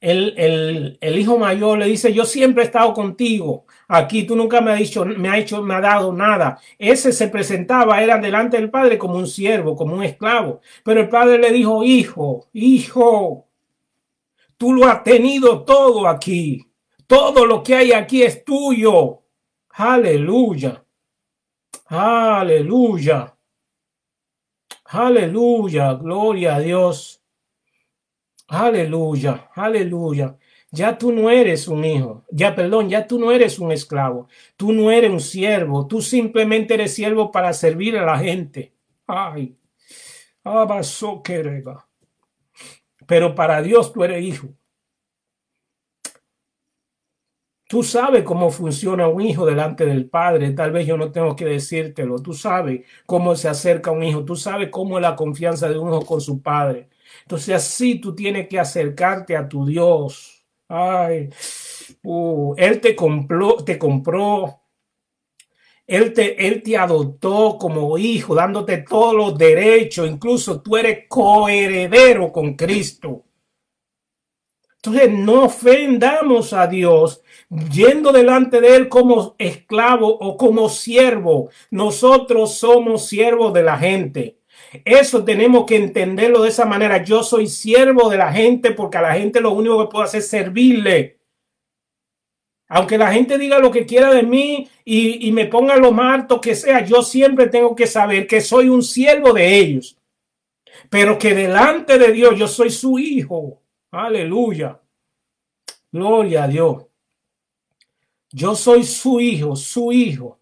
el, 0.00 0.98
hijo 1.18 1.38
mayor 1.38 1.78
le 1.78 1.86
dice, 1.86 2.12
yo 2.12 2.24
siempre 2.24 2.62
he 2.62 2.66
estado 2.66 2.92
contigo 2.92 3.66
aquí, 3.88 4.24
tú 4.24 4.36
nunca 4.36 4.60
me 4.60 4.72
has 4.72 4.78
dicho, 4.78 5.04
me 5.04 5.28
ha 5.28 5.38
hecho, 5.38 5.62
me 5.62 5.74
ha 5.74 5.80
dado 5.80 6.12
nada. 6.12 6.60
Ese 6.78 7.12
se 7.12 7.28
presentaba, 7.28 8.02
era 8.02 8.18
delante 8.18 8.56
del 8.56 8.70
padre 8.70 8.98
como 8.98 9.14
un 9.16 9.26
siervo, 9.26 9.74
como 9.74 9.94
un 9.94 10.04
esclavo. 10.04 10.60
Pero 10.84 11.00
el 11.00 11.08
padre 11.08 11.38
le 11.38 11.52
dijo, 11.52 11.82
hijo, 11.82 12.48
hijo, 12.52 13.48
tú 14.56 14.72
lo 14.74 14.86
has 14.86 15.02
tenido 15.02 15.64
todo 15.64 16.06
aquí. 16.06 16.64
Todo 17.06 17.46
lo 17.46 17.62
que 17.62 17.74
hay 17.74 17.92
aquí 17.92 18.22
es 18.22 18.44
tuyo. 18.44 19.22
Aleluya. 19.70 20.84
Aleluya. 21.86 23.34
Aleluya. 24.84 25.94
Gloria 25.94 26.56
a 26.56 26.60
Dios. 26.60 27.22
Aleluya, 28.48 29.50
aleluya. 29.54 30.36
Ya 30.70 30.96
tú 30.98 31.12
no 31.12 31.30
eres 31.30 31.68
un 31.68 31.84
hijo, 31.84 32.24
ya 32.30 32.54
perdón, 32.54 32.88
ya 32.88 33.06
tú 33.06 33.18
no 33.18 33.32
eres 33.32 33.58
un 33.58 33.72
esclavo, 33.72 34.28
tú 34.56 34.72
no 34.72 34.90
eres 34.90 35.10
un 35.10 35.20
siervo, 35.20 35.86
tú 35.86 36.02
simplemente 36.02 36.74
eres 36.74 36.94
siervo 36.94 37.30
para 37.30 37.52
servir 37.54 37.96
a 37.98 38.04
la 38.04 38.18
gente. 38.18 38.74
Ay, 39.06 39.56
pero 43.06 43.34
para 43.34 43.62
Dios 43.62 43.92
tú 43.92 44.04
eres 44.04 44.22
hijo. 44.24 44.48
Tú 47.68 47.82
sabes 47.82 48.22
cómo 48.24 48.50
funciona 48.50 49.08
un 49.08 49.20
hijo 49.20 49.44
delante 49.44 49.84
del 49.84 50.08
padre. 50.08 50.52
Tal 50.52 50.72
vez 50.72 50.86
yo 50.86 50.96
no 50.96 51.12
tengo 51.12 51.36
que 51.36 51.44
decírtelo. 51.44 52.18
Tú 52.22 52.32
sabes 52.32 52.86
cómo 53.04 53.34
se 53.36 53.48
acerca 53.48 53.90
un 53.90 54.02
hijo. 54.02 54.24
Tú 54.24 54.36
sabes 54.36 54.70
cómo 54.70 54.96
es 54.96 55.02
la 55.02 55.16
confianza 55.16 55.68
de 55.68 55.78
un 55.78 55.88
hijo 55.88 56.06
con 56.06 56.20
su 56.22 56.40
padre. 56.40 56.88
Entonces 57.22 57.54
así 57.54 58.00
tú 58.00 58.14
tienes 58.14 58.48
que 58.48 58.58
acercarte 58.58 59.36
a 59.36 59.48
tu 59.48 59.66
Dios. 59.66 60.44
Ay, 60.68 61.30
uh, 62.02 62.54
Él 62.56 62.80
te 62.80 62.94
compró, 62.94 63.56
te 63.64 63.78
compró. 63.78 64.62
Él 65.86 66.12
te, 66.12 66.46
él 66.46 66.62
te 66.62 66.76
adoptó 66.76 67.56
como 67.58 67.96
hijo, 67.96 68.34
dándote 68.34 68.78
todos 68.78 69.14
los 69.14 69.38
derechos. 69.38 70.06
Incluso 70.06 70.60
tú 70.60 70.76
eres 70.76 71.06
coheredero 71.08 72.30
con 72.30 72.54
Cristo. 72.54 73.24
Entonces 74.76 75.10
no 75.10 75.44
ofendamos 75.44 76.52
a 76.52 76.66
Dios 76.66 77.22
yendo 77.72 78.12
delante 78.12 78.60
de 78.60 78.76
Él 78.76 78.88
como 78.88 79.34
esclavo 79.38 80.08
o 80.08 80.36
como 80.36 80.68
siervo. 80.68 81.50
Nosotros 81.70 82.54
somos 82.54 83.06
siervos 83.06 83.52
de 83.52 83.62
la 83.62 83.78
gente. 83.78 84.37
Eso 84.84 85.24
tenemos 85.24 85.64
que 85.64 85.76
entenderlo 85.76 86.42
de 86.42 86.50
esa 86.50 86.64
manera. 86.64 87.02
Yo 87.02 87.22
soy 87.22 87.46
siervo 87.46 88.10
de 88.10 88.18
la 88.18 88.32
gente 88.32 88.72
porque 88.72 88.98
a 88.98 89.02
la 89.02 89.14
gente 89.14 89.40
lo 89.40 89.52
único 89.52 89.78
que 89.80 89.90
puedo 89.90 90.04
hacer 90.04 90.20
es 90.20 90.28
servirle. 90.28 91.18
Aunque 92.68 92.98
la 92.98 93.10
gente 93.12 93.38
diga 93.38 93.58
lo 93.58 93.70
que 93.70 93.86
quiera 93.86 94.10
de 94.12 94.22
mí 94.22 94.68
y, 94.84 95.26
y 95.26 95.32
me 95.32 95.46
ponga 95.46 95.76
lo 95.76 95.90
marto 95.90 96.38
que 96.38 96.54
sea, 96.54 96.84
yo 96.84 97.02
siempre 97.02 97.46
tengo 97.46 97.74
que 97.74 97.86
saber 97.86 98.26
que 98.26 98.42
soy 98.42 98.68
un 98.68 98.82
siervo 98.82 99.32
de 99.32 99.56
ellos. 99.56 99.96
Pero 100.90 101.18
que 101.18 101.34
delante 101.34 101.98
de 101.98 102.12
Dios 102.12 102.38
yo 102.38 102.46
soy 102.46 102.70
su 102.70 102.98
hijo. 102.98 103.62
Aleluya. 103.90 104.78
Gloria 105.90 106.44
a 106.44 106.48
Dios. 106.48 106.84
Yo 108.30 108.54
soy 108.54 108.84
su 108.84 109.18
hijo, 109.18 109.56
su 109.56 109.90
hijo. 109.90 110.38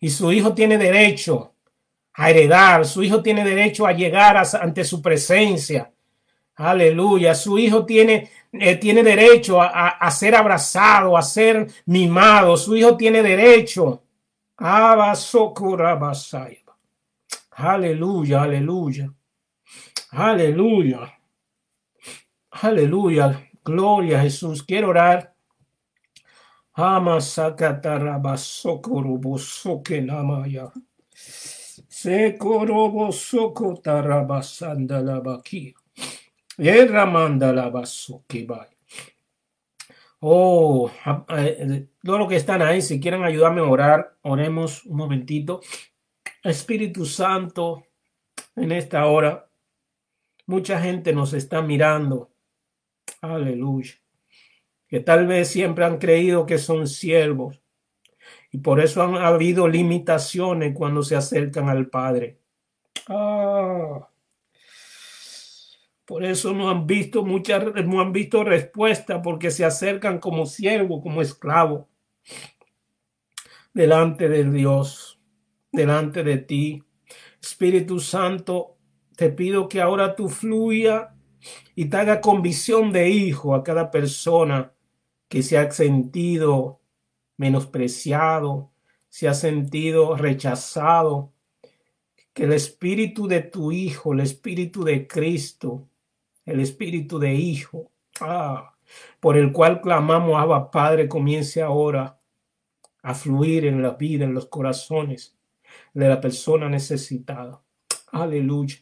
Y 0.00 0.08
su 0.08 0.32
hijo 0.32 0.54
tiene 0.54 0.78
derecho 0.78 1.55
a 2.16 2.30
heredar, 2.30 2.86
su 2.86 3.02
hijo 3.02 3.22
tiene 3.22 3.44
derecho 3.44 3.86
a 3.86 3.92
llegar 3.92 4.42
ante 4.60 4.84
su 4.84 5.02
presencia. 5.02 5.92
Aleluya. 6.56 7.34
Su 7.34 7.58
hijo 7.58 7.84
tiene, 7.84 8.30
eh, 8.52 8.76
tiene 8.76 9.02
derecho 9.02 9.60
a, 9.60 9.88
a, 9.88 10.10
ser 10.10 10.34
abrazado, 10.34 11.16
a 11.16 11.22
ser 11.22 11.66
mimado. 11.84 12.56
Su 12.56 12.74
hijo 12.74 12.96
tiene 12.96 13.22
derecho. 13.22 14.02
Aleluya, 17.50 18.42
aleluya. 18.42 19.12
Aleluya. 20.12 21.12
Aleluya. 22.50 23.50
Gloria 23.62 24.18
a 24.18 24.22
Jesús. 24.22 24.62
Quiero 24.62 24.88
orar. 24.88 25.34
Ama 26.72 27.18
namaya. 32.04 32.32
Sekorobo 32.32 33.12
soko 33.12 33.76
tarabasanda 33.82 35.00
la. 35.00 35.42
Erramanda 36.58 37.52
la. 37.52 37.70
Oh, 40.20 40.90
eh, 41.28 41.86
todos 42.02 42.18
los 42.18 42.28
que 42.28 42.36
están 42.36 42.62
ahí, 42.62 42.80
si 42.80 42.98
quieren 42.98 43.22
ayudarme 43.22 43.60
a 43.60 43.64
orar, 43.64 44.16
oremos 44.22 44.84
un 44.86 44.96
momentito. 44.96 45.60
Espíritu 46.42 47.04
Santo, 47.04 47.86
en 48.56 48.72
esta 48.72 49.06
hora, 49.06 49.48
mucha 50.46 50.80
gente 50.80 51.12
nos 51.12 51.32
está 51.34 51.60
mirando. 51.62 52.30
Aleluya. 53.20 53.94
Que 54.88 55.00
tal 55.00 55.26
vez 55.26 55.48
siempre 55.48 55.84
han 55.84 55.98
creído 55.98 56.46
que 56.46 56.58
son 56.58 56.86
siervos 56.86 57.60
y 58.56 58.58
por 58.58 58.80
eso 58.80 59.02
han 59.02 59.16
habido 59.16 59.68
limitaciones 59.68 60.74
cuando 60.74 61.02
se 61.02 61.14
acercan 61.14 61.68
al 61.68 61.90
Padre. 61.90 62.40
Ah. 63.06 64.08
Por 66.06 66.24
eso 66.24 66.54
no 66.54 66.70
han 66.70 66.86
visto 66.86 67.22
muchas, 67.22 67.62
no 67.84 68.00
han 68.00 68.14
visto 68.14 68.44
respuesta 68.44 69.20
porque 69.20 69.50
se 69.50 69.66
acercan 69.66 70.20
como 70.20 70.46
siervo, 70.46 71.02
como 71.02 71.20
esclavo, 71.20 71.90
delante 73.74 74.26
de 74.26 74.50
Dios, 74.50 75.20
delante 75.70 76.24
de 76.24 76.38
ti. 76.38 76.82
Espíritu 77.38 78.00
Santo, 78.00 78.78
te 79.16 79.28
pido 79.28 79.68
que 79.68 79.82
ahora 79.82 80.16
tú 80.16 80.30
fluya 80.30 81.14
y 81.74 81.90
te 81.90 81.96
haga 81.98 82.22
convicción 82.22 82.90
de 82.90 83.10
hijo 83.10 83.54
a 83.54 83.62
cada 83.62 83.90
persona 83.90 84.72
que 85.28 85.42
se 85.42 85.58
ha 85.58 85.70
sentido 85.70 86.80
menospreciado, 87.36 88.70
se 89.08 89.28
ha 89.28 89.34
sentido 89.34 90.16
rechazado. 90.16 91.32
Que 92.32 92.44
el 92.44 92.52
espíritu 92.52 93.26
de 93.26 93.40
tu 93.40 93.72
hijo, 93.72 94.12
el 94.12 94.20
espíritu 94.20 94.84
de 94.84 95.06
Cristo, 95.06 95.88
el 96.44 96.60
espíritu 96.60 97.18
de 97.18 97.34
hijo, 97.34 97.90
ah, 98.20 98.74
por 99.20 99.36
el 99.36 99.52
cual 99.52 99.80
clamamos, 99.80 100.36
Abba 100.36 100.70
Padre, 100.70 101.08
comience 101.08 101.62
ahora 101.62 102.20
a 103.02 103.14
fluir 103.14 103.66
en 103.66 103.82
la 103.82 103.90
vida, 103.90 104.24
en 104.24 104.34
los 104.34 104.46
corazones 104.46 105.36
de 105.94 106.08
la 106.08 106.20
persona 106.20 106.68
necesitada. 106.68 107.62
Aleluya. 108.12 108.76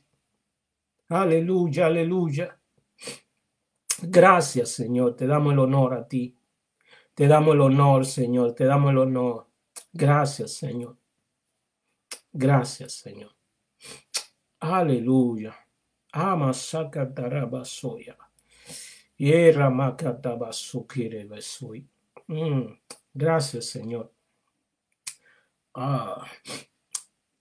Aleluya, 1.09 1.87
aleluya. 1.87 2.59
Gracias, 4.03 4.71
Señor. 4.71 5.15
Te 5.15 5.27
damos 5.27 5.53
el 5.53 5.59
honor 5.59 5.95
a 5.95 6.09
ti. 6.09 6.37
Te 7.15 7.29
damos 7.29 7.55
el 7.55 7.61
honor, 7.61 8.05
Señor. 8.07 8.55
Te 8.55 8.65
damos 8.65 8.91
el 8.91 8.99
honor. 8.99 9.49
Gracias, 9.93 10.55
Señor. 10.55 10.97
Gracias, 12.33 12.95
Señor. 12.95 13.35
Aleluya. 14.59 15.55
Ama 16.13 16.53
sakatarabasoya. 16.53 18.17
Yera 19.17 19.71
makatabasukire 19.71 21.25
besui. 21.25 21.89
Mm, 22.27 22.75
gracias, 23.13 23.67
Señor. 23.67 24.13
Ah, 25.75 26.25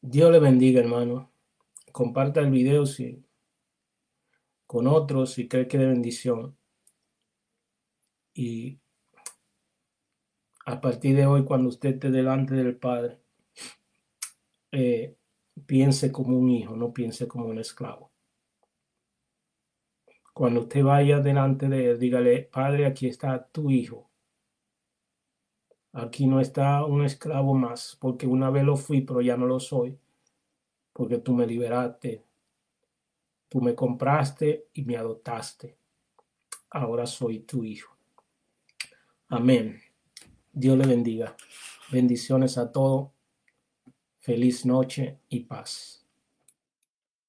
Dios 0.01 0.31
le 0.31 0.39
bendiga, 0.39 0.81
hermano. 0.81 1.31
Comparta 1.91 2.41
el 2.41 2.51
video 2.51 2.85
si, 2.85 3.23
con 4.67 4.85
otros 4.85 5.33
si 5.33 5.47
cree 5.47 5.67
que 5.67 5.77
de 5.79 5.87
bendición. 5.87 6.57
Y 8.35 8.79
a 10.65 10.79
partir 10.79 11.15
de 11.15 11.25
hoy, 11.25 11.43
cuando 11.43 11.69
usted 11.69 11.95
esté 11.95 12.09
delante 12.11 12.55
del 12.55 12.77
Padre, 12.77 13.19
eh, 14.71 15.15
piense 15.65 16.11
como 16.11 16.37
un 16.37 16.49
hijo, 16.49 16.75
no 16.75 16.93
piense 16.93 17.27
como 17.27 17.45
un 17.45 17.59
esclavo. 17.59 18.11
Cuando 20.33 20.61
usted 20.61 20.83
vaya 20.83 21.19
delante 21.19 21.67
de 21.69 21.91
él, 21.91 21.99
dígale, 21.99 22.49
Padre, 22.51 22.85
aquí 22.85 23.07
está 23.07 23.45
tu 23.47 23.69
hijo. 23.69 24.09
Aquí 25.91 26.25
no 26.25 26.39
está 26.39 26.83
un 26.85 27.03
esclavo 27.05 27.53
más, 27.53 27.97
porque 27.99 28.25
una 28.25 28.49
vez 28.49 28.63
lo 28.63 28.75
fui, 28.77 29.01
pero 29.01 29.21
ya 29.21 29.37
no 29.37 29.45
lo 29.45 29.59
soy, 29.59 29.99
porque 30.91 31.19
tú 31.19 31.35
me 31.35 31.45
liberaste, 31.45 32.25
tú 33.47 33.61
me 33.61 33.75
compraste 33.75 34.69
y 34.73 34.85
me 34.85 34.97
adoptaste. 34.97 35.77
Ahora 36.71 37.05
soy 37.05 37.41
tu 37.41 37.63
hijo. 37.63 37.95
Amén. 39.27 39.79
Dios 40.55 40.77
le 40.77 40.85
bendiga. 40.85 41.35
Bendiciones 41.91 42.59
a 42.59 42.71
todos. 42.71 43.09
Feliz 44.19 44.65
noche 44.67 45.17
y 45.27 45.41
paz. 45.41 46.02